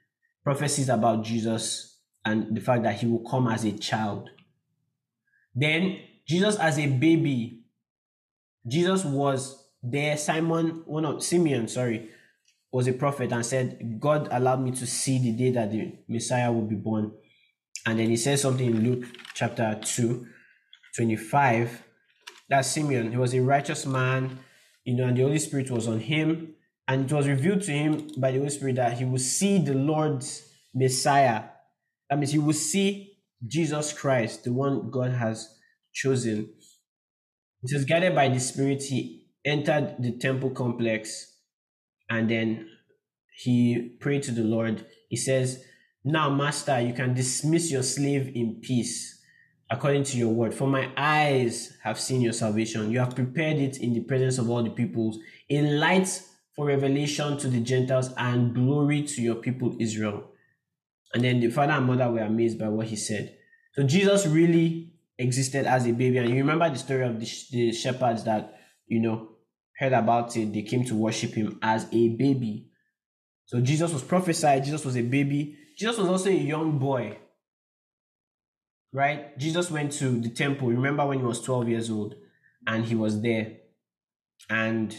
Prophecies 0.44 0.88
about 0.88 1.24
Jesus 1.24 1.99
and 2.24 2.55
the 2.57 2.61
fact 2.61 2.82
that 2.82 2.96
he 2.96 3.07
will 3.07 3.28
come 3.28 3.46
as 3.49 3.64
a 3.64 3.72
child. 3.72 4.30
Then 5.55 5.99
Jesus 6.26 6.57
as 6.57 6.78
a 6.78 6.86
baby, 6.86 7.62
Jesus 8.66 9.05
was 9.05 9.66
there. 9.82 10.16
Simon, 10.16 10.82
one 10.84 11.05
of 11.05 11.22
Simeon, 11.22 11.68
sorry, 11.68 12.11
was 12.70 12.86
a 12.86 12.92
prophet 12.92 13.32
and 13.32 13.44
said, 13.44 13.98
God 13.98 14.28
allowed 14.30 14.62
me 14.62 14.72
to 14.72 14.86
see 14.86 15.18
the 15.18 15.32
day 15.32 15.50
that 15.52 15.70
the 15.70 15.92
Messiah 16.08 16.52
will 16.52 16.66
be 16.66 16.74
born. 16.74 17.12
And 17.86 17.98
then 17.98 18.10
he 18.10 18.16
says 18.16 18.42
something 18.42 18.66
in 18.66 18.84
Luke 18.84 19.06
chapter 19.34 19.78
2, 19.82 20.26
25. 20.96 21.82
That 22.50 22.62
Simeon, 22.62 23.10
he 23.10 23.16
was 23.16 23.34
a 23.34 23.40
righteous 23.40 23.86
man, 23.86 24.38
you 24.84 24.96
know, 24.96 25.06
and 25.06 25.16
the 25.16 25.22
Holy 25.22 25.38
Spirit 25.38 25.70
was 25.70 25.88
on 25.88 26.00
him. 26.00 26.54
And 26.86 27.10
it 27.10 27.14
was 27.14 27.28
revealed 27.28 27.62
to 27.62 27.72
him 27.72 28.10
by 28.18 28.32
the 28.32 28.38
Holy 28.38 28.50
Spirit 28.50 28.76
that 28.76 28.98
he 28.98 29.04
would 29.04 29.20
see 29.20 29.58
the 29.58 29.74
Lord's 29.74 30.42
Messiah. 30.74 31.44
That 32.08 32.18
means 32.18 32.32
he 32.32 32.38
would 32.38 32.56
see 32.56 33.18
Jesus 33.46 33.92
Christ, 33.92 34.44
the 34.44 34.52
one 34.52 34.90
God 34.90 35.12
has 35.12 35.55
chosen. 35.93 36.51
It 37.62 37.70
says, 37.70 37.84
guided 37.84 38.14
by 38.14 38.28
the 38.28 38.40
Spirit, 38.40 38.82
he 38.82 39.26
entered 39.44 39.97
the 39.98 40.12
temple 40.18 40.51
complex 40.51 41.38
and 42.10 42.30
then 42.30 42.68
he 43.35 43.97
prayed 44.01 44.22
to 44.24 44.32
the 44.32 44.43
Lord. 44.43 44.85
He 45.09 45.16
says, 45.16 45.64
Now, 46.05 46.30
Master, 46.30 46.80
you 46.80 46.93
can 46.93 47.14
dismiss 47.14 47.70
your 47.70 47.82
slave 47.82 48.32
in 48.35 48.60
peace 48.60 49.22
according 49.70 50.05
to 50.05 50.16
your 50.16 50.30
word. 50.30 50.55
For 50.55 50.66
my 50.66 50.90
eyes 50.97 51.76
have 51.82 52.01
seen 52.01 52.20
your 52.20 52.32
salvation. 52.32 52.90
You 52.90 53.01
have 53.01 53.14
prepared 53.14 53.59
it 53.59 53.78
in 53.78 53.93
the 53.93 54.01
presence 54.01 54.39
of 54.39 54.48
all 54.48 54.62
the 54.62 54.70
peoples, 54.70 55.18
in 55.48 55.78
light 55.78 56.22
for 56.56 56.66
revelation 56.66 57.39
to 57.39 57.48
the 57.48 57.60
Gentiles 57.60 58.10
and 58.16 58.55
glory 58.55 59.02
to 59.02 59.22
your 59.22 59.36
people 59.36 59.76
Israel. 59.78 60.24
And 61.14 61.22
then 61.22 61.40
the 61.40 61.51
father 61.51 61.72
and 61.72 61.86
mother 61.86 62.10
were 62.10 62.20
amazed 62.20 62.59
by 62.59 62.68
what 62.68 62.86
he 62.86 62.97
said. 62.97 63.36
So 63.74 63.82
Jesus 63.82 64.26
really 64.26 64.93
existed 65.18 65.66
as 65.66 65.86
a 65.86 65.93
baby. 65.93 66.18
And 66.18 66.30
you 66.30 66.36
remember 66.36 66.68
the 66.68 66.78
story 66.78 67.05
of 67.05 67.20
the, 67.20 67.30
the 67.51 67.72
shepherds 67.72 68.24
that, 68.24 68.59
you 68.86 69.01
know, 69.01 69.28
heard 69.78 69.92
about 69.92 70.36
it. 70.36 70.52
They 70.52 70.62
came 70.62 70.84
to 70.84 70.94
worship 70.94 71.34
him 71.34 71.59
as 71.62 71.86
a 71.92 72.09
baby. 72.09 72.70
So 73.46 73.60
Jesus 73.60 73.92
was 73.92 74.02
prophesied. 74.02 74.64
Jesus 74.64 74.84
was 74.84 74.96
a 74.96 75.02
baby. 75.02 75.56
Jesus 75.76 75.96
was 75.96 76.09
also 76.09 76.30
a 76.30 76.34
young 76.34 76.78
boy. 76.78 77.18
Right? 78.92 79.38
Jesus 79.38 79.70
went 79.70 79.92
to 79.92 80.20
the 80.20 80.30
temple. 80.30 80.68
Remember 80.68 81.06
when 81.06 81.18
he 81.18 81.24
was 81.24 81.40
12 81.42 81.68
years 81.68 81.90
old 81.90 82.14
and 82.66 82.84
he 82.84 82.94
was 82.94 83.22
there. 83.22 83.59
And 84.50 84.96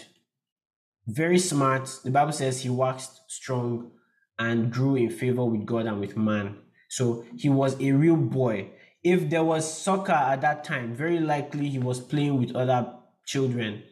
very 1.07 1.39
smart. 1.39 1.99
The 2.03 2.11
Bible 2.11 2.31
says 2.31 2.61
he 2.61 2.69
waxed 2.69 3.22
strong 3.27 3.91
and 4.38 4.72
grew 4.72 4.95
in 4.95 5.10
favor 5.10 5.43
with 5.43 5.65
God 5.65 5.85
and 5.88 5.99
with 5.99 6.15
man. 6.15 6.57
So 6.88 7.26
he 7.38 7.49
was 7.49 7.80
a 7.81 7.91
real 7.91 8.15
boy. 8.15 8.72
If 9.03 9.30
there 9.30 9.43
was 9.43 9.72
soccer 9.72 10.11
at 10.11 10.41
that 10.41 10.64
time, 10.64 10.95
very 10.95 11.19
likely 11.19 11.69
he 11.69 11.80
was 11.80 11.99
playing 11.99 12.39
with 12.39 12.56
other 12.56 12.93
children. 13.26 13.84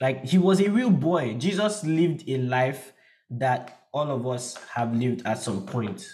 Like 0.00 0.24
he 0.24 0.38
was 0.38 0.60
a 0.60 0.70
real 0.70 0.90
boy. 0.90 1.34
Jesus 1.34 1.84
lived 1.84 2.24
a 2.28 2.38
life 2.38 2.92
that 3.30 3.86
all 3.92 4.10
of 4.10 4.26
us 4.26 4.56
have 4.74 4.94
lived 4.94 5.26
at 5.26 5.38
some 5.38 5.66
point, 5.66 6.06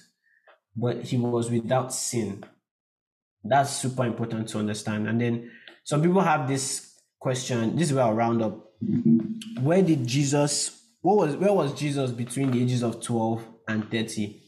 but 0.77 1.03
he 1.03 1.17
was 1.17 1.51
without 1.51 1.93
sin. 1.93 2.45
That's 3.43 3.77
super 3.77 4.05
important 4.05 4.49
to 4.49 4.59
understand. 4.59 5.07
And 5.07 5.21
then 5.21 5.51
some 5.85 6.03
people 6.03 6.23
have 6.23 6.49
this 6.49 6.95
question. 7.19 7.77
This 7.77 7.91
is 7.91 7.95
where 7.95 8.05
I'll 8.05 8.15
round 8.15 8.43
up. 8.43 8.73
Where 9.61 9.83
did 9.83 10.07
Jesus? 10.07 10.81
What 11.03 11.17
was 11.17 11.37
where 11.37 11.53
was 11.53 11.75
Jesus 11.75 12.11
between 12.11 12.51
the 12.51 12.63
ages 12.63 12.83
of 12.83 13.03
twelve 13.03 13.47
and 13.69 13.91
30? 13.91 14.41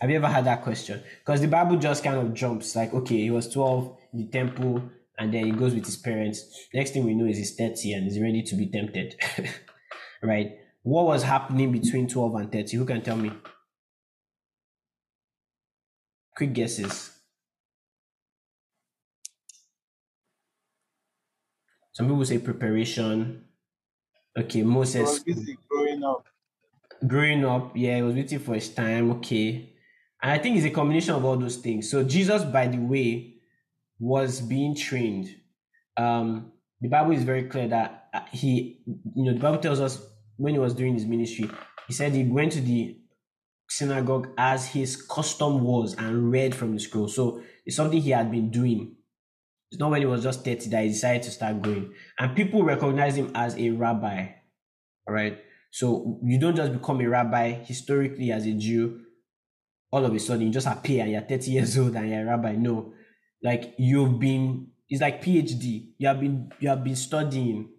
Have 0.00 0.08
you 0.08 0.16
ever 0.16 0.28
had 0.28 0.46
that 0.46 0.62
question? 0.62 1.02
Because 1.18 1.40
the 1.40 1.48
Bible 1.48 1.76
just 1.76 2.02
kind 2.02 2.16
of 2.16 2.32
jumps 2.32 2.74
like, 2.74 2.94
okay, 2.94 3.18
he 3.18 3.30
was 3.30 3.52
12 3.52 3.98
in 4.14 4.18
the 4.20 4.26
temple 4.28 4.82
and 5.20 5.34
then 5.34 5.44
he 5.44 5.52
goes 5.52 5.74
with 5.74 5.84
his 5.84 5.98
parents. 5.98 6.66
Next 6.72 6.92
thing 6.92 7.04
we 7.04 7.14
know 7.14 7.26
is 7.26 7.36
he's 7.36 7.54
30 7.54 7.92
and 7.92 8.04
he's 8.04 8.18
ready 8.18 8.42
to 8.42 8.54
be 8.56 8.66
tempted. 8.66 9.16
right? 10.22 10.52
What 10.82 11.04
was 11.04 11.22
happening 11.22 11.70
between 11.70 12.08
12 12.08 12.34
and 12.36 12.50
30? 12.50 12.76
Who 12.78 12.86
can 12.86 13.02
tell 13.02 13.16
me? 13.16 13.30
Quick 16.34 16.54
guesses. 16.54 17.10
Some 21.92 22.08
people 22.08 22.24
say 22.24 22.38
preparation. 22.38 23.44
Okay, 24.38 24.62
Moses. 24.62 25.22
growing 25.68 26.02
up. 26.02 26.24
Growing 27.06 27.44
up, 27.44 27.76
yeah, 27.76 27.96
he 27.96 28.02
was 28.02 28.14
waiting 28.14 28.38
for 28.38 28.54
his 28.54 28.70
time. 28.70 29.10
Okay. 29.12 29.74
And 30.22 30.32
I 30.32 30.38
think 30.38 30.56
it's 30.56 30.64
a 30.64 30.70
combination 30.70 31.14
of 31.14 31.26
all 31.26 31.36
those 31.36 31.56
things. 31.56 31.90
So 31.90 32.04
Jesus, 32.04 32.42
by 32.44 32.68
the 32.68 32.78
way, 32.78 33.39
was 34.00 34.40
being 34.40 34.74
trained. 34.74 35.28
Um, 35.96 36.52
the 36.80 36.88
Bible 36.88 37.12
is 37.12 37.22
very 37.22 37.44
clear 37.44 37.68
that 37.68 38.08
uh, 38.12 38.20
he, 38.32 38.80
you 38.86 39.24
know, 39.24 39.34
the 39.34 39.38
Bible 39.38 39.58
tells 39.58 39.78
us 39.80 40.02
when 40.36 40.54
he 40.54 40.58
was 40.58 40.74
doing 40.74 40.94
his 40.94 41.04
ministry, 41.04 41.48
he 41.86 41.92
said 41.92 42.12
he 42.12 42.24
went 42.24 42.52
to 42.52 42.60
the 42.60 42.96
synagogue 43.68 44.28
as 44.36 44.66
his 44.66 44.96
custom 44.96 45.62
was 45.62 45.94
and 45.94 46.32
read 46.32 46.54
from 46.54 46.72
the 46.72 46.80
scroll. 46.80 47.08
So 47.08 47.42
it's 47.64 47.76
something 47.76 48.00
he 48.00 48.10
had 48.10 48.30
been 48.30 48.50
doing. 48.50 48.96
It's 49.70 49.78
not 49.78 49.90
when 49.90 50.00
he 50.00 50.06
was 50.06 50.22
just 50.22 50.44
30 50.44 50.70
that 50.70 50.82
he 50.82 50.88
decided 50.88 51.22
to 51.24 51.30
start 51.30 51.62
going. 51.62 51.92
And 52.18 52.34
people 52.34 52.64
recognize 52.64 53.16
him 53.16 53.30
as 53.34 53.56
a 53.56 53.70
rabbi. 53.70 54.28
All 55.06 55.14
right. 55.14 55.38
So 55.70 56.18
you 56.24 56.40
don't 56.40 56.56
just 56.56 56.72
become 56.72 57.00
a 57.00 57.08
rabbi 57.08 57.52
historically 57.52 58.32
as 58.32 58.46
a 58.46 58.52
Jew. 58.52 59.02
All 59.92 60.04
of 60.04 60.14
a 60.14 60.18
sudden 60.18 60.46
you 60.46 60.52
just 60.52 60.66
appear 60.66 61.02
and 61.02 61.12
you're 61.12 61.20
30 61.20 61.50
years 61.50 61.78
old 61.78 61.94
and 61.94 62.10
you're 62.10 62.22
a 62.22 62.24
rabbi. 62.24 62.52
No. 62.52 62.94
Like 63.42 63.74
you've 63.78 64.18
been, 64.18 64.68
it's 64.88 65.00
like 65.00 65.22
PhD. 65.22 65.92
You 65.98 66.08
have 66.08 66.20
been 66.20 66.52
you 66.60 66.68
have 66.68 66.84
been 66.84 66.96
studying. 66.96 67.70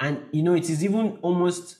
And 0.00 0.24
you 0.32 0.42
know, 0.42 0.54
it 0.54 0.68
is 0.68 0.84
even 0.84 1.18
almost 1.22 1.78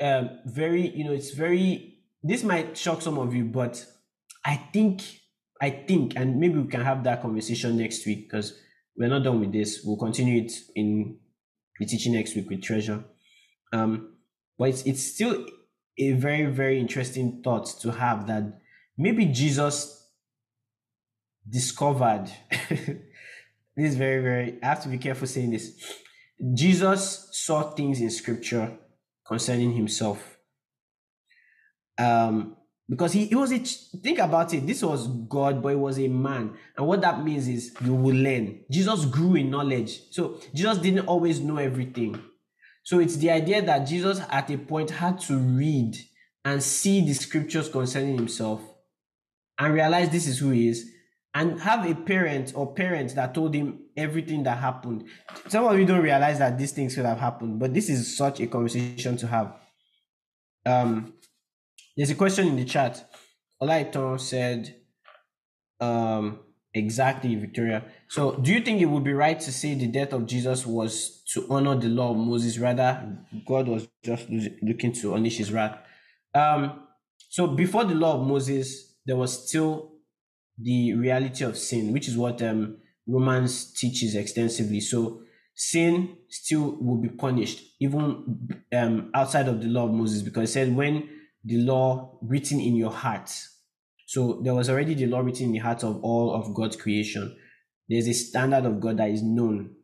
um 0.00 0.30
very, 0.46 0.88
you 0.88 1.04
know, 1.04 1.12
it's 1.12 1.30
very 1.30 1.98
this 2.22 2.42
might 2.42 2.76
shock 2.76 3.02
some 3.02 3.18
of 3.18 3.34
you, 3.34 3.44
but 3.44 3.84
I 4.44 4.56
think 4.56 5.02
I 5.60 5.70
think, 5.70 6.14
and 6.16 6.38
maybe 6.38 6.58
we 6.58 6.68
can 6.68 6.80
have 6.80 7.04
that 7.04 7.22
conversation 7.22 7.76
next 7.76 8.06
week 8.06 8.30
because 8.30 8.58
we're 8.96 9.08
not 9.08 9.22
done 9.22 9.40
with 9.40 9.52
this. 9.52 9.82
We'll 9.84 9.96
continue 9.96 10.42
it 10.42 10.52
in 10.74 11.18
the 11.78 11.86
teaching 11.86 12.12
next 12.14 12.34
week 12.34 12.50
with 12.50 12.62
treasure. 12.62 13.04
Um, 13.72 14.16
but 14.58 14.68
it's 14.70 14.82
it's 14.82 15.02
still 15.02 15.46
a 15.98 16.12
very 16.12 16.46
very 16.46 16.78
interesting 16.80 17.40
thought 17.42 17.66
to 17.80 17.92
have 17.92 18.26
that 18.26 18.60
maybe 18.96 19.26
Jesus 19.26 20.03
discovered. 21.48 22.26
this 22.68 22.98
is 23.76 23.96
very 23.96 24.22
very. 24.22 24.58
I 24.62 24.66
have 24.66 24.82
to 24.82 24.88
be 24.88 24.98
careful 24.98 25.26
saying 25.26 25.50
this. 25.50 25.74
Jesus 26.54 27.28
saw 27.32 27.70
things 27.70 28.00
in 28.00 28.10
Scripture 28.10 28.76
concerning 29.26 29.72
himself. 29.72 30.38
Um, 31.96 32.56
because 32.88 33.12
he, 33.12 33.26
he 33.26 33.34
was 33.34 33.52
a 33.52 33.58
think 33.58 34.18
about 34.18 34.52
it 34.52 34.66
this 34.66 34.82
was 34.82 35.06
god 35.28 35.62
but 35.62 35.70
he 35.70 35.74
was 35.74 35.98
a 35.98 36.08
man 36.08 36.54
and 36.76 36.86
what 36.86 37.00
that 37.00 37.22
means 37.24 37.48
is 37.48 37.74
you 37.82 37.94
will 37.94 38.14
learn 38.14 38.60
jesus 38.70 39.04
grew 39.06 39.36
in 39.36 39.50
knowledge 39.50 40.02
so 40.10 40.38
jesus 40.52 40.78
didn't 40.78 41.06
always 41.06 41.40
know 41.40 41.56
everything 41.56 42.20
so 42.82 42.98
it's 42.98 43.16
the 43.16 43.30
idea 43.30 43.62
that 43.62 43.86
jesus 43.86 44.20
at 44.28 44.50
a 44.50 44.58
point 44.58 44.90
had 44.90 45.18
to 45.18 45.36
read 45.36 45.96
and 46.44 46.62
see 46.62 47.00
the 47.00 47.14
scriptures 47.14 47.68
concerning 47.68 48.16
himself 48.16 48.60
and 49.58 49.72
realize 49.72 50.10
this 50.10 50.26
is 50.26 50.38
who 50.38 50.50
he 50.50 50.68
is 50.68 50.90
and 51.34 51.60
have 51.60 51.88
a 51.88 51.94
parent 51.94 52.52
or 52.54 52.72
parents 52.74 53.14
that 53.14 53.34
told 53.34 53.54
him 53.54 53.80
everything 53.96 54.42
that 54.42 54.58
happened 54.58 55.04
some 55.48 55.64
of 55.64 55.78
you 55.78 55.84
don't 55.84 56.02
realize 56.02 56.38
that 56.38 56.58
these 56.58 56.72
things 56.72 56.94
could 56.94 57.04
have 57.04 57.18
happened 57.18 57.58
but 57.58 57.74
this 57.74 57.88
is 57.88 58.16
such 58.16 58.40
a 58.40 58.46
conversation 58.46 59.16
to 59.16 59.26
have 59.26 59.54
um 60.66 61.12
there's 61.96 62.10
a 62.10 62.14
question 62.14 62.48
in 62.48 62.56
the 62.56 62.64
chat. 62.64 63.08
Olaitan 63.62 64.20
said, 64.20 64.74
um, 65.80 66.40
exactly, 66.72 67.34
Victoria. 67.36 67.84
So, 68.08 68.32
do 68.36 68.52
you 68.52 68.60
think 68.60 68.80
it 68.80 68.86
would 68.86 69.04
be 69.04 69.12
right 69.12 69.38
to 69.38 69.52
say 69.52 69.74
the 69.74 69.86
death 69.86 70.12
of 70.12 70.26
Jesus 70.26 70.66
was 70.66 71.22
to 71.32 71.46
honor 71.48 71.76
the 71.76 71.88
law 71.88 72.10
of 72.10 72.16
Moses? 72.16 72.58
Rather, 72.58 73.16
God 73.46 73.68
was 73.68 73.88
just 74.04 74.28
looking 74.28 74.92
to 74.94 75.14
unleash 75.14 75.38
his 75.38 75.52
wrath. 75.52 75.78
Um, 76.34 76.82
so, 77.28 77.46
before 77.46 77.84
the 77.84 77.94
law 77.94 78.20
of 78.20 78.26
Moses, 78.26 78.96
there 79.06 79.16
was 79.16 79.48
still 79.48 79.92
the 80.58 80.94
reality 80.94 81.44
of 81.44 81.56
sin, 81.58 81.92
which 81.92 82.08
is 82.08 82.16
what 82.16 82.40
um, 82.42 82.78
Romans 83.06 83.72
teaches 83.72 84.14
extensively. 84.14 84.80
So, 84.80 85.22
sin 85.54 86.16
still 86.28 86.76
will 86.80 87.00
be 87.00 87.08
punished, 87.08 87.62
even 87.80 88.58
um, 88.72 89.10
outside 89.14 89.48
of 89.48 89.60
the 89.60 89.68
law 89.68 89.84
of 89.84 89.92
Moses, 89.92 90.22
because 90.22 90.50
it 90.50 90.52
said 90.52 90.74
when 90.74 91.08
the 91.44 91.58
law 91.58 92.18
written 92.22 92.60
in 92.60 92.74
your 92.74 92.90
heart. 92.90 93.30
So 94.06 94.40
there 94.42 94.54
was 94.54 94.70
already 94.70 94.94
the 94.94 95.06
law 95.06 95.20
written 95.20 95.46
in 95.46 95.52
the 95.52 95.58
heart 95.58 95.84
of 95.84 96.02
all 96.02 96.34
of 96.34 96.54
God's 96.54 96.76
creation. 96.76 97.36
There's 97.88 98.08
a 98.08 98.14
standard 98.14 98.64
of 98.64 98.80
God 98.80 98.96
that 98.96 99.10
is 99.10 99.22
known, 99.22 99.74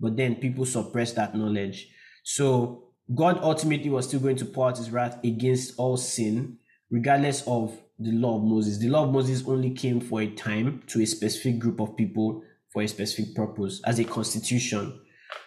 but 0.00 0.16
then 0.16 0.36
people 0.36 0.64
suppress 0.64 1.12
that 1.12 1.36
knowledge. 1.36 1.88
So 2.24 2.92
God 3.14 3.38
ultimately 3.42 3.90
was 3.90 4.08
still 4.08 4.20
going 4.20 4.36
to 4.36 4.44
pour 4.44 4.68
out 4.68 4.78
his 4.78 4.90
wrath 4.90 5.22
against 5.22 5.74
all 5.78 5.96
sin, 5.96 6.58
regardless 6.90 7.46
of 7.46 7.78
the 8.02 8.12
law 8.12 8.36
of 8.36 8.44
Moses. 8.44 8.78
The 8.78 8.88
law 8.88 9.04
of 9.04 9.12
Moses 9.12 9.46
only 9.46 9.70
came 9.70 10.00
for 10.00 10.20
a 10.20 10.28
time 10.28 10.82
to 10.88 11.02
a 11.02 11.06
specific 11.06 11.58
group 11.58 11.80
of 11.80 11.96
people 11.96 12.42
for 12.72 12.82
a 12.82 12.88
specific 12.88 13.34
purpose 13.34 13.80
as 13.84 13.98
a 13.98 14.04
constitution. 14.04 14.98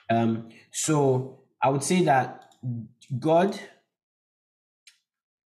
Um, 0.10 0.50
so 0.72 1.40
I 1.62 1.70
would 1.70 1.84
say 1.84 2.04
that 2.04 2.54
God 3.20 3.60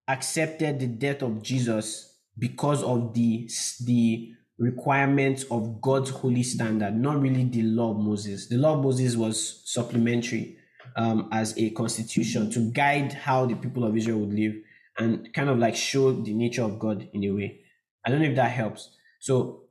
accepted 0.07 0.79
the 0.79 0.87
death 0.87 1.21
of 1.21 1.41
Jesus 1.41 2.17
because 2.37 2.83
of 2.83 3.13
the 3.13 3.49
the 3.85 4.33
requirements 4.57 5.45
of 5.49 5.81
God's 5.81 6.09
holy 6.09 6.43
standard, 6.43 6.95
not 6.95 7.21
really 7.21 7.45
the 7.45 7.63
law 7.63 7.91
of 7.91 7.97
Moses. 7.97 8.47
The 8.47 8.57
law 8.57 8.73
of 8.73 8.83
Moses 8.83 9.15
was 9.15 9.61
supplementary 9.65 10.57
um, 10.97 11.29
as 11.31 11.57
a 11.57 11.69
constitution 11.71 12.51
to 12.51 12.71
guide 12.71 13.13
how 13.13 13.45
the 13.45 13.55
people 13.55 13.85
of 13.85 13.95
Israel 13.95 14.19
would 14.19 14.33
live 14.33 14.55
and 14.99 15.33
kind 15.33 15.49
of 15.49 15.57
like 15.57 15.75
show 15.75 16.11
the 16.11 16.33
nature 16.33 16.63
of 16.63 16.77
God 16.77 17.07
in 17.13 17.23
a 17.23 17.31
way. 17.31 17.61
I 18.05 18.11
don't 18.11 18.21
know 18.21 18.27
if 18.27 18.35
that 18.35 18.51
helps. 18.51 18.89
So 19.19 19.63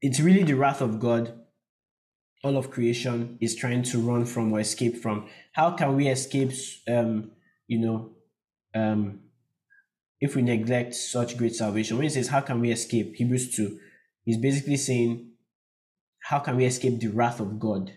it's 0.00 0.20
really 0.20 0.44
the 0.44 0.54
wrath 0.54 0.80
of 0.80 1.00
God. 1.00 1.34
All 2.44 2.56
of 2.56 2.70
creation 2.70 3.36
is 3.40 3.54
trying 3.54 3.82
to 3.84 3.98
run 3.98 4.24
from 4.24 4.52
or 4.52 4.60
escape 4.60 4.96
from. 4.96 5.28
How 5.52 5.72
can 5.72 5.96
we 5.96 6.08
escape? 6.08 6.52
Um, 6.88 7.32
you 7.66 7.78
know, 7.78 8.10
um, 8.74 9.20
if 10.20 10.36
we 10.36 10.42
neglect 10.42 10.94
such 10.94 11.36
great 11.36 11.54
salvation. 11.54 11.96
When 11.96 12.04
he 12.04 12.10
says, 12.10 12.28
How 12.28 12.40
can 12.40 12.60
we 12.60 12.70
escape? 12.70 13.14
Hebrews 13.16 13.56
2, 13.56 13.78
he's 14.24 14.36
basically 14.36 14.76
saying, 14.76 15.30
How 16.20 16.38
can 16.38 16.56
we 16.56 16.64
escape 16.64 17.00
the 17.00 17.08
wrath 17.08 17.40
of 17.40 17.58
God? 17.58 17.92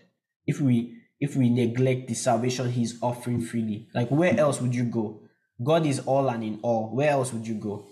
If 0.46 0.60
we 0.60 0.98
if 1.20 1.36
we 1.36 1.48
neglect 1.48 2.08
the 2.08 2.14
salvation 2.14 2.70
he's 2.70 2.98
offering 3.00 3.40
freely. 3.40 3.88
Like 3.94 4.10
where 4.10 4.38
else 4.38 4.60
would 4.60 4.74
you 4.74 4.84
go? 4.84 5.20
God 5.62 5.86
is 5.86 6.00
all 6.00 6.28
and 6.28 6.42
in 6.44 6.58
all. 6.62 6.94
Where 6.94 7.10
else 7.10 7.32
would 7.32 7.46
you 7.46 7.54
go? 7.54 7.86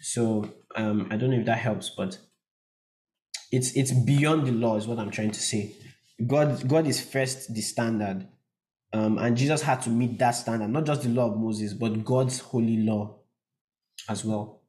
So 0.00 0.50
um 0.76 1.08
I 1.10 1.16
don't 1.16 1.30
know 1.30 1.38
if 1.38 1.46
that 1.46 1.58
helps, 1.58 1.90
but 1.90 2.18
it's 3.52 3.76
it's 3.76 3.92
beyond 3.92 4.46
the 4.46 4.52
law, 4.52 4.76
is 4.76 4.86
what 4.86 4.98
I'm 4.98 5.10
trying 5.10 5.32
to 5.32 5.40
say. 5.40 5.74
God 6.26 6.68
God 6.68 6.86
is 6.86 7.00
first 7.00 7.54
the 7.54 7.60
standard. 7.60 8.28
Um, 8.92 9.18
and 9.18 9.36
Jesus 9.36 9.62
had 9.62 9.82
to 9.82 9.90
meet 9.90 10.18
that 10.18 10.32
standard, 10.32 10.68
not 10.68 10.84
just 10.84 11.02
the 11.02 11.10
law 11.10 11.30
of 11.30 11.38
Moses, 11.38 11.74
but 11.74 12.04
God's 12.04 12.40
holy 12.40 12.78
law 12.78 13.20
as 14.08 14.24
well. 14.24 14.62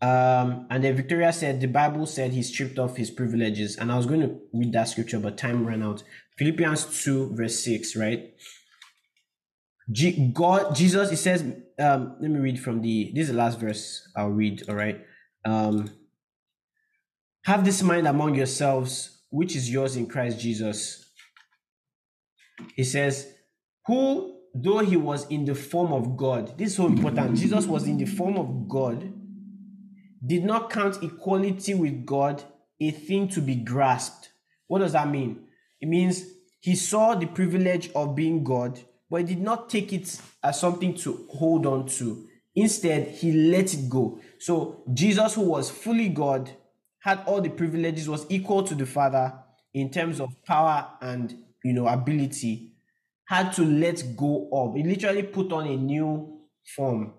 Um, 0.00 0.66
and 0.70 0.84
then 0.84 0.94
Victoria 0.94 1.32
said 1.32 1.60
the 1.60 1.66
Bible 1.66 2.06
said 2.06 2.32
he 2.32 2.42
stripped 2.42 2.78
off 2.78 2.96
his 2.96 3.10
privileges, 3.10 3.76
and 3.76 3.90
I 3.90 3.96
was 3.96 4.06
going 4.06 4.20
to 4.20 4.38
read 4.52 4.72
that 4.74 4.88
scripture, 4.88 5.18
but 5.18 5.38
time 5.38 5.66
ran 5.66 5.82
out. 5.82 6.02
Philippians 6.38 7.02
2, 7.02 7.34
verse 7.34 7.58
6, 7.60 7.96
right? 7.96 8.32
G- 9.90 10.30
God, 10.32 10.74
Jesus, 10.74 11.10
it 11.10 11.16
says, 11.16 11.42
um, 11.78 12.16
let 12.20 12.30
me 12.30 12.38
read 12.38 12.60
from 12.60 12.82
the 12.82 13.12
this 13.14 13.22
is 13.22 13.28
the 13.28 13.38
last 13.38 13.58
verse 13.58 14.06
I'll 14.16 14.30
read, 14.30 14.68
all 14.68 14.74
right. 14.74 15.00
Um, 15.44 15.90
have 17.44 17.64
this 17.64 17.82
mind 17.82 18.06
among 18.06 18.34
yourselves, 18.34 19.22
which 19.30 19.56
is 19.56 19.70
yours 19.70 19.96
in 19.96 20.06
Christ 20.06 20.38
Jesus. 20.38 21.04
He 22.74 22.84
says, 22.84 23.32
Who 23.86 24.38
though 24.54 24.78
he 24.78 24.96
was 24.96 25.26
in 25.28 25.44
the 25.44 25.54
form 25.54 25.92
of 25.92 26.16
God, 26.16 26.56
this 26.58 26.70
is 26.70 26.76
so 26.76 26.86
important. 26.86 27.36
Jesus 27.36 27.66
was 27.66 27.86
in 27.86 27.98
the 27.98 28.06
form 28.06 28.36
of 28.36 28.68
God, 28.68 29.12
did 30.26 30.44
not 30.44 30.70
count 30.70 31.02
equality 31.02 31.74
with 31.74 32.04
God 32.04 32.42
a 32.80 32.90
thing 32.90 33.28
to 33.28 33.40
be 33.40 33.56
grasped. 33.56 34.30
What 34.66 34.80
does 34.80 34.92
that 34.92 35.08
mean? 35.08 35.46
It 35.80 35.88
means 35.88 36.24
he 36.60 36.74
saw 36.74 37.14
the 37.14 37.26
privilege 37.26 37.90
of 37.94 38.14
being 38.14 38.44
God, 38.44 38.80
but 39.10 39.20
he 39.20 39.26
did 39.26 39.40
not 39.40 39.70
take 39.70 39.92
it 39.92 40.20
as 40.42 40.60
something 40.60 40.94
to 40.94 41.26
hold 41.30 41.66
on 41.66 41.86
to. 41.86 42.26
Instead, 42.54 43.08
he 43.08 43.32
let 43.32 43.72
it 43.72 43.88
go. 43.88 44.20
So, 44.38 44.82
Jesus, 44.92 45.34
who 45.34 45.42
was 45.42 45.70
fully 45.70 46.08
God, 46.08 46.50
had 47.00 47.20
all 47.26 47.40
the 47.40 47.50
privileges, 47.50 48.08
was 48.08 48.26
equal 48.28 48.62
to 48.64 48.74
the 48.74 48.86
Father, 48.86 49.32
in 49.74 49.90
terms 49.90 50.20
of 50.20 50.30
power 50.44 50.88
and 51.00 51.36
you 51.64 51.72
know 51.72 51.86
ability 51.86 52.72
had 53.26 53.52
to 53.52 53.62
let 53.62 54.02
go 54.16 54.48
of. 54.52 54.74
He 54.74 54.82
literally 54.82 55.22
put 55.22 55.52
on 55.52 55.66
a 55.66 55.76
new 55.76 56.40
form. 56.74 57.12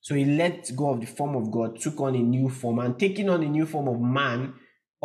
So 0.00 0.14
he 0.14 0.24
let 0.24 0.74
go 0.74 0.90
of 0.90 1.00
the 1.00 1.06
form 1.06 1.36
of 1.36 1.50
God, 1.50 1.78
took 1.78 2.00
on 2.00 2.14
a 2.14 2.22
new 2.22 2.48
form, 2.48 2.78
and 2.78 2.98
taking 2.98 3.28
on 3.28 3.42
a 3.42 3.48
new 3.48 3.66
form 3.66 3.88
of 3.88 4.00
man 4.00 4.54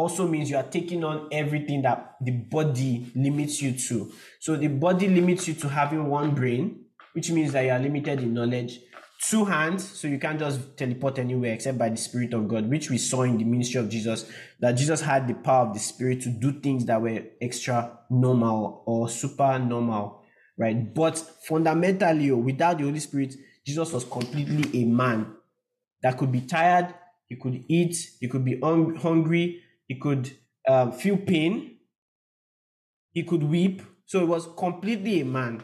also 0.02 0.28
means 0.28 0.49
you 0.49 0.57
are 0.57 0.64
taking 0.64 1.03
on 1.03 1.28
everything 1.32 1.84
that 1.84 2.15
the 2.19 2.32
body 2.32 3.11
limits 3.15 3.61
you 3.61 3.78
to. 3.78 4.11
So 4.40 4.56
the 4.56 4.68
body 4.68 5.07
limits 5.07 5.48
you 5.48 5.53
to 5.56 5.69
having 5.69 6.07
one 6.10 6.34
brain, 6.34 6.86
which 7.14 7.30
means 7.30 7.52
that 7.52 7.65
you 7.65 7.72
are 7.72 7.80
limited 7.80 8.19
in 8.19 8.34
knowledge. 8.34 8.80
Two 9.30 9.45
hands, 9.45 9.88
so 9.88 10.07
you 10.07 10.18
can't 10.18 10.40
just 10.40 10.76
teleport 10.76 11.19
anywhere 11.19 11.53
except 11.53 11.78
by 11.78 11.90
the 11.90 11.98
Spirit 11.98 12.34
of 12.34 12.48
God, 12.48 12.68
which 12.68 12.90
we 12.90 12.98
saw 12.98 13.22
in 13.22 13.38
the 13.38 13.44
ministry 13.44 13.80
of 13.80 13.90
Jesus, 13.90 14.28
that 14.60 14.72
Jesus 14.72 15.02
had 15.02 15.28
the 15.28 15.36
power 15.36 15.68
of 15.68 15.76
the 15.76 15.80
Spirit 15.80 16.22
to 16.22 16.30
do 16.30 16.60
things 16.60 16.86
that 16.86 16.99
were 16.99 17.22
extra 17.40 17.99
normal 18.10 18.82
or 18.88 19.07
super 19.07 19.60
normal, 19.60 20.23
right? 20.57 20.91
But 20.95 21.19
fundamentally, 21.48 22.32
oh, 22.32 22.38
without 22.38 22.80
the 22.80 22.86
Holy 22.86 22.99
Spirit, 22.99 23.36
Jesus 23.64 23.94
was 23.94 24.06
completely 24.06 24.82
a 24.82 24.86
man 24.86 25.28
that 26.02 26.18
could 26.18 26.32
be 26.32 26.41
tired, 26.41 26.95
he 27.28 27.36
could 27.36 27.64
eat, 27.68 27.95
he 28.19 28.28
could 28.28 28.44
be 28.44 28.60
un- 28.64 28.95
hungry, 28.95 29.61
he 29.91 29.99
could 29.99 30.31
um, 30.69 30.93
feel 30.93 31.18
pain, 31.18 31.76
he 33.11 33.23
could 33.23 33.43
weep. 33.43 33.81
So 34.05 34.22
it 34.22 34.27
was 34.27 34.47
completely 34.57 35.19
a 35.19 35.26
man, 35.26 35.61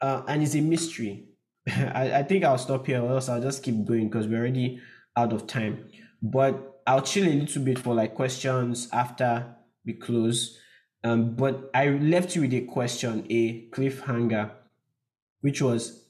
uh, 0.00 0.22
and 0.28 0.44
it's 0.44 0.54
a 0.54 0.60
mystery. 0.60 1.30
I, 1.68 2.18
I 2.18 2.22
think 2.22 2.44
I'll 2.44 2.56
stop 2.56 2.86
here, 2.86 3.02
or 3.02 3.10
else 3.14 3.28
I'll 3.28 3.42
just 3.42 3.64
keep 3.64 3.84
going 3.84 4.10
because 4.10 4.28
we're 4.28 4.38
already 4.38 4.80
out 5.16 5.32
of 5.32 5.48
time. 5.48 5.88
But 6.22 6.82
I'll 6.86 7.02
chill 7.02 7.26
a 7.26 7.34
little 7.34 7.62
bit 7.64 7.80
for 7.80 7.96
like 7.96 8.14
questions 8.14 8.88
after 8.92 9.56
we 9.84 9.94
close. 9.94 10.56
Um, 11.02 11.34
but 11.34 11.68
I 11.74 11.88
left 11.88 12.36
you 12.36 12.42
with 12.42 12.54
a 12.54 12.60
question, 12.60 13.26
a 13.28 13.68
cliffhanger, 13.70 14.52
which 15.40 15.60
was 15.60 16.04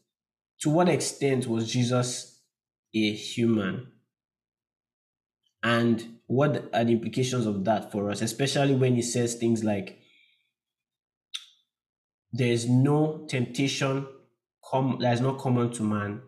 to 0.61 0.69
what 0.69 0.91
extent 0.91 1.47
was 1.47 1.73
Jesus 1.73 2.43
a 2.95 3.13
human? 3.15 3.87
And 5.63 6.18
what 6.29 6.71
are 6.75 6.85
the 6.85 6.93
implications 6.93 7.47
of 7.47 7.65
that 7.65 7.91
for 7.91 8.11
us, 8.11 8.21
especially 8.21 8.75
when 8.75 8.95
he 8.95 9.03
says 9.03 9.35
things 9.35 9.65
like, 9.65 9.99
there 12.33 12.53
is 12.53 12.69
no 12.69 13.27
temptation 13.29 14.07
come 14.71 14.99
that 15.01 15.15
is 15.15 15.23
not 15.23 15.39
common 15.39 15.73
to 15.73 15.83
man. 15.83 16.21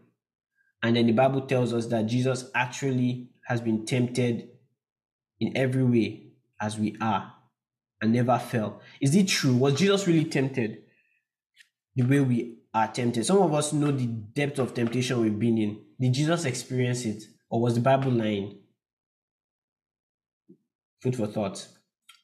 And 0.83 0.97
then 0.97 1.07
the 1.07 1.13
Bible 1.13 1.43
tells 1.43 1.75
us 1.75 1.87
that 1.89 2.07
Jesus 2.07 2.51
actually 2.55 3.29
has 3.47 3.61
been 3.61 3.85
tempted 3.85 4.49
in 5.39 5.55
every 5.55 5.85
way 5.85 6.33
as 6.59 6.79
we 6.79 6.97
are 7.03 7.35
and 8.01 8.15
never 8.15 8.39
fell. 8.39 8.81
Is 9.03 9.15
it 9.15 9.29
true? 9.29 9.55
Was 9.57 9.75
Jesus 9.75 10.07
really 10.07 10.25
tempted 10.25 10.79
the 11.95 12.05
way 12.05 12.21
we 12.21 12.57
are 12.73 12.89
tempted? 12.89 13.27
Some 13.27 13.43
of 13.43 13.53
us 13.53 13.75
know 13.75 13.91
the 13.91 14.07
depth 14.07 14.59
of 14.59 14.73
temptation 14.73 15.21
we've 15.21 15.39
been 15.39 15.59
in. 15.59 15.83
Did 16.01 16.15
Jesus 16.15 16.47
experience 16.47 17.05
it? 17.05 17.25
Or 17.51 17.61
was 17.61 17.75
the 17.75 17.83
Bible 17.83 18.13
lying? 18.13 18.61
Food 21.01 21.17
for 21.17 21.27
thought. 21.27 21.67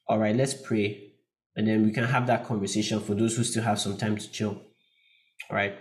All 0.09 0.19
right, 0.19 0.37
let's 0.37 0.55
pray. 0.55 1.13
And 1.57 1.67
then 1.67 1.85
we 1.85 1.93
can 1.93 2.05
have 2.05 2.27
that 2.27 2.45
conversation 2.45 3.01
for 3.01 3.15
those 3.15 3.37
who 3.37 3.45
still 3.45 3.63
have 3.63 3.81
some 3.81 3.97
time 3.97 4.17
to 4.17 4.31
chill. 4.31 4.61
All 5.51 5.57
right. 5.57 5.75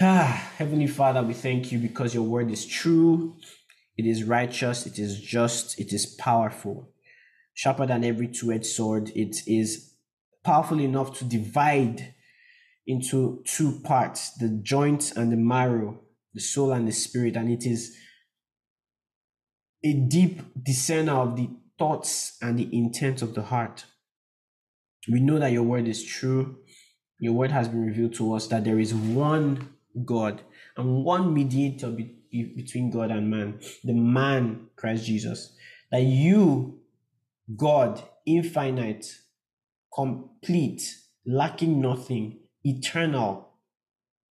Ah, 0.00 0.50
Heavenly 0.58 0.88
Father, 0.88 1.22
we 1.22 1.34
thank 1.34 1.70
you 1.70 1.78
because 1.78 2.14
your 2.14 2.24
word 2.24 2.50
is 2.50 2.66
true, 2.66 3.36
it 3.96 4.06
is 4.06 4.24
righteous, 4.24 4.86
it 4.86 4.98
is 4.98 5.20
just, 5.20 5.78
it 5.78 5.92
is 5.92 6.06
powerful. 6.06 6.88
Sharper 7.54 7.86
than 7.86 8.02
every 8.02 8.28
two 8.28 8.50
edged 8.50 8.66
sword, 8.66 9.10
it 9.14 9.36
is 9.46 9.94
powerful 10.42 10.80
enough 10.80 11.16
to 11.18 11.24
divide 11.24 12.14
into 12.86 13.42
two 13.46 13.78
parts 13.84 14.32
the 14.38 14.48
joints 14.48 15.12
and 15.12 15.30
the 15.30 15.36
marrow, 15.36 16.00
the 16.34 16.40
soul 16.40 16.72
and 16.72 16.88
the 16.88 16.92
spirit, 16.92 17.36
and 17.36 17.50
it 17.50 17.64
is 17.64 17.96
a 19.84 19.92
deep 19.92 20.42
discerner 20.62 21.12
of 21.12 21.36
the 21.36 21.50
thoughts 21.78 22.36
and 22.40 22.58
the 22.58 22.68
intent 22.76 23.22
of 23.22 23.34
the 23.34 23.42
heart. 23.42 23.84
We 25.10 25.20
know 25.20 25.38
that 25.38 25.52
your 25.52 25.64
word 25.64 25.88
is 25.88 26.04
true. 26.04 26.58
Your 27.18 27.32
word 27.32 27.50
has 27.50 27.68
been 27.68 27.86
revealed 27.86 28.14
to 28.14 28.34
us 28.34 28.46
that 28.48 28.64
there 28.64 28.78
is 28.78 28.94
one 28.94 29.70
God 30.04 30.42
and 30.76 31.04
one 31.04 31.34
mediator 31.34 31.90
be- 31.90 32.16
between 32.56 32.90
God 32.90 33.10
and 33.10 33.30
man, 33.30 33.60
the 33.84 33.92
man 33.92 34.68
Christ 34.76 35.04
Jesus. 35.04 35.54
That 35.90 36.02
you, 36.02 36.80
God, 37.56 38.02
infinite, 38.24 39.06
complete, 39.92 40.82
lacking 41.26 41.80
nothing, 41.80 42.38
eternal, 42.64 43.48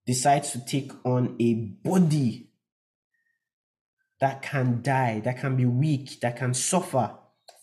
decides 0.05 0.51
to 0.53 0.65
take 0.65 0.91
on 1.05 1.35
a 1.39 1.53
body 1.53 2.50
that 4.21 4.41
can 4.43 4.81
die, 4.81 5.19
that 5.19 5.39
can 5.39 5.55
be 5.55 5.65
weak, 5.65 6.19
that 6.21 6.37
can 6.37 6.53
suffer 6.53 7.11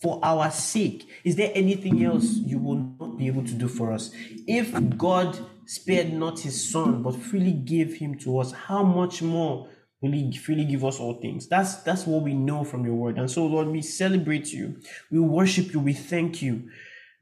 for 0.02 0.20
our 0.22 0.50
sake. 0.50 1.08
Is 1.24 1.36
there 1.36 1.50
anything 1.54 2.04
else 2.04 2.24
you 2.24 2.58
will 2.58 2.94
not 3.00 3.16
be 3.16 3.26
able 3.28 3.44
to 3.44 3.54
do 3.54 3.68
for 3.68 3.92
us? 3.92 4.10
If 4.46 4.96
God 4.98 5.38
spared 5.66 6.12
not 6.12 6.40
his 6.40 6.70
son, 6.70 7.02
but 7.02 7.16
freely 7.16 7.52
gave 7.52 7.94
him 7.94 8.16
to 8.18 8.38
us, 8.38 8.52
how 8.52 8.82
much 8.82 9.22
more 9.22 9.68
will 10.00 10.12
he 10.12 10.36
freely 10.36 10.64
give 10.64 10.84
us 10.84 10.98
all 10.98 11.14
things? 11.14 11.48
That's 11.48 11.76
that's 11.76 12.06
what 12.06 12.22
we 12.22 12.34
know 12.34 12.64
from 12.64 12.84
your 12.84 12.94
word. 12.94 13.18
And 13.18 13.30
so, 13.30 13.46
Lord, 13.46 13.68
we 13.68 13.82
celebrate 13.82 14.52
you, 14.52 14.80
we 15.10 15.20
worship 15.20 15.72
you, 15.72 15.80
we 15.80 15.92
thank 15.92 16.42
you 16.42 16.70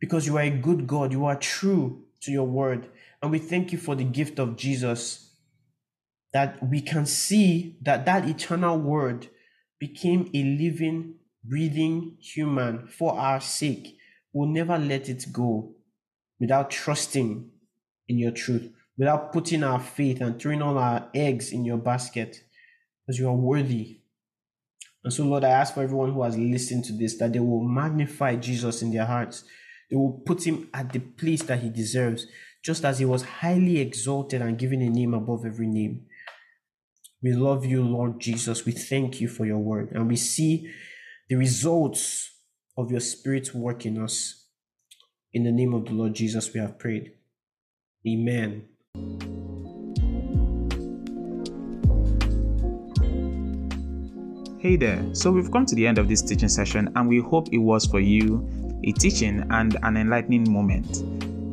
because 0.00 0.26
you 0.26 0.36
are 0.36 0.42
a 0.42 0.50
good 0.50 0.86
God, 0.86 1.12
you 1.12 1.26
are 1.26 1.36
true 1.36 2.04
to 2.22 2.32
your 2.32 2.46
word. 2.46 2.88
And 3.22 3.30
we 3.30 3.38
thank 3.38 3.72
you 3.72 3.78
for 3.78 3.94
the 3.94 4.04
gift 4.04 4.38
of 4.38 4.56
Jesus 4.56 5.25
that 6.32 6.58
we 6.68 6.80
can 6.80 7.06
see 7.06 7.76
that 7.82 8.04
that 8.06 8.28
eternal 8.28 8.78
word 8.78 9.28
became 9.78 10.30
a 10.34 10.42
living, 10.42 11.14
breathing 11.44 12.16
human 12.20 12.86
for 12.88 13.18
our 13.18 13.40
sake. 13.40 13.96
We'll 14.32 14.48
never 14.48 14.78
let 14.78 15.08
it 15.08 15.26
go 15.32 15.74
without 16.38 16.70
trusting 16.70 17.50
in 18.08 18.18
your 18.18 18.32
truth, 18.32 18.70
without 18.98 19.32
putting 19.32 19.62
our 19.62 19.80
faith 19.80 20.20
and 20.20 20.40
throwing 20.40 20.62
all 20.62 20.78
our 20.78 21.08
eggs 21.14 21.52
in 21.52 21.64
your 21.64 21.78
basket, 21.78 22.42
because 23.06 23.18
you 23.18 23.28
are 23.28 23.34
worthy. 23.34 24.00
And 25.04 25.12
so, 25.12 25.24
Lord, 25.24 25.44
I 25.44 25.50
ask 25.50 25.74
for 25.74 25.82
everyone 25.82 26.12
who 26.12 26.22
has 26.22 26.36
listened 26.36 26.84
to 26.86 26.92
this 26.92 27.16
that 27.18 27.32
they 27.32 27.38
will 27.38 27.62
magnify 27.62 28.36
Jesus 28.36 28.82
in 28.82 28.90
their 28.90 29.06
hearts. 29.06 29.44
They 29.88 29.96
will 29.96 30.20
put 30.26 30.44
him 30.44 30.68
at 30.74 30.92
the 30.92 30.98
place 30.98 31.42
that 31.44 31.60
he 31.60 31.70
deserves, 31.70 32.26
just 32.64 32.84
as 32.84 32.98
he 32.98 33.04
was 33.04 33.22
highly 33.22 33.78
exalted 33.78 34.42
and 34.42 34.58
given 34.58 34.82
a 34.82 34.90
name 34.90 35.14
above 35.14 35.46
every 35.46 35.68
name. 35.68 36.06
We 37.26 37.32
love 37.32 37.66
you, 37.66 37.82
Lord 37.82 38.20
Jesus. 38.20 38.64
We 38.64 38.70
thank 38.70 39.20
you 39.20 39.26
for 39.26 39.44
your 39.44 39.58
word. 39.58 39.90
And 39.90 40.06
we 40.06 40.14
see 40.14 40.70
the 41.28 41.34
results 41.34 42.30
of 42.78 42.92
your 42.92 43.00
spirit 43.00 43.52
work 43.52 43.84
in 43.84 44.00
us. 44.00 44.46
In 45.32 45.42
the 45.42 45.50
name 45.50 45.74
of 45.74 45.86
the 45.86 45.92
Lord 45.92 46.14
Jesus, 46.14 46.54
we 46.54 46.60
have 46.60 46.78
prayed. 46.78 47.14
Amen. 48.06 48.68
Hey 54.60 54.76
there, 54.76 55.04
so 55.12 55.32
we've 55.32 55.50
come 55.50 55.66
to 55.66 55.74
the 55.74 55.84
end 55.84 55.98
of 55.98 56.08
this 56.08 56.22
teaching 56.22 56.48
session, 56.48 56.92
and 56.94 57.08
we 57.08 57.18
hope 57.18 57.48
it 57.50 57.58
was 57.58 57.86
for 57.86 57.98
you 57.98 58.48
a 58.84 58.92
teaching 58.92 59.44
and 59.50 59.76
an 59.82 59.96
enlightening 59.96 60.48
moment. 60.48 61.02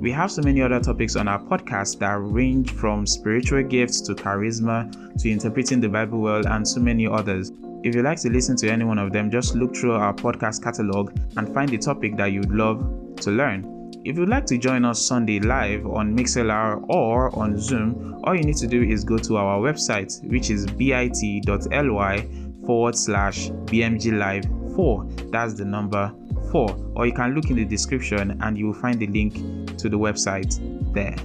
We 0.03 0.11
have 0.11 0.33
so 0.33 0.41
many 0.41 0.61
other 0.61 0.81
topics 0.81 1.15
on 1.15 1.29
our 1.29 1.39
podcast 1.39 1.99
that 1.99 2.19
range 2.19 2.71
from 2.71 3.07
spiritual 3.07 3.63
gifts 3.63 4.01
to 4.01 4.13
charisma 4.13 4.91
to 5.17 5.31
interpreting 5.31 5.79
the 5.79 5.87
Bible 5.87 6.19
well 6.19 6.45
and 6.45 6.67
so 6.67 6.81
many 6.81 7.07
others. 7.07 7.53
If 7.83 7.95
you'd 7.95 8.03
like 8.03 8.19
to 8.23 8.29
listen 8.29 8.57
to 8.57 8.69
any 8.69 8.83
one 8.83 8.99
of 8.99 9.13
them, 9.13 9.31
just 9.31 9.55
look 9.55 9.73
through 9.73 9.93
our 9.93 10.13
podcast 10.13 10.61
catalog 10.61 11.17
and 11.37 11.53
find 11.53 11.69
the 11.69 11.77
topic 11.77 12.17
that 12.17 12.33
you'd 12.33 12.51
love 12.51 13.15
to 13.21 13.31
learn. 13.31 13.93
If 14.03 14.17
you'd 14.17 14.27
like 14.27 14.45
to 14.47 14.57
join 14.57 14.83
us 14.83 15.01
Sunday 15.01 15.39
live 15.39 15.85
on 15.85 16.17
MixLR 16.17 16.83
or 16.89 17.33
on 17.39 17.57
Zoom, 17.57 18.19
all 18.25 18.35
you 18.35 18.43
need 18.43 18.57
to 18.57 18.67
do 18.67 18.83
is 18.83 19.05
go 19.05 19.17
to 19.19 19.37
our 19.37 19.61
website, 19.61 20.21
which 20.29 20.49
is 20.49 20.65
bit.ly 20.65 22.27
forward 22.65 22.97
slash 22.97 23.47
BMG 23.67 24.19
Live 24.19 24.43
4. 24.75 25.05
That's 25.31 25.53
the 25.53 25.63
number 25.63 26.13
4. 26.53 26.93
Or 26.95 27.07
you 27.07 27.13
can 27.13 27.33
look 27.33 27.49
in 27.49 27.55
the 27.55 27.65
description 27.65 28.39
and 28.41 28.57
you 28.57 28.67
will 28.67 28.73
find 28.75 28.99
the 28.99 29.07
link 29.07 29.33
to 29.79 29.89
the 29.89 29.97
website 29.97 30.59
there. 30.93 31.15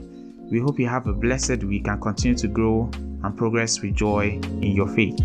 We 0.51 0.59
hope 0.59 0.81
you 0.81 0.89
have 0.89 1.07
a 1.07 1.13
blessed 1.13 1.63
week 1.65 1.87
and 1.87 2.01
continue 2.01 2.37
to 2.39 2.49
grow 2.49 2.91
and 2.95 3.37
progress 3.37 3.83
with 3.83 3.95
joy 3.95 4.41
in 4.63 4.73
your 4.73 4.89
faith. 4.89 5.21